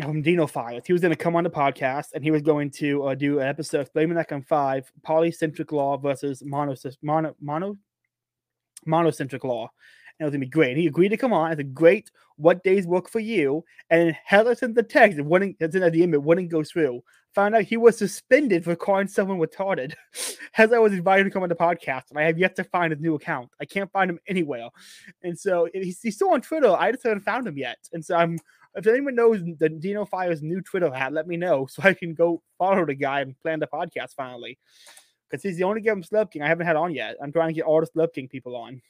from 0.00 0.22
Dino 0.22 0.46
Files. 0.46 0.84
He 0.86 0.92
was 0.92 1.02
gonna 1.02 1.16
come 1.16 1.36
on 1.36 1.44
the 1.44 1.50
podcast, 1.50 2.08
and 2.14 2.24
he 2.24 2.30
was 2.30 2.42
going 2.42 2.70
to 2.72 3.04
uh, 3.04 3.14
do 3.14 3.40
an 3.40 3.48
episode 3.48 3.78
of 3.78 3.86
explaining 3.86 4.14
that 4.14 4.32
on 4.32 4.42
five 4.42 4.90
polycentric 5.06 5.72
law 5.72 5.96
versus 5.96 6.42
mono 6.44 6.74
mono 7.02 7.36
mono 7.40 7.76
monocentric 8.86 9.44
law 9.44 9.70
and 10.18 10.24
it 10.24 10.24
was 10.24 10.32
gonna 10.32 10.46
be 10.46 10.50
great. 10.50 10.70
And 10.72 10.80
he 10.80 10.86
agreed 10.86 11.10
to 11.10 11.16
come 11.16 11.32
on. 11.32 11.52
It's 11.52 11.60
a 11.60 11.64
great 11.64 12.10
what 12.36 12.62
days 12.62 12.86
work 12.86 13.08
for 13.08 13.20
you. 13.20 13.64
And 13.90 14.16
Heather 14.24 14.54
sent 14.54 14.74
the 14.74 14.82
text, 14.82 15.18
it 15.18 15.24
wouldn't 15.24 15.56
it's 15.60 15.74
in 15.74 15.82
the 15.82 15.90
DM, 15.90 16.12
it 16.12 16.22
wouldn't 16.22 16.50
go 16.50 16.62
through. 16.62 17.02
Found 17.34 17.54
out 17.54 17.64
he 17.64 17.78
was 17.78 17.96
suspended 17.96 18.62
for 18.62 18.76
calling 18.76 19.08
someone 19.08 19.38
retarded. 19.38 19.94
As 20.58 20.72
I 20.72 20.78
was 20.78 20.92
invited 20.92 21.24
to 21.24 21.30
come 21.30 21.42
on 21.42 21.48
the 21.48 21.54
podcast, 21.54 22.10
and 22.10 22.18
I 22.18 22.24
have 22.24 22.38
yet 22.38 22.56
to 22.56 22.64
find 22.64 22.92
his 22.92 23.00
new 23.00 23.14
account. 23.14 23.50
I 23.60 23.64
can't 23.64 23.90
find 23.90 24.10
him 24.10 24.18
anywhere. 24.26 24.68
And 25.22 25.38
so 25.38 25.68
he's, 25.72 26.02
he's 26.02 26.16
still 26.16 26.30
on 26.30 26.42
Twitter. 26.42 26.70
I 26.70 26.92
just 26.92 27.04
haven't 27.04 27.24
found 27.24 27.46
him 27.46 27.56
yet. 27.56 27.78
And 27.92 28.04
so 28.04 28.16
I'm 28.16 28.38
if 28.74 28.86
anyone 28.86 29.14
knows 29.14 29.42
the 29.58 29.68
Dino 29.68 30.04
Fire's 30.04 30.42
new 30.42 30.60
Twitter 30.60 30.92
hat, 30.92 31.12
let 31.12 31.26
me 31.26 31.36
know 31.36 31.66
so 31.66 31.82
I 31.82 31.94
can 31.94 32.14
go 32.14 32.42
follow 32.58 32.86
the 32.86 32.94
guy 32.94 33.20
and 33.20 33.38
plan 33.40 33.60
the 33.60 33.66
podcast 33.66 34.14
finally. 34.16 34.58
Because 35.28 35.42
he's 35.42 35.56
the 35.56 35.64
only 35.64 35.80
guy 35.80 35.92
Slurp 35.92 36.30
King 36.30 36.42
I 36.42 36.48
haven't 36.48 36.66
had 36.66 36.76
on 36.76 36.94
yet. 36.94 37.16
I'm 37.22 37.32
trying 37.32 37.48
to 37.48 37.54
get 37.54 37.64
all 37.64 37.80
the 37.80 37.86
Slurp 37.86 38.12
King 38.12 38.28
people 38.28 38.54
on. 38.54 38.82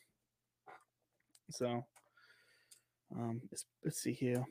So 1.51 1.85
um, 3.15 3.43
let's, 3.51 3.65
let's 3.85 4.01
see 4.01 4.13
here. 4.13 4.45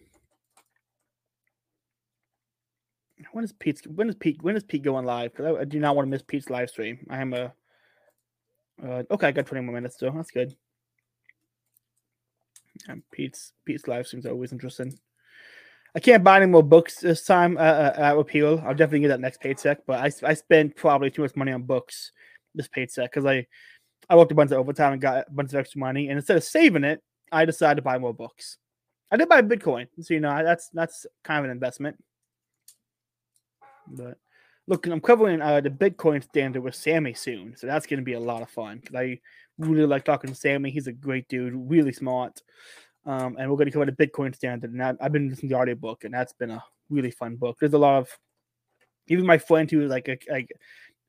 When 3.34 3.44
is 3.44 3.52
Pete? 3.52 3.86
When 3.88 4.10
is 4.10 4.16
Pete? 4.16 4.42
When 4.42 4.56
is 4.56 4.64
Pete 4.64 4.84
going 4.84 5.06
live? 5.06 5.32
Because 5.32 5.58
I, 5.58 5.62
I, 5.62 5.66
do 5.66 5.80
not 5.80 5.96
want 5.96 6.08
to 6.08 6.10
miss 6.10 6.24
Pete's 6.24 6.50
live 6.50 6.70
stream. 6.70 7.06
I 7.10 7.22
am 7.22 7.34
a. 7.34 7.54
Uh, 8.84 9.04
okay, 9.12 9.28
I 9.28 9.32
got 9.32 9.46
20 9.46 9.64
more 9.64 9.76
minutes 9.76 9.96
still. 9.96 10.12
That's 10.12 10.32
good. 10.32 10.56
And 12.88 13.04
Pete's 13.12 13.54
Pete's 13.64 13.88
live 13.88 14.08
streams 14.08 14.26
are 14.26 14.32
always 14.32 14.52
interesting. 14.52 14.98
I 15.94 16.00
can't 16.00 16.24
buy 16.24 16.38
any 16.38 16.46
more 16.46 16.64
books 16.64 17.00
this 17.00 17.26
time 17.26 17.58
uh, 17.58 17.62
uh, 17.62 17.94
at 17.98 18.18
Repeal. 18.18 18.62
I'll 18.66 18.74
definitely 18.74 19.02
get 19.02 19.10
that 19.10 19.20
next 19.20 19.42
paycheck, 19.42 19.80
but 19.86 20.00
I 20.00 20.30
I 20.30 20.34
spent 20.34 20.76
probably 20.76 21.12
too 21.12 21.22
much 21.22 21.36
money 21.36 21.52
on 21.52 21.64
books 21.64 22.12
this 22.56 22.68
paycheck 22.68 23.12
because 23.12 23.26
I 23.26 23.46
I 24.10 24.16
worked 24.16 24.32
a 24.32 24.36
bunch 24.36 24.52
of 24.52 24.58
overtime 24.58 24.94
and 24.94 25.02
got 25.02 25.26
a 25.28 25.32
bunch 25.32 25.52
of 25.52 25.60
extra 25.60 25.80
money. 25.80 26.08
And 26.08 26.18
instead 26.18 26.38
of 26.38 26.44
saving 26.44 26.84
it, 26.84 27.02
I 27.32 27.46
decided 27.46 27.76
to 27.76 27.82
buy 27.82 27.98
more 27.98 28.14
books. 28.14 28.58
I 29.12 29.18
did 29.18 29.28
buy 29.28 29.42
Bitcoin, 29.42 29.88
so 30.00 30.14
you 30.14 30.22
know 30.22 30.44
that's 30.44 30.70
that's 30.74 31.06
kind 31.24 31.40
of 31.40 31.46
an 31.46 31.52
investment. 31.52 31.98
But 33.88 34.18
look, 34.68 34.88
I'm 34.88 35.02
covering 35.02 35.42
uh, 35.42 35.60
the 35.60 35.70
Bitcoin 35.70 36.24
standard 36.24 36.62
with 36.62 36.76
Sammy 36.76 37.14
soon, 37.14 37.56
so 37.58 37.68
that's 37.68 37.86
going 37.86 38.00
to 38.00 38.06
be 38.06 38.14
a 38.14 38.20
lot 38.20 38.42
of 38.42 38.50
fun 38.50 38.80
because 38.80 38.96
I 38.96 39.20
really 39.58 39.86
like 39.86 40.06
talking 40.06 40.30
to 40.30 40.36
Sammy. 40.36 40.72
He's 40.72 40.88
a 40.88 40.94
great 40.94 41.28
dude, 41.28 41.54
really 41.54 41.92
smart. 41.92 42.42
Um, 43.06 43.36
and 43.40 43.50
we're 43.50 43.58
going 43.58 43.66
to 43.66 43.72
come 43.72 43.82
cover 43.82 43.92
the 43.92 44.08
Bitcoin 44.08 44.36
standard. 44.36 44.72
And 44.72 44.84
I, 44.84 44.94
have 45.02 45.12
been 45.12 45.30
listening 45.30 45.50
to 45.50 45.56
the 45.56 45.60
audiobook, 45.60 46.04
and 46.04 46.14
that's 46.14 46.34
been 46.34 46.52
a 46.52 46.64
really 46.90 47.12
fun 47.12 47.36
book. 47.36 47.58
There's 47.60 47.74
a 47.74 47.80
lot 47.80 47.98
of 47.98 48.10
even 49.08 49.26
my 49.26 49.38
friend 49.38 49.70
who 49.70 49.88
like 49.88 50.08
a, 50.08 50.18
like 50.30 50.52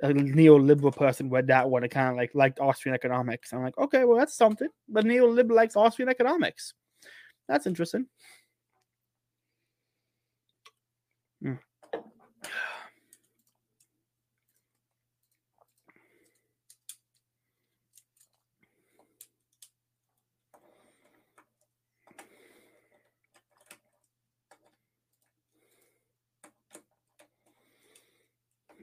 a 0.02 0.08
neoliberal 0.08 0.94
person 0.94 1.30
read 1.30 1.46
that 1.48 1.68
one 1.68 1.82
and 1.82 1.92
kind 1.92 2.10
of 2.10 2.16
like 2.16 2.30
liked 2.34 2.60
Austrian 2.60 2.94
economics. 2.94 3.52
I'm 3.52 3.62
like, 3.62 3.78
okay, 3.78 4.04
well 4.04 4.18
that's 4.18 4.36
something. 4.36 4.68
But 4.88 5.04
neoliberal 5.04 5.54
likes 5.54 5.76
Austrian 5.76 6.08
economics. 6.08 6.74
That's 7.48 7.66
interesting. 7.66 8.06
Hmm. 11.42 11.54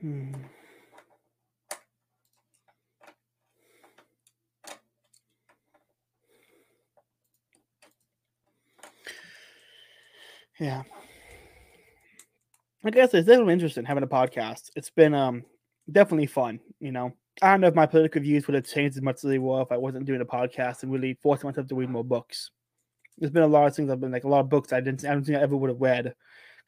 Hmm. 0.01 0.33
Yeah. 10.59 10.83
I 12.83 12.89
guess 12.91 13.13
it's 13.13 13.27
definitely 13.27 13.53
interesting 13.53 13.85
having 13.85 14.03
a 14.03 14.07
podcast. 14.07 14.69
It's 14.75 14.89
been 14.89 15.13
um 15.13 15.43
definitely 15.91 16.27
fun, 16.27 16.59
you 16.79 16.91
know. 16.91 17.13
I 17.41 17.51
don't 17.51 17.61
know 17.61 17.67
if 17.67 17.75
my 17.75 17.85
political 17.85 18.21
views 18.21 18.47
would 18.47 18.55
have 18.55 18.65
changed 18.65 18.97
as 18.97 19.03
much 19.03 19.15
as 19.15 19.29
they 19.29 19.39
were 19.39 19.61
if 19.61 19.71
I 19.71 19.77
wasn't 19.77 20.05
doing 20.05 20.21
a 20.21 20.25
podcast 20.25 20.83
and 20.83 20.91
really 20.91 21.17
forcing 21.21 21.47
myself 21.49 21.67
to 21.67 21.75
read 21.75 21.89
more 21.89 22.03
books. 22.03 22.51
There's 23.17 23.31
been 23.31 23.43
a 23.43 23.47
lot 23.47 23.67
of 23.67 23.75
things 23.75 23.89
I've 23.89 23.99
been 23.99 24.11
like 24.11 24.23
a 24.23 24.29
lot 24.29 24.41
of 24.41 24.49
books 24.49 24.71
I 24.71 24.79
didn't 24.79 25.05
I 25.05 25.13
don't 25.13 25.23
think 25.25 25.37
I 25.37 25.41
ever 25.41 25.57
would 25.57 25.69
have 25.69 25.81
read 25.81 26.15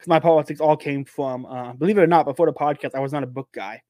because 0.02 0.08
my 0.08 0.18
politics 0.18 0.60
all 0.60 0.76
came 0.76 1.04
from 1.04 1.46
uh, 1.46 1.72
believe 1.74 1.96
it 1.96 2.00
or 2.00 2.08
not 2.08 2.26
before 2.26 2.46
the 2.46 2.52
podcast 2.52 2.96
I 2.96 2.98
was 2.98 3.12
not 3.12 3.22
a 3.22 3.26
book 3.26 3.48
guy. 3.52 3.82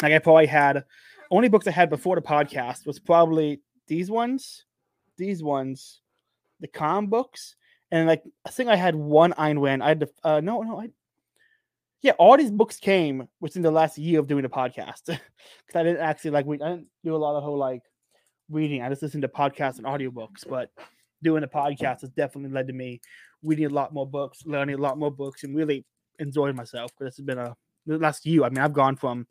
Like 0.00 0.12
I 0.12 0.20
probably 0.20 0.46
had 0.46 0.84
only 1.32 1.48
books 1.48 1.66
I 1.66 1.72
had 1.72 1.90
before 1.90 2.14
the 2.14 2.22
podcast 2.22 2.86
was 2.86 3.00
probably 3.00 3.60
these 3.88 4.08
ones, 4.08 4.66
these 5.16 5.42
ones, 5.42 6.00
the 6.60 6.68
com 6.68 7.08
books, 7.08 7.56
and 7.90 8.06
like 8.06 8.22
I 8.44 8.50
think 8.50 8.68
I 8.68 8.76
had 8.76 8.94
one 8.94 9.32
Ayn 9.32 9.60
Rand. 9.60 9.82
I 9.82 9.88
had 9.88 10.00
to 10.00 10.08
uh, 10.22 10.40
no 10.40 10.62
no 10.62 10.80
I 10.80 10.90
yeah, 12.02 12.12
all 12.20 12.36
these 12.36 12.52
books 12.52 12.78
came 12.78 13.26
within 13.40 13.62
the 13.62 13.72
last 13.72 13.98
year 13.98 14.20
of 14.20 14.28
doing 14.28 14.44
the 14.44 14.48
podcast 14.48 15.06
because 15.06 15.20
I 15.74 15.82
didn't 15.82 16.02
actually 16.02 16.30
like 16.30 16.46
we 16.46 16.62
I 16.62 16.68
didn't 16.68 16.86
do 17.02 17.16
a 17.16 17.18
lot 17.18 17.36
of 17.36 17.42
whole 17.42 17.58
like 17.58 17.82
reading. 18.48 18.80
I 18.80 18.88
just 18.90 19.02
listened 19.02 19.22
to 19.22 19.28
podcasts 19.28 19.78
and 19.78 19.86
audiobooks, 19.86 20.48
but 20.48 20.70
doing 21.20 21.40
the 21.40 21.48
podcast 21.48 22.02
has 22.02 22.10
definitely 22.10 22.54
led 22.54 22.68
to 22.68 22.72
me 22.72 23.00
reading 23.46 23.66
a 23.66 23.70
lot 23.70 23.94
more 23.94 24.06
books, 24.06 24.44
learning 24.44 24.74
a 24.74 24.78
lot 24.78 24.98
more 24.98 25.10
books, 25.10 25.44
and 25.44 25.56
really 25.56 25.84
enjoying 26.18 26.56
myself. 26.56 26.90
Because 26.92 27.12
this 27.12 27.16
has 27.16 27.24
been 27.24 27.38
a 27.38 27.56
last 27.86 28.26
year. 28.26 28.44
I 28.44 28.50
mean, 28.50 28.58
I've 28.58 28.72
gone 28.72 28.96
from 28.96 29.26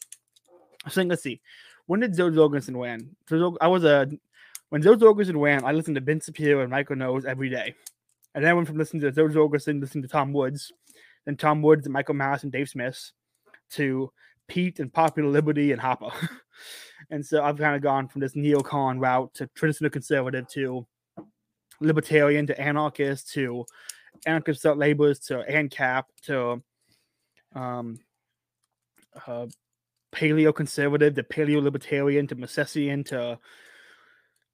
I 0.85 0.89
think 0.89 1.09
let's 1.09 1.23
see, 1.23 1.41
when 1.87 1.99
did 1.99 2.15
Jo 2.15 2.29
Jorgensen 2.29 2.77
win? 2.77 3.15
I 3.61 3.67
was 3.67 3.83
a 3.83 4.09
when 4.69 4.81
Jo 4.81 4.95
Jorgensen 4.95 5.37
ran, 5.37 5.65
I 5.65 5.71
listened 5.71 5.95
to 5.95 6.01
Ben 6.01 6.19
Shapiro 6.19 6.61
and 6.61 6.71
Michael 6.71 6.95
Knowles 6.95 7.25
every 7.25 7.49
day. 7.49 7.75
And 8.33 8.43
then 8.43 8.51
I 8.51 8.53
went 8.53 8.67
from 8.67 8.77
listening 8.77 9.01
to 9.01 9.11
Jo 9.11 9.29
Jorgensen, 9.29 9.79
listening 9.79 10.03
to 10.03 10.07
Tom 10.07 10.33
Woods, 10.33 10.71
then 11.25 11.37
Tom 11.37 11.61
Woods 11.61 11.85
and 11.85 11.93
Michael 11.93 12.15
Malice 12.15 12.43
and 12.43 12.51
Dave 12.51 12.69
Smith 12.69 13.11
to 13.71 14.11
Pete 14.47 14.79
and 14.79 14.93
Popular 14.93 15.29
Liberty 15.29 15.71
and 15.71 15.81
Hoppe. 15.81 16.11
and 17.09 17.25
so 17.25 17.43
I've 17.43 17.57
kind 17.57 17.75
of 17.75 17.81
gone 17.81 18.07
from 18.07 18.21
this 18.21 18.33
neocon 18.33 18.99
route 18.99 19.33
to 19.35 19.47
traditional 19.55 19.89
conservative 19.89 20.47
to 20.49 20.85
libertarian 21.79 22.47
to 22.47 22.59
anarchist 22.59 23.31
to 23.33 23.65
anarchist 24.25 24.65
laborers 24.65 25.19
to 25.19 25.43
ANCAP 25.49 26.03
to 26.23 26.63
um, 27.53 27.99
uh, 29.27 29.47
paleo 30.13 30.53
conservative 30.53 31.15
to 31.15 31.23
paleo 31.23 31.61
libertarian 31.61 32.27
to 32.27 32.35
Misesian 32.35 33.05
to 33.07 33.39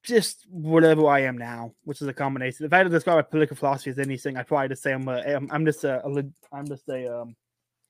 just 0.02 0.46
whatever 0.50 1.06
I 1.06 1.20
am 1.20 1.38
now, 1.38 1.74
which 1.84 2.02
is 2.02 2.08
a 2.08 2.12
combination. 2.12 2.66
If 2.66 2.72
I 2.72 2.78
had 2.78 2.84
to 2.84 2.90
describe 2.90 3.16
my 3.16 3.22
political 3.22 3.56
philosophy 3.56 3.90
as 3.90 3.98
anything, 3.98 4.36
I'd 4.36 4.48
probably 4.48 4.68
just 4.68 4.82
say 4.82 4.92
I'm 4.92 5.06
a, 5.08 5.20
I'm, 5.20 5.48
I'm 5.52 5.64
just 5.64 5.84
a, 5.84 6.04
a 6.04 6.24
I'm 6.52 6.66
just 6.66 6.88
a 6.88 7.20
um, 7.20 7.36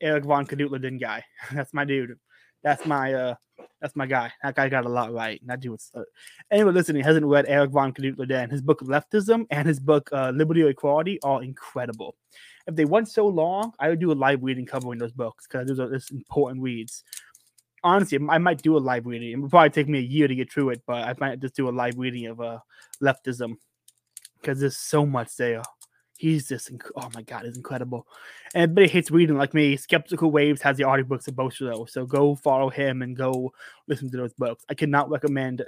Eric 0.00 0.24
von 0.24 0.46
Knut 0.46 1.00
guy. 1.00 1.24
That's 1.52 1.72
my 1.72 1.84
dude. 1.84 2.18
That's 2.62 2.84
my 2.86 3.14
uh 3.14 3.34
that's 3.80 3.96
my 3.96 4.06
guy. 4.06 4.32
That 4.42 4.54
guy 4.54 4.68
got 4.68 4.84
a 4.84 4.88
lot 4.88 5.12
right. 5.12 5.40
That 5.46 5.60
dude 5.60 5.72
was 5.72 5.90
uh, 5.94 6.02
anyone 6.50 6.74
listening 6.74 7.04
hasn't 7.04 7.26
read 7.26 7.46
Eric 7.48 7.70
von 7.70 7.92
Knut 7.92 8.50
His 8.50 8.62
book 8.62 8.80
Leftism 8.80 9.46
and 9.50 9.66
his 9.66 9.80
book 9.80 10.08
uh, 10.12 10.30
Liberty 10.30 10.62
or 10.62 10.70
Equality 10.70 11.18
are 11.22 11.42
incredible. 11.42 12.14
If 12.66 12.76
they 12.76 12.84
went 12.84 13.08
so 13.08 13.26
long, 13.26 13.72
I 13.78 13.88
would 13.88 13.98
do 13.98 14.12
a 14.12 14.14
live 14.14 14.42
reading 14.42 14.66
covering 14.66 14.98
those 14.98 15.12
books 15.12 15.46
because 15.46 15.66
those 15.66 15.80
are 15.80 15.90
just 15.90 16.12
important 16.12 16.62
reads 16.62 17.02
honestly, 17.84 18.18
I 18.28 18.38
might 18.38 18.62
do 18.62 18.76
a 18.76 18.78
live 18.78 19.06
reading. 19.06 19.32
It 19.32 19.36
would 19.36 19.50
probably 19.50 19.70
take 19.70 19.88
me 19.88 19.98
a 19.98 20.02
year 20.02 20.28
to 20.28 20.34
get 20.34 20.52
through 20.52 20.70
it, 20.70 20.82
but 20.86 21.04
I 21.04 21.14
might 21.18 21.40
just 21.40 21.56
do 21.56 21.68
a 21.68 21.70
live 21.70 21.98
reading 21.98 22.26
of 22.26 22.40
uh, 22.40 22.58
leftism 23.02 23.56
because 24.40 24.60
there's 24.60 24.76
so 24.76 25.06
much 25.06 25.36
there. 25.36 25.62
He's 26.22 26.46
just, 26.46 26.72
inc- 26.72 26.88
oh 26.94 27.10
my 27.16 27.22
God, 27.22 27.46
it's 27.46 27.56
incredible. 27.56 28.06
And 28.54 28.62
everybody 28.62 28.86
hates 28.86 29.10
reading 29.10 29.36
like 29.36 29.54
me. 29.54 29.76
Skeptical 29.76 30.30
Waves 30.30 30.62
has 30.62 30.76
the 30.76 30.84
audiobooks 30.84 31.26
of 31.26 31.34
both 31.34 31.60
of 31.60 31.74
those. 31.74 31.92
So 31.92 32.06
go 32.06 32.36
follow 32.36 32.70
him 32.70 33.02
and 33.02 33.16
go 33.16 33.52
listen 33.88 34.08
to 34.12 34.18
those 34.18 34.32
books. 34.34 34.64
I 34.70 34.74
cannot 34.74 35.10
recommend 35.10 35.64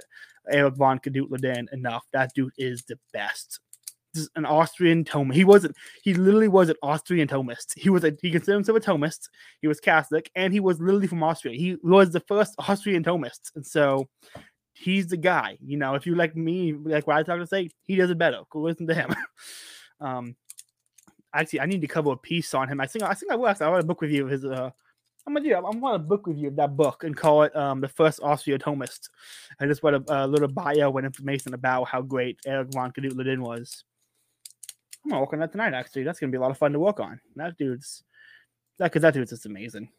Eric 0.49 0.75
von 0.75 0.99
Knut 0.99 1.73
enough. 1.73 2.05
That 2.13 2.31
dude 2.33 2.53
is 2.57 2.83
the 2.83 2.97
best 3.11 3.59
an 4.37 4.45
Austrian 4.45 5.03
Thomist. 5.03 5.33
He 5.33 5.43
wasn't. 5.43 5.75
He 6.01 6.13
literally 6.13 6.47
was 6.47 6.69
an 6.69 6.77
Austrian 6.81 7.27
Thomist. 7.27 7.77
He 7.77 7.89
was 7.89 8.05
a. 8.05 8.13
He 8.21 8.31
considered 8.31 8.55
himself 8.55 8.77
a 8.77 8.79
Thomist. 8.79 9.27
He 9.59 9.67
was 9.67 9.81
Catholic, 9.81 10.31
and 10.35 10.53
he 10.53 10.61
was 10.61 10.79
literally 10.79 11.07
from 11.07 11.21
Austria. 11.21 11.57
He 11.57 11.75
was 11.83 12.11
the 12.11 12.21
first 12.21 12.55
Austrian 12.57 13.03
Thomist, 13.03 13.51
and 13.55 13.67
so 13.67 14.07
he's 14.71 15.07
the 15.07 15.17
guy. 15.17 15.57
You 15.59 15.75
know, 15.75 15.95
if 15.95 16.05
you 16.05 16.15
like 16.15 16.33
me, 16.33 16.71
like 16.71 17.07
what 17.07 17.17
I 17.17 17.23
talk 17.23 17.39
to 17.39 17.45
say, 17.45 17.71
he 17.83 17.97
does 17.97 18.09
it 18.09 18.17
better. 18.17 18.39
Go 18.49 18.61
listen 18.61 18.87
to 18.87 18.95
him. 18.95 19.13
um, 19.99 20.35
actually, 21.41 21.61
I 21.61 21.65
need 21.65 21.81
to 21.81 21.87
cover 21.87 22.11
a 22.11 22.17
piece 22.17 22.53
on 22.53 22.67
him. 22.67 22.79
I 22.79 22.87
think. 22.87 23.03
I 23.03 23.13
think 23.13 23.31
I 23.31 23.35
will. 23.35 23.47
Actually, 23.47 23.67
I 23.67 23.69
want 23.69 23.83
a 23.83 23.87
book 23.87 24.01
review 24.01 24.25
of 24.25 24.31
his. 24.31 24.45
Uh, 24.45 24.71
I'm 25.27 25.33
gonna 25.33 25.47
do. 25.47 25.55
I 25.55 25.59
want 25.59 25.95
a 25.95 25.99
book 25.99 26.27
review 26.27 26.49
of 26.49 26.55
that 26.57 26.75
book 26.77 27.03
and 27.03 27.15
call 27.15 27.43
it 27.43 27.55
um, 27.55 27.81
the 27.81 27.87
first 27.87 28.19
Austrian 28.21 28.59
Thomist. 28.59 29.09
I 29.59 29.65
just 29.65 29.83
want 29.83 29.95
a, 30.09 30.25
a, 30.25 30.27
little 30.27 30.47
bio 30.47 30.95
and 30.97 31.05
information 31.05 31.53
about 31.53 31.87
how 31.87 32.01
great 32.01 32.39
Eric 32.45 32.73
von 32.73 32.91
Knut 32.91 33.39
was. 33.39 33.83
I'm 35.03 35.11
gonna 35.11 35.21
work 35.21 35.33
on 35.33 35.39
that 35.39 35.51
tonight. 35.51 35.73
Actually, 35.73 36.03
that's 36.03 36.19
gonna 36.19 36.31
be 36.31 36.37
a 36.37 36.41
lot 36.41 36.51
of 36.51 36.57
fun 36.57 36.73
to 36.73 36.79
work 36.79 36.99
on. 36.99 37.19
That 37.35 37.57
dude's 37.57 38.03
that 38.77 38.85
because 38.85 39.01
that 39.01 39.13
dude's 39.13 39.31
just 39.31 39.45
amazing. 39.45 39.89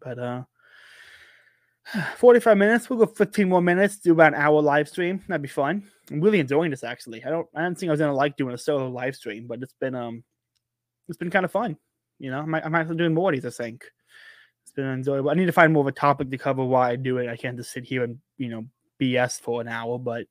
But 0.00 0.18
uh, 0.18 0.42
45 2.16 2.56
minutes. 2.56 2.90
We'll 2.90 2.98
go 2.98 3.06
15 3.06 3.48
more 3.48 3.62
minutes. 3.62 3.98
Do 3.98 4.12
about 4.12 4.34
an 4.34 4.40
hour 4.40 4.60
live 4.60 4.88
stream. 4.88 5.22
That'd 5.28 5.42
be 5.42 5.48
fun. 5.48 5.84
I'm 6.12 6.20
really 6.20 6.40
enjoying 6.40 6.70
this. 6.70 6.84
Actually, 6.84 7.24
I 7.24 7.30
don't. 7.30 7.48
I 7.54 7.62
didn't 7.62 7.78
think 7.78 7.88
I 7.88 7.92
was 7.92 8.00
gonna 8.00 8.14
like 8.14 8.36
doing 8.36 8.54
a 8.54 8.58
solo 8.58 8.88
live 8.88 9.16
stream, 9.16 9.46
but 9.46 9.62
it's 9.62 9.74
been 9.80 9.94
um, 9.94 10.22
it's 11.08 11.18
been 11.18 11.30
kind 11.30 11.44
of 11.44 11.50
fun. 11.50 11.76
You 12.18 12.30
know, 12.30 12.40
I 12.40 12.44
might, 12.44 12.64
I 12.64 12.68
might 12.68 12.86
have 12.86 12.96
doing 12.96 13.14
more 13.14 13.32
of 13.32 13.36
these. 13.40 13.46
I 13.46 13.64
think 13.64 13.84
it's 14.62 14.72
been 14.72 14.86
enjoyable. 14.86 15.30
I 15.30 15.34
need 15.34 15.46
to 15.46 15.52
find 15.52 15.72
more 15.72 15.82
of 15.82 15.86
a 15.86 15.92
topic 15.92 16.30
to 16.30 16.38
cover 16.38 16.64
why 16.64 16.90
I 16.90 16.96
do 16.96 17.18
it. 17.18 17.28
I 17.28 17.36
can't 17.36 17.56
just 17.56 17.72
sit 17.72 17.84
here 17.84 18.04
and 18.04 18.18
you 18.36 18.48
know 18.48 18.66
BS 19.00 19.40
for 19.40 19.60
an 19.60 19.68
hour, 19.68 19.98
but 19.98 20.26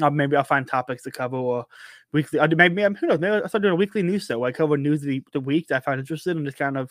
uh, 0.00 0.10
maybe 0.10 0.36
I'll 0.36 0.44
find 0.44 0.66
topics 0.66 1.02
to 1.04 1.10
cover 1.10 1.36
or 1.36 1.66
weekly. 2.12 2.38
I 2.38 2.46
do, 2.46 2.56
Maybe 2.56 2.84
I'm 2.84 2.94
who 2.94 3.06
knows? 3.06 3.20
Maybe 3.20 3.34
I'll 3.34 3.48
start 3.48 3.62
doing 3.62 3.72
a 3.72 3.76
weekly 3.76 4.02
news 4.02 4.26
show. 4.26 4.44
I 4.44 4.52
cover 4.52 4.76
news 4.76 5.00
the, 5.00 5.22
the 5.32 5.40
week 5.40 5.68
that 5.68 5.76
I 5.76 5.80
find 5.80 5.98
interested 5.98 6.36
and 6.36 6.44
just 6.44 6.58
kind 6.58 6.76
of 6.76 6.90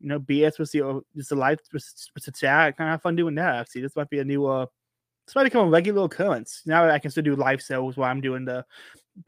you 0.00 0.08
know 0.08 0.20
BS 0.20 0.58
with 0.58 0.70
the 0.72 1.02
just 1.16 1.30
the 1.30 1.36
live 1.36 1.58
with, 1.72 1.84
with 2.14 2.24
the 2.24 2.32
chat. 2.32 2.76
Kind 2.76 2.88
of 2.88 2.92
have 2.92 3.02
fun 3.02 3.16
doing 3.16 3.34
that. 3.36 3.56
Actually, 3.56 3.82
this 3.82 3.96
might 3.96 4.10
be 4.10 4.18
a 4.18 4.24
new 4.24 4.46
uh 4.46 4.66
this 5.28 5.34
might 5.34 5.44
become 5.44 5.68
a 5.68 5.70
regular 5.70 6.04
occurrence. 6.04 6.62
Now 6.64 6.86
that 6.86 6.90
I 6.94 6.98
can 6.98 7.10
still 7.10 7.22
do 7.22 7.36
live 7.36 7.60
shows 7.60 7.98
while 7.98 8.10
I'm 8.10 8.22
doing 8.22 8.46
the 8.46 8.64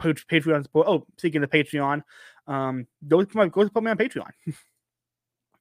Patreon 0.01 0.62
support. 0.62 0.88
Oh, 0.88 1.07
speaking 1.18 1.42
of 1.42 1.51
Patreon, 1.51 2.03
um, 2.46 2.86
go 3.07 3.22
go 3.22 3.68
put 3.68 3.82
me 3.82 3.90
on 3.90 3.98
Patreon. 3.98 4.30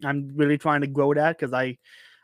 I'm 0.06 0.32
really 0.38 0.58
trying 0.58 0.80
to 0.80 0.88
grow 0.88 1.14
that 1.14 1.38
because 1.38 1.52
I 1.54 1.78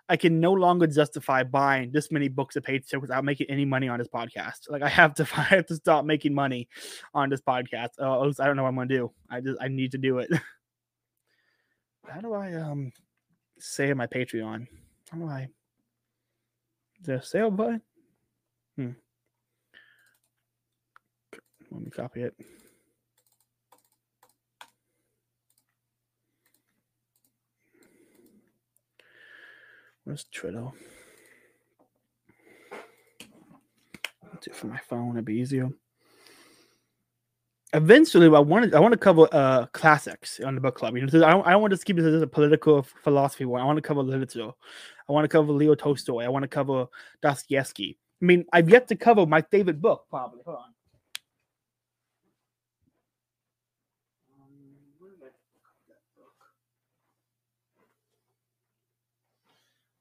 I 0.07 0.15
can 0.15 0.39
no 0.39 0.53
longer 0.53 0.87
justify 0.87 1.43
buying 1.43 1.91
this 1.91 2.09
many 2.09 2.29
books 2.29 2.55
of 2.55 2.63
paid 2.63 2.85
without 3.01 3.25
making 3.25 3.47
any 3.49 3.65
money 3.65 3.89
on 3.89 3.99
this 3.99 4.07
podcast. 4.07 4.69
Like 4.69 4.81
I 4.81 4.87
have 4.87 5.13
to, 5.15 5.27
I 5.35 5.41
have 5.41 5.65
to 5.65 5.75
stop 5.75 6.05
making 6.05 6.33
money 6.33 6.69
on 7.13 7.29
this 7.29 7.41
podcast. 7.41 7.89
Uh, 7.99 8.21
I 8.21 8.45
don't 8.45 8.55
know 8.55 8.63
what 8.63 8.69
I'm 8.69 8.75
gonna 8.75 8.87
do. 8.87 9.11
I 9.29 9.41
just, 9.41 9.61
I 9.61 9.67
need 9.67 9.91
to 9.91 9.97
do 9.97 10.19
it. 10.19 10.31
How 12.07 12.21
do 12.21 12.33
I 12.33 12.53
um 12.53 12.93
say 13.59 13.91
my 13.93 14.07
Patreon? 14.07 14.67
How 15.11 15.17
do 15.17 15.27
I? 15.27 15.49
Is 17.01 17.07
there 17.07 17.17
a 17.17 17.21
sale 17.21 17.51
button? 17.51 17.81
Hmm. 18.75 18.91
Let 21.71 21.81
me 21.81 21.91
copy 21.91 22.23
it. 22.23 22.35
Where's 30.03 30.25
Twitter? 30.31 30.69
do 34.41 34.51
it 34.51 34.55
for 34.55 34.67
my 34.67 34.79
phone. 34.89 35.15
It'd 35.15 35.25
be 35.25 35.35
easier. 35.35 35.69
Eventually, 37.73 38.27
I 38.27 38.39
want 38.39 38.71
to 38.71 38.77
I 38.77 38.79
want 38.79 38.93
to 38.93 38.97
cover 38.97 39.27
uh 39.31 39.65
classics 39.73 40.39
on 40.39 40.55
the 40.55 40.61
book 40.61 40.75
club. 40.75 40.95
You 40.95 41.05
know, 41.05 41.27
I 41.27 41.31
don't, 41.31 41.47
I 41.47 41.51
don't 41.51 41.61
want 41.61 41.73
to 41.73 41.83
keep 41.83 41.97
this 41.97 42.05
as 42.05 42.21
a 42.21 42.27
political 42.27 42.83
philosophy 43.03 43.45
one. 43.45 43.61
I 43.61 43.65
want 43.65 43.77
to 43.77 43.81
cover 43.81 44.01
literature. 44.01 44.51
I 45.09 45.11
want 45.11 45.25
to 45.25 45.29
cover 45.29 45.51
Leo 45.51 45.75
Tolstoy. 45.75 46.23
I 46.23 46.29
want 46.29 46.43
to 46.43 46.47
cover 46.47 46.85
Dostoevsky. 47.21 47.97
I 48.21 48.25
mean, 48.25 48.45
I've 48.53 48.69
yet 48.69 48.87
to 48.89 48.95
cover 48.95 49.25
my 49.25 49.41
favorite 49.41 49.81
book, 49.81 50.05
probably. 50.09 50.41
Hold 50.45 50.57
on. 50.57 50.75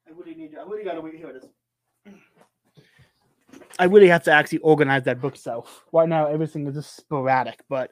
I 0.06 0.10
really 0.16 0.34
need. 0.34 0.56
I 0.56 0.62
really 0.62 0.84
gotta 0.84 1.00
wait. 1.00 1.16
Here 1.16 1.28
it 1.30 1.36
is. 1.36 1.48
I 3.78 3.84
really 3.86 4.08
have 4.08 4.22
to 4.24 4.32
actually 4.32 4.58
organize 4.58 5.02
that 5.04 5.20
book 5.20 5.36
self. 5.36 5.84
Right 5.92 6.08
now, 6.08 6.26
everything 6.26 6.66
is 6.66 6.74
just 6.74 6.96
sporadic. 6.96 7.60
But 7.68 7.90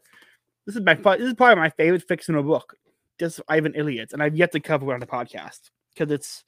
this 0.67 0.77
is 0.77 0.83
my 0.83 0.95
this 0.95 1.21
is 1.21 1.35
probably 1.35 1.57
my 1.57 1.71
favorite 1.71 2.07
fictional 2.07 2.43
book, 2.43 2.77
just 3.19 3.41
Ivan 3.49 3.73
Ilyich, 3.73 4.13
and 4.13 4.23
I've 4.23 4.37
yet 4.37 4.53
to 4.53 4.61
cover 4.61 4.91
it 4.91 4.95
on 4.95 5.01
the 5.01 5.07
podcast 5.07 5.71
because 5.95 6.13
it's 6.13 6.45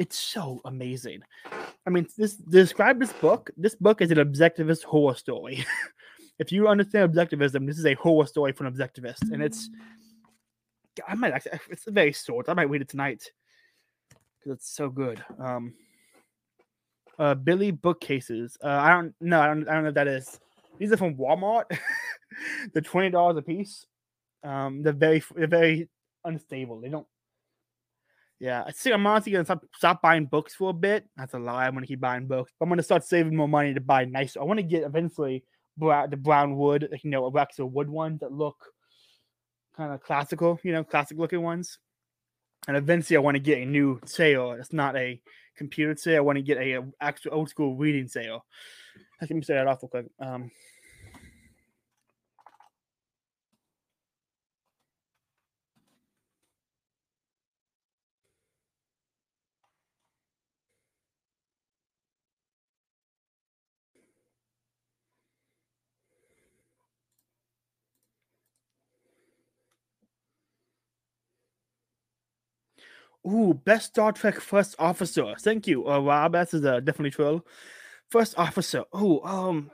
it's 0.00 0.16
so 0.16 0.62
amazing. 0.64 1.20
I 1.86 1.90
mean, 1.90 2.06
this 2.16 2.36
describe 2.36 2.98
this 2.98 3.12
book. 3.12 3.50
This 3.58 3.74
book 3.74 4.00
is 4.00 4.10
an 4.10 4.16
objectivist 4.16 4.82
horror 4.82 5.14
story. 5.14 5.66
if 6.38 6.50
you 6.50 6.68
understand 6.68 7.12
objectivism, 7.12 7.66
this 7.66 7.78
is 7.78 7.84
a 7.84 7.92
horror 7.94 8.26
story 8.26 8.52
for 8.52 8.64
an 8.64 8.72
objectivist, 8.72 9.30
and 9.30 9.42
it's 9.42 9.68
I 11.06 11.14
might 11.14 11.34
actually 11.34 11.60
it's 11.68 11.86
a 11.86 11.90
very 11.90 12.12
short. 12.12 12.48
I 12.48 12.54
might 12.54 12.70
read 12.70 12.80
it 12.80 12.88
tonight 12.88 13.30
because 14.38 14.56
it's 14.56 14.74
so 14.74 14.88
good. 14.88 15.22
Um, 15.38 15.74
uh, 17.18 17.34
Billy 17.34 17.70
bookcases. 17.70 18.56
Uh, 18.64 18.68
I 18.68 18.90
don't 18.92 19.14
know. 19.20 19.38
I 19.38 19.48
don't. 19.48 19.68
I 19.68 19.74
don't 19.74 19.84
know 19.84 19.90
that 19.92 20.08
is. 20.08 20.40
These 20.78 20.92
are 20.92 20.96
from 20.96 21.16
Walmart. 21.16 21.64
they're 22.72 22.80
twenty 22.80 23.10
dollars 23.10 23.36
a 23.36 23.42
piece. 23.42 23.84
Um, 24.42 24.82
they're 24.82 24.94
very 24.94 25.22
they're 25.36 25.46
very 25.46 25.90
unstable. 26.24 26.80
They 26.80 26.88
don't. 26.88 27.06
Yeah, 28.40 28.64
I 28.66 28.72
think 28.72 28.94
I'm 28.94 29.06
honestly 29.06 29.32
gonna 29.32 29.44
stop, 29.44 29.62
stop 29.76 30.00
buying 30.00 30.24
books 30.24 30.54
for 30.54 30.70
a 30.70 30.72
bit. 30.72 31.06
That's 31.16 31.34
a 31.34 31.38
lie. 31.38 31.66
I'm 31.66 31.74
gonna 31.74 31.86
keep 31.86 32.00
buying 32.00 32.26
books. 32.26 32.52
But 32.58 32.64
I'm 32.64 32.70
gonna 32.70 32.82
start 32.82 33.04
saving 33.04 33.36
more 33.36 33.48
money 33.48 33.74
to 33.74 33.80
buy 33.80 34.06
nice. 34.06 34.36
I 34.36 34.42
want 34.44 34.58
to 34.58 34.64
get 34.64 34.82
eventually 34.82 35.44
brown, 35.76 36.08
the 36.08 36.16
brown 36.16 36.56
wood, 36.56 36.88
like, 36.90 37.04
you 37.04 37.10
know, 37.10 37.30
actual 37.38 37.68
wood 37.68 37.90
ones 37.90 38.20
that 38.20 38.32
look 38.32 38.56
kind 39.76 39.92
of 39.92 40.02
classical, 40.02 40.58
you 40.62 40.72
know, 40.72 40.82
classic 40.82 41.18
looking 41.18 41.42
ones. 41.42 41.78
And 42.66 42.76
eventually, 42.78 43.16
I 43.18 43.20
want 43.20 43.34
to 43.34 43.40
get 43.40 43.58
a 43.58 43.66
new 43.66 44.00
sale. 44.06 44.52
It's 44.52 44.72
not 44.72 44.96
a 44.96 45.20
computer 45.56 45.94
sale. 45.96 46.16
I 46.16 46.20
want 46.20 46.36
to 46.36 46.42
get 46.42 46.58
a, 46.58 46.78
a 46.78 46.82
actual 47.00 47.34
old 47.34 47.50
school 47.50 47.76
reading 47.76 48.08
sale. 48.08 48.44
Let 49.20 49.30
me 49.30 49.42
say 49.42 49.54
that 49.54 49.66
off 49.66 49.82
real 49.82 49.90
quick. 49.90 50.06
Um, 50.18 50.50
Ooh, 73.26 73.54
best 73.54 73.88
Star 73.88 74.12
Trek 74.12 74.40
first 74.40 74.74
officer. 74.78 75.34
Thank 75.40 75.66
you, 75.66 75.86
uh, 75.88 76.00
Rob. 76.00 76.32
That's 76.32 76.54
uh, 76.54 76.80
definitely 76.80 77.10
true. 77.10 77.44
First 78.08 78.38
officer. 78.38 78.84
Oh, 78.92 79.20
um. 79.24 79.70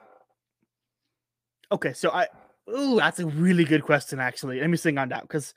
Okay, 1.71 1.93
so 1.93 2.11
I. 2.11 2.27
Ooh, 2.69 2.97
that's 2.97 3.21
a 3.21 3.27
really 3.27 3.65
good 3.65 3.83
question. 3.85 4.19
Actually, 4.19 4.61
let 4.61 4.69
me 4.69 4.77
sing 4.77 4.99
on 4.99 5.11
that 5.11 5.23
because 5.23 5.55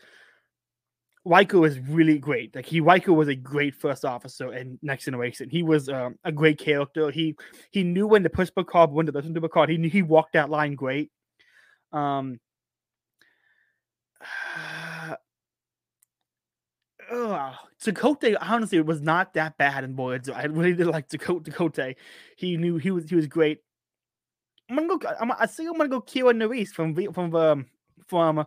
Riker 1.25 1.65
is 1.65 1.79
really 1.79 2.19
great. 2.19 2.55
Like 2.55 2.67
he, 2.67 2.79
Riker 2.79 3.11
was 3.13 3.27
a 3.27 3.35
great 3.35 3.73
first 3.73 4.05
officer 4.05 4.53
in 4.53 4.77
Next 4.83 5.05
Generation. 5.05 5.49
He 5.49 5.63
was 5.63 5.89
um, 5.89 6.19
a 6.23 6.31
great 6.31 6.59
character. 6.59 7.09
He 7.09 7.35
he 7.71 7.83
knew 7.83 8.05
when 8.07 8.21
to 8.23 8.29
push 8.29 8.49
Picard, 8.55 8.91
when 8.91 9.07
to 9.07 9.11
listen 9.11 9.33
to 9.33 9.41
Picard. 9.41 9.69
He 9.69 9.77
knew 9.77 9.89
he 9.89 10.03
walked 10.03 10.33
that 10.33 10.51
line 10.51 10.75
great. 10.75 11.11
Um. 11.91 12.39
Ugh. 17.11 17.55
Chakotay 17.83 18.35
honestly 18.41 18.81
was 18.81 19.01
not 19.01 19.33
that 19.35 19.57
bad 19.57 19.83
in 19.83 19.95
Voyager. 19.95 20.33
I 20.33 20.45
really 20.45 20.73
did 20.73 20.87
like 20.87 21.07
Chakotay. 21.09 21.95
He 22.35 22.57
knew 22.57 22.77
he 22.77 22.91
was 22.91 23.09
he 23.09 23.15
was 23.15 23.27
great. 23.27 23.59
I'm 24.69 24.75
gonna 24.75 24.97
go. 24.97 25.09
I'm, 25.19 25.31
I 25.31 25.45
think 25.45 25.69
I'm 25.69 25.77
gonna 25.77 25.89
go 25.89 26.01
Kira 26.01 26.33
Nerys 26.33 26.69
from 26.69 26.93
from 27.13 27.35
um, 27.35 27.65
from 28.07 28.45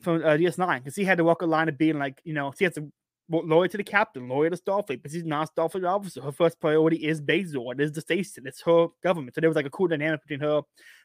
from 0.00 0.22
uh, 0.22 0.36
DS9 0.36 0.78
because 0.78 0.94
he 0.94 1.04
had 1.04 1.18
to 1.18 1.24
walk 1.24 1.42
a 1.42 1.46
line 1.46 1.68
of 1.68 1.76
being 1.76 1.98
like 1.98 2.20
you 2.24 2.32
know 2.32 2.52
he 2.56 2.64
has 2.64 2.74
to 2.74 2.90
loyal 3.30 3.68
to 3.68 3.76
the 3.76 3.84
captain, 3.84 4.28
loyal 4.28 4.50
to 4.50 4.56
Starfleet, 4.56 5.02
but 5.02 5.10
she's 5.10 5.24
not 5.24 5.50
a 5.50 5.60
Starfleet 5.60 5.86
officer. 5.86 6.22
Her 6.22 6.32
first 6.32 6.60
priority 6.60 6.96
is 6.96 7.20
Bajor. 7.20 7.74
It 7.74 7.80
is 7.80 7.92
the 7.92 8.00
station. 8.00 8.46
It's 8.46 8.62
her 8.62 8.86
government. 9.02 9.34
So 9.34 9.40
there 9.40 9.50
was 9.50 9.56
like 9.56 9.66
a 9.66 9.70
cool 9.70 9.88
dynamic 9.88 10.22
between 10.22 10.40
her 10.40 10.62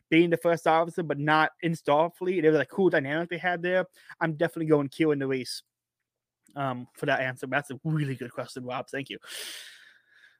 being 0.09 0.29
the 0.29 0.37
first 0.37 0.65
officer, 0.67 1.03
but 1.03 1.19
not 1.19 1.51
in 1.61 1.73
Starfleet. 1.73 2.41
There 2.41 2.51
was 2.51 2.61
a 2.61 2.65
cool 2.65 2.89
dynamic 2.89 3.29
they 3.29 3.37
had 3.37 3.61
there. 3.61 3.85
I'm 4.21 4.33
definitely 4.33 4.67
going 4.67 4.87
Kira 4.89 5.17
Nerys 5.17 5.63
um, 6.55 6.87
for 6.93 7.05
that 7.05 7.21
answer. 7.21 7.47
That's 7.47 7.71
a 7.71 7.79
really 7.83 8.15
good 8.15 8.31
question, 8.31 8.65
Rob. 8.65 8.87
Thank 8.89 9.09
you. 9.09 9.17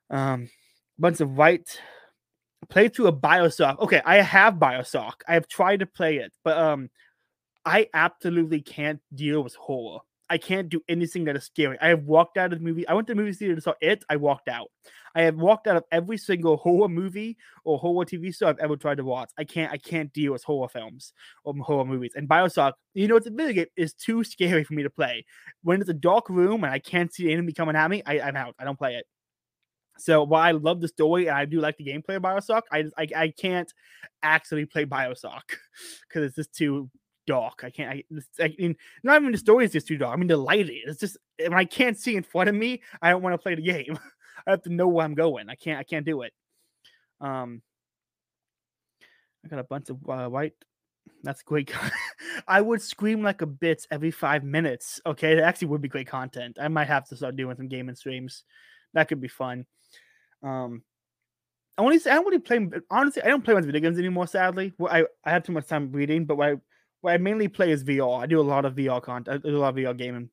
Um, 0.10 0.50
bunch 1.00 1.22
of 1.22 1.36
white 1.36 1.80
play 2.70 2.88
through 2.88 3.08
a 3.08 3.14
Bioshock. 3.14 3.80
Okay, 3.80 4.02
I 4.06 4.18
have 4.18 4.56
Bioshock. 4.56 5.14
I 5.28 5.34
have 5.34 5.48
tried 5.48 5.80
to 5.80 5.86
play 5.86 6.18
it, 6.18 6.34
but 6.44 6.58
um, 6.58 6.90
I 7.66 7.88
absolutely 7.94 8.62
can't 8.62 9.02
deal 9.14 9.44
with 9.44 9.56
horror. 9.56 10.00
I 10.34 10.40
can't 10.40 10.68
do 10.68 10.82
anything 10.90 11.26
that 11.26 11.36
is 11.36 11.44
scary. 11.44 11.78
I 11.80 11.90
have 11.90 12.06
walked 12.06 12.38
out 12.38 12.52
of 12.52 12.58
the 12.58 12.66
movie. 12.66 12.88
I 12.88 12.96
went 12.96 13.06
to 13.06 13.14
the 13.14 13.22
movie 13.22 13.34
theater 13.34 13.54
and 13.54 13.62
saw 13.62 13.74
it. 13.82 14.04
I 14.10 14.16
walked 14.16 14.50
out. 14.50 14.72
I 15.14 15.22
have 15.22 15.36
walked 15.36 15.68
out 15.68 15.78
of 15.78 15.84
every 15.92 16.18
single 16.18 16.58
horror 16.58 16.90
movie 16.90 17.38
or 17.64 17.78
horror 17.78 18.04
TV 18.04 18.36
show 18.36 18.48
I've 18.48 18.58
ever 18.58 18.76
tried 18.76 18.98
to 18.98 19.04
watch. 19.04 19.30
I 19.38 19.44
can't. 19.44 19.72
I 19.72 19.78
can't 19.78 20.12
deal 20.12 20.32
with 20.32 20.44
horror 20.44 20.70
films 20.70 21.14
or 21.44 21.54
horror 21.58 21.86
movies. 21.86 22.14
And 22.16 22.28
Bioshock, 22.28 22.74
you 22.96 23.08
know, 23.08 23.16
it's 23.16 23.28
a 23.28 23.30
video 23.30 23.54
game 23.54 23.66
is 23.78 23.94
too 23.94 24.24
scary 24.24 24.64
for 24.64 24.74
me 24.74 24.82
to 24.82 24.90
play. 24.90 25.24
When 25.62 25.80
it's 25.82 25.90
a 25.92 25.94
dark 25.94 26.32
room 26.32 26.64
and 26.64 26.74
I 26.74 26.80
can't 26.80 27.14
see 27.14 27.26
the 27.28 27.34
enemy 27.34 27.54
coming 27.54 27.76
at 27.76 27.92
me, 27.92 28.02
I, 28.04 28.20
I'm 28.20 28.36
out. 28.36 28.56
I 28.58 28.64
don't 28.64 28.80
play 28.80 28.96
it. 28.96 29.06
So 30.00 30.24
while 30.24 30.42
I 30.42 30.50
love 30.50 30.82
the 30.82 30.88
story 30.88 31.28
and 31.28 31.38
I 31.38 31.46
do 31.46 31.62
like 31.62 31.78
the 31.78 31.86
gameplay 31.86 32.16
of 32.16 32.24
Bioshock, 32.24 32.64
I 32.72 32.86
I, 32.98 33.08
I 33.16 33.28
can't 33.38 33.72
actually 34.24 34.66
play 34.66 34.86
Bioshock 34.88 35.44
because 36.10 36.24
it's 36.24 36.36
just 36.36 36.56
too 36.56 36.90
dark. 37.26 37.64
I 37.64 37.70
can't. 37.70 38.04
I, 38.40 38.44
I 38.44 38.56
mean, 38.58 38.76
not 39.04 39.22
even 39.22 39.32
the 39.32 39.38
story 39.38 39.66
is 39.66 39.72
just 39.72 39.88
too 39.88 39.98
dark. 39.98 40.14
I 40.14 40.18
mean, 40.18 40.28
the 40.28 40.38
lighting. 40.38 40.82
It's 40.86 41.00
just 41.00 41.18
when 41.40 41.54
I 41.54 41.66
can't 41.66 41.98
see 41.98 42.16
in 42.16 42.24
front 42.24 42.50
of 42.50 42.56
me, 42.56 42.82
I 43.02 43.10
don't 43.10 43.22
want 43.22 43.34
to 43.34 43.38
play 43.38 43.56
the 43.56 43.62
game. 43.62 43.98
I 44.48 44.52
have 44.52 44.64
to 44.64 44.74
know 44.74 44.88
where 44.88 45.06
I'm 45.06 45.16
going. 45.16 45.50
I 45.50 45.56
can't. 45.56 45.80
I 45.80 45.84
can't 45.84 46.06
do 46.06 46.22
it. 46.22 46.34
Um, 47.22 47.62
I 49.46 49.50
got 49.50 49.60
a 49.60 49.64
bunch 49.64 49.90
of 49.90 49.98
uh, 50.10 50.28
white. 50.28 50.54
That's 51.24 51.42
great. 51.42 51.72
I 52.48 52.62
would 52.62 52.82
scream 52.82 53.24
like 53.24 53.42
a 53.42 53.48
bitch 53.48 53.86
every 53.92 54.12
five 54.12 54.44
minutes. 54.44 55.02
Okay, 55.06 55.36
that 55.36 55.44
actually 55.44 55.70
would 55.70 55.82
be 55.82 55.88
great 55.88 56.08
content. 56.08 56.58
I 56.62 56.68
might 56.68 56.88
have 56.88 57.08
to 57.10 57.16
start 57.16 57.36
doing 57.36 57.56
some 57.56 57.68
gaming 57.68 57.96
streams. 57.96 58.44
That 58.94 59.08
could 59.08 59.22
be 59.22 59.28
fun. 59.28 59.66
Um, 60.44 60.84
I 61.78 61.98
say 61.98 62.12
I 62.12 62.18
really 62.18 62.40
play. 62.40 62.68
Honestly, 62.92 63.24
I 63.24 63.28
don't 63.28 63.44
play 63.44 63.54
much 63.54 63.66
video 63.66 63.82
games 63.82 63.98
anymore. 63.98 64.28
Sadly, 64.28 64.74
well, 64.78 64.94
I 64.94 65.06
I 65.26 65.32
have 65.32 65.44
too 65.44 65.54
much 65.54 65.68
time 65.68 65.92
reading. 65.92 66.26
But 66.26 66.40
I 66.40 66.56
I 67.06 67.18
mainly 67.18 67.48
play 67.48 67.72
is 67.72 67.84
VR. 67.84 68.22
I 68.22 68.26
do 68.26 68.40
a 68.40 68.42
lot 68.42 68.66
of 68.66 68.76
VR 68.76 69.02
content. 69.02 69.44
I 69.46 69.50
do 69.50 69.58
a 69.58 69.60
lot 69.60 69.70
of 69.70 69.76
VR 69.76 69.98
gaming. 69.98 70.30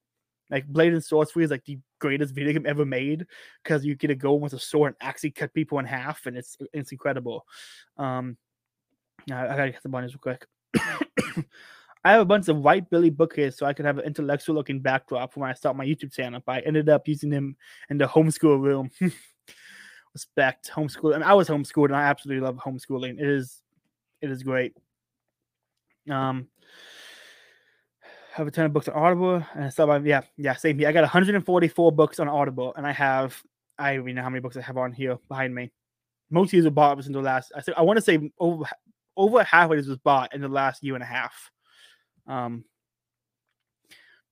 Like 0.50 0.66
Blade 0.66 0.92
and 0.92 1.04
Sorcery 1.04 1.44
is 1.44 1.50
like 1.50 1.64
the 1.64 1.78
greatest 2.00 2.34
video 2.34 2.52
game 2.52 2.66
ever 2.66 2.84
made 2.84 3.26
because 3.62 3.84
you 3.84 3.94
get 3.94 4.08
to 4.08 4.14
go 4.14 4.34
with 4.34 4.52
a 4.52 4.58
sword 4.58 4.94
and 5.00 5.08
actually 5.08 5.30
cut 5.30 5.54
people 5.54 5.78
in 5.78 5.84
half, 5.84 6.26
and 6.26 6.36
it's 6.36 6.56
it's 6.72 6.92
incredible. 6.92 7.46
Um, 7.96 8.36
I, 9.30 9.44
I 9.44 9.56
gotta 9.56 9.70
get 9.70 9.82
the 9.82 9.88
bunnies 9.88 10.14
real 10.14 10.20
quick. 10.20 10.46
I 12.04 12.12
have 12.12 12.22
a 12.22 12.26
bunch 12.26 12.48
of 12.48 12.56
white 12.56 12.88
Billy 12.88 13.10
bookcases 13.10 13.58
so 13.58 13.66
I 13.66 13.74
could 13.74 13.84
have 13.84 13.98
an 13.98 14.06
intellectual 14.06 14.54
looking 14.54 14.80
backdrop 14.80 15.36
when 15.36 15.50
I 15.50 15.52
start 15.52 15.76
my 15.76 15.84
YouTube 15.84 16.12
channel. 16.12 16.42
But 16.44 16.56
I 16.56 16.60
ended 16.60 16.88
up 16.88 17.06
using 17.06 17.30
them 17.30 17.56
in 17.90 17.98
the 17.98 18.06
homeschool 18.06 18.60
room. 18.60 18.90
Respect 20.14 20.70
homeschool. 20.74 21.12
Mean, 21.12 21.22
I 21.22 21.34
was 21.34 21.48
homeschooled 21.48 21.86
and 21.86 21.96
I 21.96 22.04
absolutely 22.04 22.44
love 22.44 22.56
homeschooling. 22.56 23.20
It 23.20 23.28
is, 23.28 23.60
it 24.22 24.30
is 24.30 24.42
great. 24.42 24.74
Um, 26.08 26.48
have 28.32 28.46
a 28.46 28.50
ton 28.50 28.66
of 28.66 28.72
books 28.72 28.88
on 28.88 28.94
Audible 28.94 29.44
and 29.54 29.72
stuff. 29.72 30.04
Yeah, 30.04 30.22
yeah, 30.36 30.54
same 30.54 30.78
here. 30.78 30.88
I 30.88 30.92
got 30.92 31.02
144 31.02 31.92
books 31.92 32.20
on 32.20 32.28
Audible, 32.28 32.72
and 32.76 32.86
I 32.86 32.92
have 32.92 33.42
I 33.78 33.94
don't 33.94 34.04
even 34.04 34.16
know 34.16 34.22
how 34.22 34.30
many 34.30 34.40
books 34.40 34.56
I 34.56 34.60
have 34.60 34.76
on 34.76 34.92
here 34.92 35.18
behind 35.28 35.54
me. 35.54 35.70
Most 36.30 36.48
of 36.48 36.52
these 36.52 36.64
were 36.64 36.70
bought 36.70 37.04
in 37.04 37.12
the 37.12 37.20
last. 37.20 37.52
I, 37.56 37.60
said 37.60 37.74
I 37.76 37.82
want 37.82 37.96
to 37.96 38.02
say 38.02 38.30
over 38.38 38.64
over 39.16 39.42
half 39.42 39.70
of 39.70 39.76
these 39.76 39.88
was 39.88 39.98
bought 39.98 40.34
in 40.34 40.40
the 40.40 40.48
last 40.48 40.82
year 40.84 40.94
and 40.94 41.02
a 41.02 41.06
half. 41.06 41.50
Um, 42.26 42.64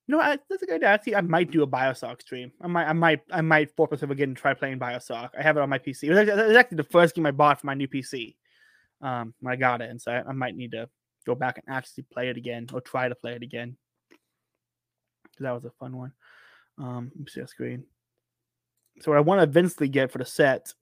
no, 0.07 0.21
I, 0.21 0.39
that's 0.49 0.63
a 0.63 0.67
good 0.67 0.77
idea. 0.77 0.89
Actually, 0.89 1.17
I 1.17 1.21
might 1.21 1.51
do 1.51 1.63
a 1.63 1.67
Bioshock 1.67 2.23
stream. 2.23 2.53
I 2.63 2.67
might, 2.67 2.87
I 2.87 2.93
might, 2.95 3.21
I 3.31 3.41
might 3.43 3.77
force 3.77 3.91
myself 3.91 4.11
again 4.11 4.31
and 4.31 4.37
try 4.37 4.55
playing 4.55 4.79
Bioshock. 4.79 5.31
I 5.39 5.43
have 5.43 5.59
it 5.59 5.61
on 5.61 5.69
my 5.69 5.79
PC. 5.79 6.05
It 6.05 6.11
was, 6.11 6.19
actually, 6.19 6.43
it 6.43 6.47
was 6.47 6.57
actually 6.57 6.77
the 6.77 6.85
first 6.85 7.15
game 7.15 7.27
I 7.27 7.31
bought 7.31 7.61
for 7.61 7.67
my 7.67 7.75
new 7.75 7.89
PC. 7.89 8.37
Um, 9.03 9.35
when 9.41 9.53
I 9.53 9.57
got 9.57 9.83
it, 9.83 9.91
and 9.91 10.01
so 10.01 10.11
I, 10.11 10.23
I 10.29 10.33
might 10.33 10.57
need 10.57 10.73
to 10.73 10.89
go 11.29 11.35
back 11.35 11.59
and 11.59 11.75
actually 11.75 12.05
play 12.05 12.29
it 12.31 12.37
again 12.37 12.67
or 12.73 12.81
try 12.81 13.09
to 13.09 13.15
play 13.15 13.33
it 13.33 13.43
again. 13.43 13.77
That 15.41 15.53
was 15.53 15.65
a 15.65 15.71
fun 15.71 15.97
one. 15.97 16.13
Um, 16.79 17.13
see 17.29 17.41
a 17.41 17.47
screen. 17.47 17.85
So 19.01 19.11
what 19.11 19.19
I 19.19 19.21
want 19.21 19.41
to 19.41 19.45
eventually 19.45 19.89
get 19.89 20.11
for 20.11 20.19
the 20.19 20.25
set. 20.25 20.73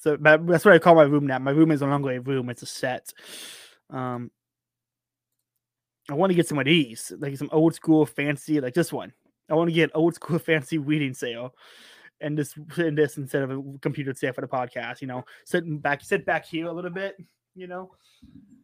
So 0.00 0.16
that's 0.20 0.64
what 0.64 0.74
I 0.74 0.78
call 0.78 0.94
my 0.94 1.02
room 1.02 1.26
now. 1.26 1.38
My 1.38 1.50
room 1.50 1.72
is 1.72 1.80
no 1.80 1.88
longer 1.88 2.12
a 2.12 2.20
room; 2.20 2.50
it's 2.50 2.62
a 2.62 2.66
set. 2.66 3.12
Um, 3.90 4.30
I 6.08 6.14
want 6.14 6.30
to 6.30 6.34
get 6.34 6.46
some 6.46 6.58
of 6.58 6.66
these, 6.66 7.12
like 7.18 7.36
some 7.36 7.50
old 7.50 7.74
school 7.74 8.06
fancy, 8.06 8.60
like 8.60 8.74
this 8.74 8.92
one. 8.92 9.12
I 9.50 9.54
want 9.54 9.68
to 9.68 9.74
get 9.74 9.90
old 9.94 10.14
school 10.14 10.38
fancy 10.50 10.78
reading 10.78 11.14
sale, 11.14 11.54
and 12.20 12.38
this 12.38 12.54
and 12.76 12.96
this 12.96 13.16
instead 13.16 13.42
of 13.42 13.50
a 13.50 13.62
computer 13.80 14.14
sale 14.14 14.32
for 14.32 14.42
the 14.42 14.46
podcast. 14.46 15.00
You 15.00 15.08
know, 15.08 15.24
sitting 15.44 15.78
back, 15.78 16.02
sit 16.02 16.24
back 16.24 16.46
here 16.46 16.66
a 16.66 16.72
little 16.72 16.92
bit. 16.92 17.16
You 17.56 17.66
know, 17.66 17.90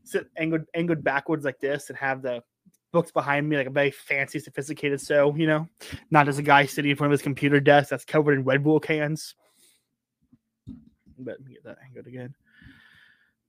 sit 0.04 0.28
angled 0.36 0.62
angled 0.74 1.02
backwards 1.02 1.44
like 1.44 1.58
this, 1.58 1.88
and 1.88 1.98
have 1.98 2.22
the 2.22 2.42
books 2.92 3.10
behind 3.10 3.48
me, 3.48 3.56
like 3.56 3.66
a 3.66 3.70
very 3.70 3.90
fancy, 3.90 4.38
sophisticated 4.38 5.00
so, 5.00 5.34
you 5.34 5.46
know, 5.46 5.66
not 6.10 6.28
as 6.28 6.38
a 6.38 6.42
guy 6.42 6.66
sitting 6.66 6.90
in 6.90 6.96
front 6.96 7.12
of 7.12 7.18
his 7.18 7.22
computer 7.22 7.58
desk 7.58 7.88
that's 7.88 8.04
covered 8.04 8.34
in 8.34 8.44
Red 8.44 8.62
Bull 8.62 8.78
cans. 8.78 9.34
But 11.18 11.44
get 11.48 11.64
that 11.64 11.78
angled 11.84 12.06
again. 12.06 12.34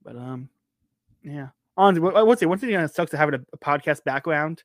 But 0.02 0.16
um, 0.16 0.48
yeah, 1.22 1.48
honestly, 1.76 2.00
what's 2.00 2.40
say 2.40 2.46
one 2.46 2.58
thing 2.58 2.72
that 2.72 2.94
sucks 2.94 3.10
to 3.10 3.16
having 3.16 3.34
a, 3.34 3.44
a 3.52 3.58
podcast 3.58 4.04
background 4.04 4.64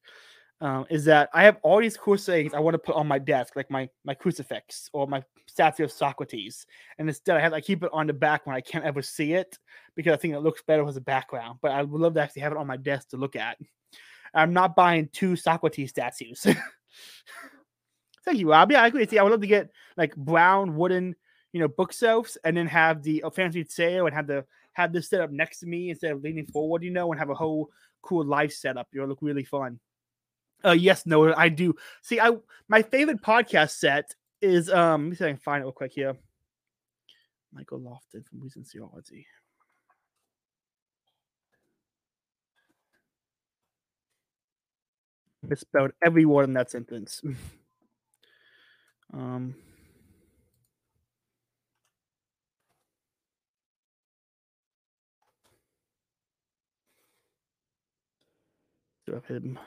um, 0.62 0.86
is 0.89 1.05
that 1.05 1.30
I 1.34 1.43
have 1.43 1.57
all 1.62 1.80
these 1.80 1.95
cool 1.95 2.18
sayings 2.18 2.53
I 2.53 2.60
want 2.60 2.74
to 2.74 2.80
put 2.80 2.95
on 2.95 3.07
my 3.07 3.20
desk, 3.20 3.55
like 3.55 3.72
my 3.72 3.89
my 4.03 4.14
crucifix 4.14 4.89
or 4.91 5.07
my 5.07 5.24
statue 5.47 5.86
of 5.86 5.91
Socrates, 5.91 6.66
and 6.97 7.07
instead 7.07 7.38
I 7.38 7.39
have 7.39 7.53
I 7.53 7.62
keep 7.62 7.84
it 7.84 7.89
on 7.93 8.07
the 8.07 8.14
back 8.14 8.45
when 8.45 8.55
I 8.55 8.62
can't 8.62 8.84
ever 8.84 9.01
see 9.01 9.34
it 9.34 9.57
because 9.95 10.14
I 10.14 10.18
think 10.18 10.34
it 10.34 10.39
looks 10.39 10.62
better 10.62 10.86
as 10.88 10.97
a 10.97 11.01
background. 11.01 11.60
But 11.62 11.72
I 11.72 11.84
would 11.84 12.01
love 12.01 12.14
to 12.16 12.22
actually 12.22 12.41
have 12.41 12.51
it 12.51 12.57
on 12.57 12.68
my 12.68 12.78
desk 12.78 13.10
to 13.10 13.18
look 13.18 13.36
at. 13.36 13.57
I'm 14.34 14.53
not 14.53 14.76
buying 14.76 15.10
two 15.12 15.36
Socrates 15.36 15.89
statues. 15.89 16.45
Thank 18.26 18.39
you, 18.39 18.51
Rob. 18.51 18.72
Yeah, 18.72 18.84
I 18.84 18.88
agree. 18.88 19.07
See, 19.07 19.18
I 19.18 19.24
would 19.24 19.32
love 19.32 19.41
to 19.41 19.47
get 19.47 19.72
like 19.97 20.16
brown 20.16 20.76
wooden, 20.76 21.16
you 21.53 21.62
know, 21.62 21.68
bookshelves, 21.70 22.38
and 22.43 22.57
then 22.57 22.68
have 22.68 23.01
the 23.01 23.24
uh, 23.24 23.30
fancy 23.30 23.66
sale 23.68 24.07
and 24.07 24.16
have 24.16 24.28
the 24.28 24.45
have 24.74 24.91
this 24.91 25.10
set 25.10 25.22
up 25.22 25.32
next 25.32 25.60
to 25.60 25.68
me 25.68 25.89
instead 25.89 26.12
of 26.12 26.22
leaning 26.22 26.45
forward, 26.47 26.84
you 26.84 26.91
know, 26.91 27.12
and 27.12 27.20
have 27.20 27.30
a 27.30 27.36
whole 27.36 27.70
cool 28.01 28.26
life 28.26 28.51
setup. 28.51 28.88
It'll 28.93 29.07
look 29.07 29.20
really 29.22 29.45
fun. 29.45 29.80
Uh, 30.64 30.72
yes, 30.72 31.05
no, 31.05 31.34
I 31.34 31.49
do. 31.49 31.76
See, 32.01 32.20
I 32.20 32.32
my 32.68 32.82
favorite 32.82 33.22
podcast 33.22 33.72
set 33.72 34.14
is 34.41 34.70
um. 34.70 35.03
Let 35.03 35.10
me 35.10 35.16
see 35.16 35.24
if 35.24 35.28
I 35.28 35.32
can 35.32 35.38
find 35.39 35.62
it 35.62 35.66
real 35.66 35.72
quick 35.72 35.93
here. 35.93 36.16
Michael 37.53 37.80
Lofton 37.80 38.26
from 38.28 38.41
Reason 38.41 38.64
Theology. 38.64 39.26
Misspelled 45.41 45.91
every 46.03 46.26
word 46.26 46.43
in 46.43 46.53
that 46.53 46.70
sentence. 46.70 47.22
um. 49.14 49.55
Him? 59.28 59.57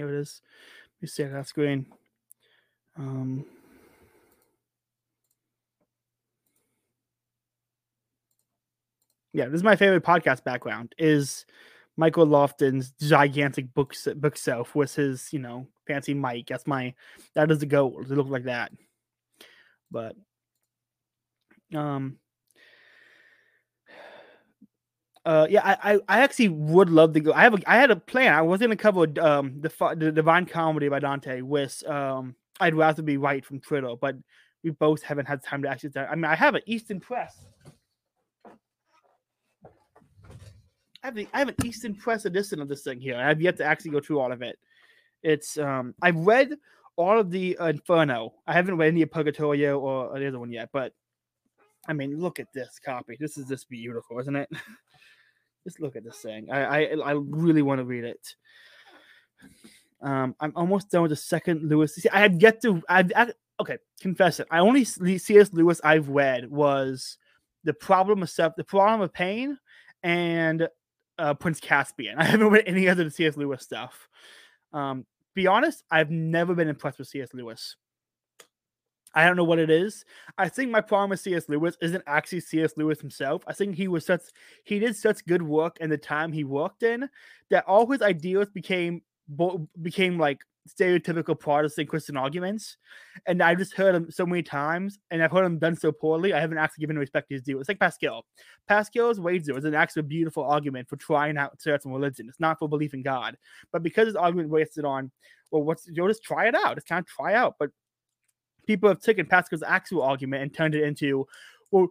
Here 0.00 0.08
it 0.08 0.18
is. 0.18 0.40
Let 0.96 1.02
me 1.02 1.08
see 1.08 1.24
that 1.24 1.46
screen. 1.46 1.84
Um, 2.96 3.44
yeah, 9.34 9.44
this 9.44 9.56
is 9.56 9.62
my 9.62 9.76
favorite 9.76 10.04
podcast 10.04 10.42
background. 10.42 10.94
Is 10.96 11.44
Michael 11.98 12.26
Lofton's 12.26 12.94
gigantic 12.98 13.74
book 13.74 13.92
bookshelf 14.16 14.74
with 14.74 14.94
his, 14.94 15.30
you 15.34 15.38
know, 15.38 15.66
fancy 15.86 16.14
mic. 16.14 16.46
That's 16.46 16.66
my 16.66 16.94
that 17.34 17.50
is 17.50 17.58
the 17.58 17.66
goal 17.66 18.00
It 18.00 18.08
look 18.08 18.30
like 18.30 18.44
that. 18.44 18.72
But 19.90 20.16
um 21.74 22.16
uh, 25.24 25.46
yeah, 25.50 25.60
I, 25.64 25.92
I, 25.92 25.98
I 26.08 26.20
actually 26.20 26.48
would 26.48 26.88
love 26.88 27.12
to 27.12 27.20
go. 27.20 27.32
I 27.32 27.42
have 27.42 27.54
a, 27.54 27.70
I 27.70 27.76
had 27.76 27.90
a 27.90 27.96
plan. 27.96 28.32
I 28.32 28.42
was 28.42 28.60
to 28.60 28.76
cover 28.76 29.06
um 29.20 29.60
the 29.60 29.70
the 29.96 30.12
Divine 30.12 30.46
Comedy 30.46 30.88
by 30.88 30.98
Dante 30.98 31.42
with 31.42 31.86
um 31.86 32.34
I'd 32.58 32.74
rather 32.74 33.02
be 33.02 33.16
right 33.16 33.44
from 33.44 33.60
Twitter, 33.60 33.94
but 34.00 34.16
we 34.62 34.70
both 34.70 35.02
haven't 35.02 35.26
had 35.26 35.42
time 35.44 35.62
to 35.62 35.68
actually. 35.68 35.92
I 35.96 36.14
mean, 36.14 36.24
I 36.24 36.34
have 36.34 36.54
an 36.54 36.62
Easton 36.66 37.00
Press. 37.00 37.36
I 41.02 41.06
have, 41.06 41.14
the, 41.14 41.28
I 41.32 41.38
have 41.38 41.48
an 41.48 41.54
Easton 41.64 41.94
Press 41.94 42.26
edition 42.26 42.60
of 42.60 42.68
this 42.68 42.82
thing 42.82 43.00
here. 43.00 43.16
I 43.16 43.28
have 43.28 43.40
yet 43.40 43.56
to 43.58 43.64
actually 43.64 43.92
go 43.92 44.00
through 44.00 44.20
all 44.20 44.32
of 44.32 44.42
it. 44.42 44.58
It's 45.22 45.58
um 45.58 45.94
I've 46.00 46.16
read 46.16 46.54
all 46.96 47.18
of 47.18 47.30
the 47.30 47.58
Inferno. 47.60 48.32
I 48.46 48.54
haven't 48.54 48.78
read 48.78 48.88
any 48.88 49.02
of 49.02 49.10
Purgatorio 49.10 49.78
or 49.78 50.18
the 50.18 50.28
other 50.28 50.38
one 50.38 50.50
yet, 50.50 50.70
but 50.72 50.94
I 51.86 51.92
mean, 51.92 52.18
look 52.18 52.40
at 52.40 52.52
this 52.54 52.78
copy. 52.82 53.16
This 53.20 53.36
is 53.36 53.48
just 53.48 53.68
beautiful, 53.68 54.18
isn't 54.18 54.36
it? 54.36 54.48
just 55.64 55.80
look 55.80 55.96
at 55.96 56.04
this 56.04 56.18
thing. 56.18 56.50
I 56.50 56.64
I, 56.64 56.96
I 57.04 57.12
really 57.12 57.62
want 57.62 57.80
to 57.80 57.84
read 57.84 58.04
it. 58.04 58.34
Um, 60.02 60.34
I'm 60.40 60.52
almost 60.56 60.90
done 60.90 61.02
with 61.02 61.10
the 61.10 61.16
second 61.16 61.68
Lewis. 61.68 61.94
See, 61.94 62.08
I 62.08 62.20
had 62.20 62.40
yet 62.40 62.62
to. 62.62 62.82
I, 62.88 63.04
I 63.14 63.32
okay, 63.60 63.78
confess 64.00 64.40
it. 64.40 64.48
I 64.50 64.60
only 64.60 64.84
C.S. 64.84 65.52
Lewis 65.52 65.80
I've 65.84 66.08
read 66.08 66.50
was 66.50 67.18
the 67.64 67.74
problem 67.74 68.22
of 68.22 68.30
self, 68.30 68.54
the 68.56 68.64
problem 68.64 69.02
of 69.02 69.12
pain, 69.12 69.58
and 70.02 70.68
uh, 71.18 71.34
Prince 71.34 71.60
Caspian. 71.60 72.16
I 72.18 72.24
haven't 72.24 72.48
read 72.48 72.64
any 72.66 72.88
other 72.88 73.08
C.S. 73.10 73.36
Lewis 73.36 73.62
stuff. 73.62 74.08
Um, 74.72 75.04
be 75.34 75.46
honest, 75.46 75.84
I've 75.90 76.10
never 76.10 76.54
been 76.54 76.68
impressed 76.68 76.98
with 76.98 77.08
C.S. 77.08 77.34
Lewis. 77.34 77.76
I 79.14 79.26
don't 79.26 79.36
know 79.36 79.44
what 79.44 79.58
it 79.58 79.70
is. 79.70 80.04
I 80.38 80.48
think 80.48 80.70
my 80.70 80.80
problem 80.80 81.10
with 81.10 81.20
C.S. 81.20 81.48
Lewis 81.48 81.76
isn't 81.82 82.04
actually 82.06 82.40
C.S. 82.40 82.74
Lewis 82.76 83.00
himself. 83.00 83.42
I 83.46 83.52
think 83.52 83.74
he 83.74 83.88
was 83.88 84.06
such 84.06 84.22
he 84.64 84.78
did 84.78 84.96
such 84.96 85.24
good 85.26 85.42
work 85.42 85.78
in 85.80 85.90
the 85.90 85.98
time 85.98 86.32
he 86.32 86.44
worked 86.44 86.82
in 86.82 87.08
that 87.50 87.64
all 87.66 87.90
his 87.90 88.02
ideas 88.02 88.48
became 88.50 89.02
became 89.82 90.18
like 90.18 90.40
stereotypical 90.68 91.38
Protestant 91.38 91.88
Christian 91.88 92.16
arguments, 92.16 92.76
and 93.26 93.42
I've 93.42 93.58
just 93.58 93.74
heard 93.74 93.94
him 93.94 94.10
so 94.10 94.26
many 94.26 94.42
times, 94.42 94.98
and 95.10 95.22
I've 95.22 95.32
heard 95.32 95.44
him 95.44 95.58
done 95.58 95.76
so 95.76 95.90
poorly. 95.90 96.32
I 96.32 96.40
haven't 96.40 96.58
actually 96.58 96.82
given 96.82 96.98
respect 96.98 97.28
to 97.28 97.34
his 97.34 97.42
due. 97.42 97.58
It's 97.58 97.68
like 97.68 97.80
Pascal. 97.80 98.26
Pascal's 98.68 99.20
wager 99.20 99.56
is 99.56 99.64
an 99.64 99.74
actually 99.74 100.02
beautiful 100.02 100.44
argument 100.44 100.88
for 100.88 100.96
trying 100.96 101.36
out 101.36 101.60
certain 101.60 101.92
religion. 101.92 102.26
It's 102.28 102.40
not 102.40 102.58
for 102.58 102.68
belief 102.68 102.94
in 102.94 103.02
God, 103.02 103.36
but 103.72 103.82
because 103.82 104.06
his 104.06 104.16
argument 104.16 104.50
wasted 104.50 104.84
on, 104.84 105.10
well, 105.50 105.62
what's 105.62 105.86
you 105.86 106.06
just 106.06 106.22
try 106.22 106.46
it 106.46 106.54
out. 106.54 106.76
It's 106.76 106.86
kind 106.86 107.00
of 107.00 107.06
try 107.06 107.34
out, 107.34 107.56
but 107.58 107.70
people 108.70 108.88
have 108.88 109.00
taken 109.00 109.26
Pascal's 109.26 109.64
actual 109.66 110.00
argument 110.02 110.44
and 110.44 110.54
turned 110.54 110.76
it 110.76 110.84
into, 110.84 111.26
well, 111.72 111.88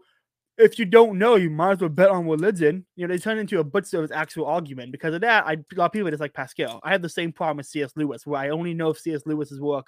if 0.58 0.80
you 0.80 0.86
don't 0.86 1.18
know, 1.18 1.36
you 1.36 1.50
might 1.50 1.74
as 1.74 1.80
well 1.82 1.90
bet 1.90 2.10
on 2.10 2.26
religion. 2.26 2.86
You 2.96 3.06
know, 3.06 3.14
they 3.14 3.20
turn 3.20 3.38
into 3.38 3.60
a 3.60 3.64
Butcher's 3.66 4.12
actual 4.12 4.46
argument. 4.46 4.94
Because 4.94 5.14
of 5.14 5.20
that, 5.22 5.46
I, 5.46 5.54
a 5.54 5.76
lot 5.76 5.88
of 5.88 5.92
people 5.92 6.10
just 6.10 6.22
like 6.22 6.34
Pascal. 6.34 6.80
I 6.82 6.92
have 6.92 7.02
the 7.02 7.10
same 7.10 7.34
problem 7.34 7.58
with 7.58 7.66
C.S. 7.66 7.92
Lewis, 7.98 8.26
where 8.26 8.40
I 8.40 8.50
only 8.50 8.74
know 8.74 8.94
C.S. 8.94 9.24
Lewis's 9.26 9.60
work 9.60 9.88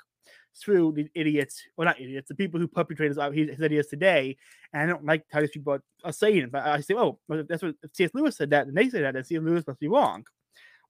through 0.62 0.92
the 0.92 1.08
idiots, 1.16 1.62
well, 1.78 1.86
not 1.86 2.02
idiots, 2.02 2.28
the 2.28 2.36
people 2.36 2.60
who 2.60 2.68
perpetrate 2.68 3.08
his, 3.08 3.18
uh, 3.18 3.32
his 3.32 3.62
ideas 3.62 3.88
today. 3.88 4.36
And 4.74 4.84
I 4.84 4.86
don't 4.86 5.06
like 5.06 5.24
how 5.32 5.40
these 5.40 5.52
people 5.52 5.78
are 6.04 6.12
saying 6.12 6.40
it. 6.40 6.52
But 6.52 6.66
I 6.66 6.82
say, 6.82 6.96
oh, 6.96 7.20
that's 7.30 7.64
what 7.64 7.76
C.S. 7.94 8.12
Lewis 8.14 8.36
said 8.36 8.50
that, 8.50 8.68
and 8.68 8.76
they 8.76 8.90
say 8.90 9.00
that, 9.02 9.16
and 9.16 9.26
C.S. 9.26 9.42
Lewis 9.42 9.66
must 9.66 9.80
be 9.80 9.88
wrong. 9.88 10.26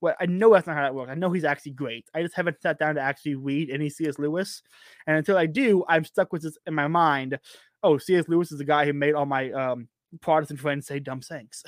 Well, 0.01 0.15
I 0.19 0.25
know 0.25 0.51
that's 0.51 0.65
not 0.65 0.75
how 0.75 0.81
that 0.81 0.95
works. 0.95 1.11
I 1.11 1.15
know 1.15 1.31
he's 1.31 1.45
actually 1.45 1.73
great. 1.73 2.09
I 2.13 2.23
just 2.23 2.35
haven't 2.35 2.61
sat 2.61 2.79
down 2.79 2.95
to 2.95 3.01
actually 3.01 3.35
read 3.35 3.69
any 3.69 3.87
C.S. 3.87 4.17
Lewis, 4.17 4.63
and 5.05 5.15
until 5.15 5.37
I 5.37 5.45
do, 5.45 5.85
I'm 5.87 6.03
stuck 6.03 6.33
with 6.33 6.41
this 6.41 6.57
in 6.65 6.73
my 6.73 6.87
mind. 6.87 7.39
Oh, 7.83 7.99
C.S. 7.99 8.27
Lewis 8.27 8.51
is 8.51 8.57
the 8.57 8.65
guy 8.65 8.85
who 8.85 8.93
made 8.93 9.13
all 9.13 9.27
my 9.27 9.51
um, 9.51 9.87
Protestant 10.19 10.59
friends 10.59 10.87
say 10.87 10.99
dumb 10.99 11.21
things, 11.21 11.63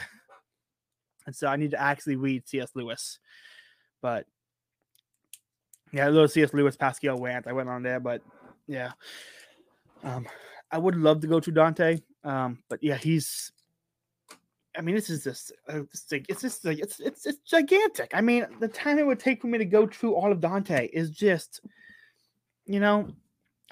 and 1.28 1.36
so 1.36 1.48
I 1.48 1.58
need 1.58 1.72
to 1.72 1.82
actually 1.82 2.16
read 2.16 2.48
C.S. 2.48 2.72
Lewis. 2.74 3.20
But 4.02 4.26
yeah, 5.94 6.10
a 6.10 6.10
little 6.10 6.28
C.S. 6.28 6.54
Lewis 6.56 6.76
Pascal 6.76 7.20
rant 7.20 7.48
I 7.48 7.54
went 7.54 7.70
on 7.70 7.84
there, 7.84 8.00
but 8.00 8.24
yeah, 8.68 8.94
um, 10.04 10.28
I 10.72 10.80
would 10.80 10.96
love 10.96 11.22
to 11.22 11.28
go 11.28 11.40
to 11.40 11.52
Dante, 11.52 12.00
um, 12.24 12.64
but 12.68 12.84
yeah, 12.84 12.98
he's 12.98 13.52
I 14.76 14.82
mean, 14.82 14.96
this 14.96 15.10
is 15.10 15.24
just 15.24 15.52
uh, 15.70 15.82
it's 16.12 16.42
just 16.42 16.66
like 16.66 16.80
it's 16.80 17.00
it's 17.00 17.26
it's 17.26 17.40
gigantic. 17.40 18.12
I 18.14 18.22
mean, 18.22 18.46
the 18.60 18.68
time 18.68 18.98
it 18.98 19.06
would 19.06 19.20
take 19.20 19.42
for 19.42 19.48
me 19.48 19.58
to 19.58 19.66
go 19.66 19.88
through 19.88 20.16
all 20.16 20.32
of 20.32 20.42
Dante 20.42 20.88
is 20.88 21.12
just, 21.12 21.62
you 22.66 22.80
know. 22.80 23.08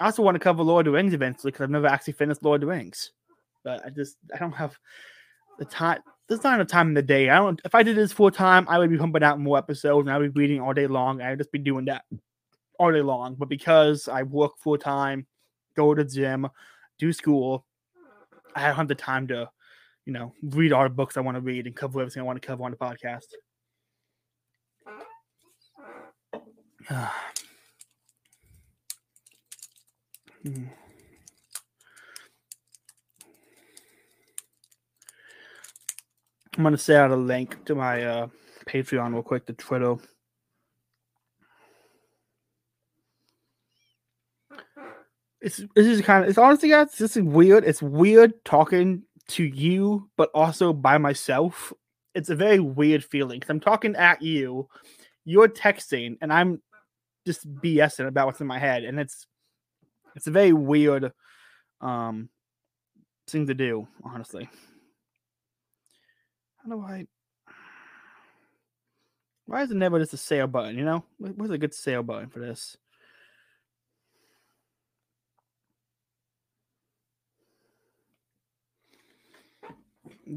I 0.00 0.06
also 0.06 0.22
want 0.22 0.34
to 0.34 0.40
cover 0.40 0.62
Lord 0.62 0.86
of 0.86 0.92
the 0.92 0.96
Rings 0.96 1.14
eventually 1.14 1.52
because 1.52 1.62
I've 1.62 1.70
never 1.70 1.86
actually 1.86 2.14
finished 2.14 2.42
Lord 2.42 2.62
of 2.62 2.68
the 2.68 2.74
Rings, 2.74 3.12
but 3.62 3.84
I 3.84 3.90
just 3.90 4.16
I 4.34 4.38
don't 4.38 4.52
have 4.52 4.76
the 5.58 5.64
time. 5.64 6.00
There's 6.28 6.42
not 6.42 6.54
enough 6.54 6.68
time 6.68 6.88
in 6.88 6.94
the 6.94 7.02
day. 7.02 7.28
I 7.28 7.36
don't. 7.36 7.60
If 7.64 7.74
I 7.74 7.82
did 7.82 7.96
this 7.96 8.12
full 8.12 8.30
time, 8.30 8.66
I 8.68 8.78
would 8.78 8.90
be 8.90 8.98
pumping 8.98 9.22
out 9.22 9.38
more 9.38 9.58
episodes 9.58 10.06
and 10.06 10.14
I'd 10.14 10.34
be 10.34 10.40
reading 10.40 10.60
all 10.60 10.72
day 10.72 10.86
long. 10.86 11.20
I'd 11.20 11.38
just 11.38 11.52
be 11.52 11.58
doing 11.58 11.84
that 11.86 12.04
all 12.78 12.92
day 12.92 13.02
long. 13.02 13.34
But 13.34 13.48
because 13.48 14.08
I 14.08 14.22
work 14.22 14.52
full 14.58 14.78
time, 14.78 15.26
go 15.76 15.94
to 15.94 16.04
gym, 16.04 16.48
do 16.98 17.12
school, 17.12 17.64
I 18.54 18.66
don't 18.66 18.76
have 18.76 18.88
the 18.88 18.94
time 18.94 19.28
to 19.28 19.50
you 20.04 20.12
know, 20.12 20.32
read 20.42 20.72
all 20.72 20.82
the 20.82 20.90
books 20.90 21.16
I 21.16 21.20
want 21.20 21.36
to 21.36 21.40
read 21.40 21.66
and 21.66 21.76
cover 21.76 22.00
everything 22.00 22.22
I 22.22 22.26
want 22.26 22.40
to 22.40 22.46
cover 22.46 22.64
on 22.64 22.70
the 22.70 22.76
podcast. 22.76 23.26
I'm 36.54 36.64
gonna 36.64 36.76
say 36.76 36.96
out 36.96 37.10
a 37.10 37.16
link 37.16 37.64
to 37.64 37.74
my 37.74 38.02
uh, 38.02 38.26
Patreon 38.66 39.14
real 39.14 39.22
quick 39.22 39.46
to 39.46 39.52
Twitter. 39.52 39.96
It's 45.40 45.56
this 45.74 45.86
is 45.86 46.02
kind 46.02 46.24
of 46.24 46.30
it's 46.30 46.38
honestly 46.38 46.68
guys, 46.68 46.92
this 46.92 47.16
is 47.16 47.22
weird. 47.22 47.64
It's 47.64 47.80
weird 47.82 48.44
talking 48.44 49.04
to 49.28 49.44
you, 49.44 50.10
but 50.16 50.30
also 50.34 50.72
by 50.72 50.98
myself, 50.98 51.72
it's 52.14 52.30
a 52.30 52.36
very 52.36 52.58
weird 52.60 53.04
feeling 53.04 53.38
because 53.40 53.50
I'm 53.50 53.60
talking 53.60 53.96
at 53.96 54.22
you, 54.22 54.68
you're 55.24 55.48
texting, 55.48 56.16
and 56.20 56.32
I'm 56.32 56.60
just 57.26 57.48
BSing 57.54 58.06
about 58.08 58.26
what's 58.26 58.40
in 58.40 58.46
my 58.46 58.58
head, 58.58 58.84
and 58.84 58.98
it's 59.00 59.26
It's 60.16 60.26
a 60.26 60.30
very 60.30 60.52
weird 60.52 61.12
um 61.80 62.28
thing 63.28 63.46
to 63.46 63.54
do, 63.54 63.88
honestly. 64.04 64.48
How 66.62 66.70
do 66.70 66.80
I 66.82 67.06
why 69.46 69.62
is 69.62 69.70
it 69.70 69.76
never 69.76 69.98
just 69.98 70.14
a 70.14 70.16
sale 70.16 70.46
button, 70.46 70.78
you 70.78 70.84
know? 70.84 71.04
Where's 71.18 71.50
a 71.50 71.58
good 71.58 71.74
sale 71.74 72.02
button 72.02 72.28
for 72.28 72.38
this? 72.38 72.76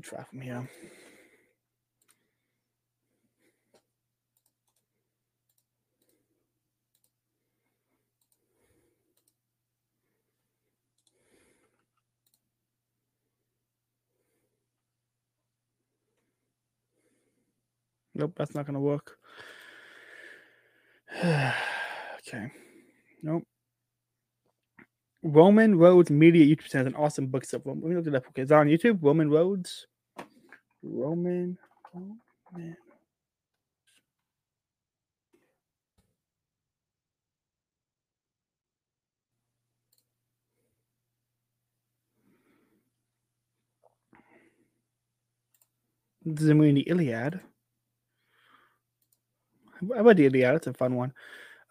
Try 0.01 0.23
from 0.23 0.41
here. 0.41 0.67
Nope, 18.15 18.33
that's 18.37 18.55
not 18.55 18.65
gonna 18.65 18.79
work. 18.79 19.17
okay. 21.23 22.51
Nope. 23.21 23.43
Roman 25.25 25.75
Roads 25.75 26.11
Media 26.11 26.45
YouTube 26.45 26.69
channel 26.69 26.85
has 26.85 26.93
an 26.93 27.01
awesome 27.01 27.25
book 27.25 27.43
stuff. 27.43 27.63
Let 27.65 27.77
me 27.77 27.95
look 27.95 28.05
it 28.05 28.13
up. 28.13 28.27
Okay, 28.29 28.43
it's 28.43 28.51
on 28.51 28.67
YouTube. 28.67 28.99
Roman 29.01 29.27
Roads. 29.31 29.87
Roman. 30.83 31.57
Roman. 31.95 32.77
This 46.23 46.43
is 46.43 46.49
in 46.49 46.59
the 46.59 46.81
Iliad. 46.81 47.39
I 49.95 49.99
read 50.01 50.17
the 50.17 50.27
Iliad. 50.27 50.55
It's 50.57 50.67
a 50.67 50.73
fun 50.73 50.93
one. 50.95 51.13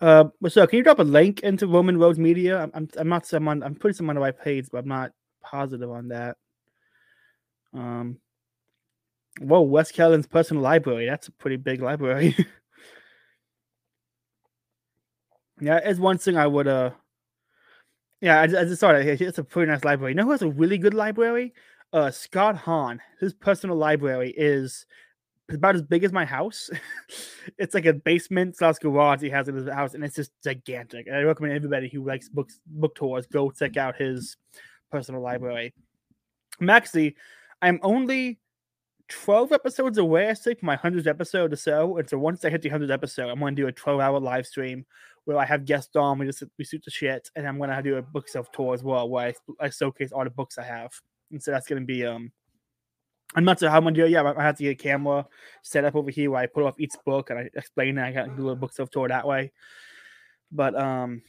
Uh, 0.04 0.28
so 0.48 0.66
can 0.66 0.76
you 0.76 0.82
drop 0.82 0.98
a 0.98 1.02
link 1.02 1.40
into 1.40 1.66
Roman 1.66 1.96
Roads 1.96 2.18
Media? 2.18 2.58
I'm, 2.58 2.70
I'm, 2.74 2.88
I'm 2.98 3.08
not 3.08 3.26
someone. 3.26 3.62
I'm 3.62 3.74
putting 3.74 3.94
some 3.94 4.10
on 4.10 4.18
my 4.18 4.32
page, 4.32 4.66
but 4.70 4.80
I'm 4.80 4.88
not 4.88 5.12
positive 5.42 5.90
on 5.90 6.08
that. 6.08 6.36
Um. 7.72 8.18
Whoa, 9.40 9.62
Wes 9.62 9.90
Callihan's 9.90 10.26
personal 10.26 10.62
library. 10.62 11.06
That's 11.06 11.28
a 11.28 11.32
pretty 11.32 11.56
big 11.56 11.80
library. 11.80 12.36
yeah, 15.62 15.80
it's 15.82 15.98
one 15.98 16.18
thing 16.18 16.36
I 16.36 16.48
would. 16.48 16.68
Uh. 16.68 16.90
Yeah, 18.20 18.40
I, 18.40 18.42
I 18.42 18.46
just 18.46 18.80
saw 18.80 18.92
that. 18.92 19.06
It's 19.06 19.38
a 19.38 19.44
pretty 19.44 19.72
nice 19.72 19.84
library. 19.84 20.12
You 20.12 20.16
know 20.16 20.24
who 20.24 20.32
has 20.32 20.42
a 20.42 20.50
really 20.50 20.76
good 20.76 20.92
library? 20.92 21.54
Uh, 21.94 22.10
Scott 22.10 22.56
Hahn. 22.56 23.00
His 23.20 23.32
personal 23.32 23.76
library 23.76 24.34
is 24.36 24.84
about 25.50 25.74
as 25.74 25.82
big 25.82 26.04
as 26.04 26.12
my 26.12 26.24
house. 26.24 26.70
it's 27.58 27.74
like 27.74 27.86
a 27.86 27.92
basement 27.92 28.56
slash 28.56 28.78
garage 28.78 29.20
he 29.20 29.30
has 29.30 29.48
in 29.48 29.54
his 29.54 29.68
house, 29.68 29.94
and 29.94 30.04
it's 30.04 30.16
just 30.16 30.32
gigantic. 30.42 31.06
And 31.06 31.16
I 31.16 31.22
recommend 31.22 31.54
everybody 31.54 31.88
who 31.88 32.04
likes 32.04 32.28
books, 32.28 32.60
book 32.66 32.94
tours, 32.94 33.26
go 33.26 33.50
check 33.50 33.76
out 33.76 33.96
his 33.96 34.36
personal 34.90 35.20
library. 35.20 35.74
Maxi, 36.60 37.14
I'm 37.60 37.80
only 37.82 38.38
12 39.08 39.52
episodes 39.52 39.98
away, 39.98 40.30
I 40.30 40.34
think, 40.34 40.60
from 40.60 40.66
my 40.66 40.76
100th 40.76 41.06
episode 41.06 41.52
or 41.52 41.56
so. 41.56 41.98
And 41.98 42.08
so 42.08 42.18
once 42.18 42.44
I 42.44 42.50
hit 42.50 42.62
the 42.62 42.70
100th 42.70 42.90
episode, 42.90 43.28
I'm 43.28 43.38
going 43.38 43.54
to 43.56 43.62
do 43.62 43.68
a 43.68 43.72
12 43.72 44.00
hour 44.00 44.20
live 44.20 44.46
stream 44.46 44.86
where 45.24 45.38
I 45.38 45.44
have 45.44 45.64
guests 45.64 45.96
on, 45.96 46.18
we 46.18 46.26
just 46.26 46.42
we 46.58 46.64
shoot 46.64 46.82
the 46.84 46.90
shit, 46.90 47.30
and 47.34 47.48
I'm 47.48 47.58
going 47.58 47.70
to 47.70 47.82
do 47.82 47.96
a 47.96 48.02
book 48.02 48.28
self 48.28 48.50
tour 48.52 48.74
as 48.74 48.82
well, 48.82 49.08
where 49.08 49.28
I, 49.60 49.64
I 49.64 49.70
showcase 49.70 50.12
all 50.12 50.24
the 50.24 50.30
books 50.30 50.58
I 50.58 50.64
have. 50.64 50.92
And 51.30 51.42
so 51.42 51.50
that's 51.50 51.66
going 51.66 51.80
to 51.80 51.86
be 51.86 52.04
um 52.04 52.30
I'm 53.34 53.44
not 53.44 53.58
sure 53.58 53.68
how 53.68 53.78
I'm 53.78 53.84
gonna 53.84 53.96
do 53.96 54.04
it. 54.04 54.10
Yeah, 54.10 54.32
I 54.36 54.42
have 54.42 54.56
to 54.58 54.62
get 54.62 54.70
a 54.70 54.74
camera 54.74 55.26
set 55.62 55.84
up 55.84 55.96
over 55.96 56.10
here 56.10 56.30
where 56.30 56.42
I 56.42 56.46
put 56.46 56.64
off 56.64 56.78
each 56.78 56.94
book 57.04 57.30
and 57.30 57.38
I 57.38 57.50
explain 57.54 57.98
it. 57.98 58.02
I 58.04 58.12
got 58.12 58.26
to 58.26 58.36
do 58.36 58.50
a 58.50 58.56
book 58.56 58.72
tour 58.90 59.08
that 59.08 59.26
way. 59.26 59.52
But 60.52 60.76
um, 60.76 61.22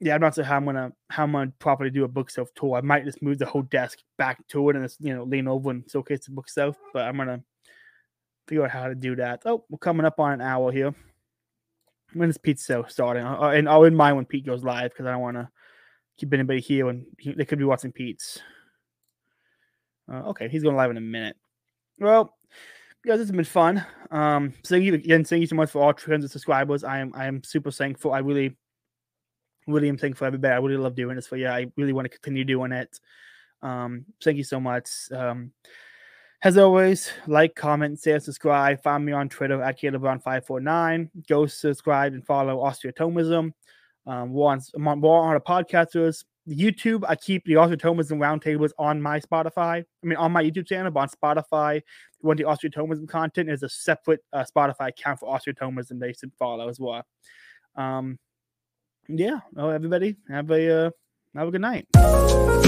yeah, 0.00 0.14
I'm 0.14 0.20
not 0.20 0.34
sure 0.34 0.44
how 0.44 0.56
I'm 0.56 0.64
gonna 0.64 0.92
how 1.10 1.24
I'm 1.24 1.32
gonna 1.32 1.52
properly 1.58 1.90
do 1.90 2.04
a 2.04 2.08
book 2.08 2.30
tour. 2.54 2.76
I 2.76 2.80
might 2.80 3.04
just 3.04 3.22
move 3.22 3.38
the 3.38 3.46
whole 3.46 3.62
desk 3.62 3.98
back 4.16 4.46
to 4.48 4.68
it 4.70 4.76
and 4.76 4.84
just 4.84 5.00
you 5.00 5.14
know 5.14 5.24
lean 5.24 5.46
over 5.46 5.70
and 5.70 5.88
showcase 5.90 6.26
the 6.26 6.32
book. 6.32 6.48
But 6.56 7.04
I'm 7.04 7.16
gonna 7.16 7.42
figure 8.48 8.64
out 8.64 8.70
how 8.70 8.88
to 8.88 8.94
do 8.94 9.14
that. 9.16 9.42
Oh, 9.44 9.64
we're 9.68 9.78
coming 9.78 10.06
up 10.06 10.18
on 10.18 10.32
an 10.32 10.40
hour 10.40 10.72
here. 10.72 10.94
When 12.14 12.30
is 12.30 12.38
Pete 12.38 12.58
so 12.58 12.84
starting? 12.88 13.24
And 13.24 13.68
I'll 13.68 13.84
in 13.84 13.94
mind 13.94 14.16
when 14.16 14.24
Pete 14.24 14.46
goes 14.46 14.64
live 14.64 14.90
because 14.90 15.06
I 15.06 15.12
don't 15.12 15.20
want 15.20 15.36
to 15.36 15.50
keep 16.16 16.32
anybody 16.32 16.60
here 16.60 16.86
when 16.86 17.06
he, 17.18 17.32
they 17.32 17.44
could 17.44 17.58
be 17.58 17.64
watching 17.64 17.92
Pete's. 17.92 18.40
Uh, 20.10 20.28
okay, 20.28 20.48
he's 20.48 20.62
going 20.62 20.76
live 20.76 20.90
in 20.90 20.96
a 20.96 21.02
minute. 21.02 21.36
Well, 21.98 22.36
guys, 23.06 23.18
this 23.18 23.28
has 23.28 23.36
been 23.36 23.44
fun. 23.44 23.84
Um, 24.10 24.54
thank 24.64 24.84
you 24.84 24.94
again. 24.94 25.24
Thank 25.24 25.40
you 25.40 25.46
so 25.46 25.56
much 25.56 25.70
for 25.70 25.82
all 25.82 25.92
300 25.92 26.30
subscribers. 26.30 26.84
I 26.84 26.98
am 26.98 27.12
I 27.14 27.26
am 27.26 27.42
super 27.42 27.70
thankful. 27.70 28.12
I 28.12 28.18
really, 28.20 28.56
really 29.66 29.88
am 29.88 29.98
thankful 29.98 30.26
everybody. 30.26 30.54
I 30.54 30.58
really 30.58 30.76
love 30.76 30.94
doing 30.94 31.16
this 31.16 31.26
for 31.26 31.36
you. 31.36 31.48
I 31.48 31.66
really 31.76 31.92
want 31.92 32.06
to 32.06 32.18
continue 32.18 32.44
doing 32.44 32.72
it. 32.72 32.98
Um, 33.62 34.06
thank 34.22 34.36
you 34.36 34.44
so 34.44 34.60
much. 34.60 34.88
Um, 35.12 35.52
as 36.42 36.56
always, 36.56 37.10
like, 37.26 37.56
comment, 37.56 37.98
share, 38.00 38.20
subscribe. 38.20 38.80
Find 38.82 39.04
me 39.04 39.10
on 39.10 39.28
Twitter 39.28 39.60
at 39.60 39.80
CalebBrown549. 39.80 41.10
Go 41.28 41.46
subscribe 41.46 42.12
and 42.12 42.24
follow 42.24 42.60
Austro-Thomism. 42.60 43.52
Um, 44.06 44.32
we're 44.32 44.46
on, 44.46 44.60
we're 44.76 45.10
on 45.10 45.34
the 45.34 45.40
podcasters. 45.40 46.24
YouTube, 46.48 47.04
I 47.08 47.14
keep 47.16 47.44
the 47.44 47.56
Austro-Thomism 47.56 48.18
roundtables 48.18 48.70
on 48.78 49.00
my 49.02 49.20
Spotify. 49.20 49.82
I 49.82 50.06
mean, 50.06 50.16
on 50.16 50.32
my 50.32 50.42
YouTube 50.42 50.66
channel, 50.66 50.90
but 50.90 51.00
on 51.00 51.08
Spotify, 51.08 51.82
want 52.22 52.38
the 52.38 52.44
Austro-Thomism 52.44 53.08
content, 53.08 53.50
is 53.50 53.62
a 53.62 53.68
separate 53.68 54.20
uh, 54.32 54.44
Spotify 54.44 54.88
account 54.88 55.20
for 55.20 55.34
Austro-Thomism 55.34 55.98
they 55.98 56.12
should 56.12 56.32
follow 56.38 56.68
as 56.68 56.80
well. 56.80 57.04
Um, 57.76 58.18
yeah, 59.08 59.40
well, 59.52 59.70
everybody, 59.70 60.16
have 60.28 60.50
a 60.50 60.86
uh, 60.86 60.90
have 61.34 61.48
a 61.48 61.50
good 61.50 61.60
night. 61.60 62.67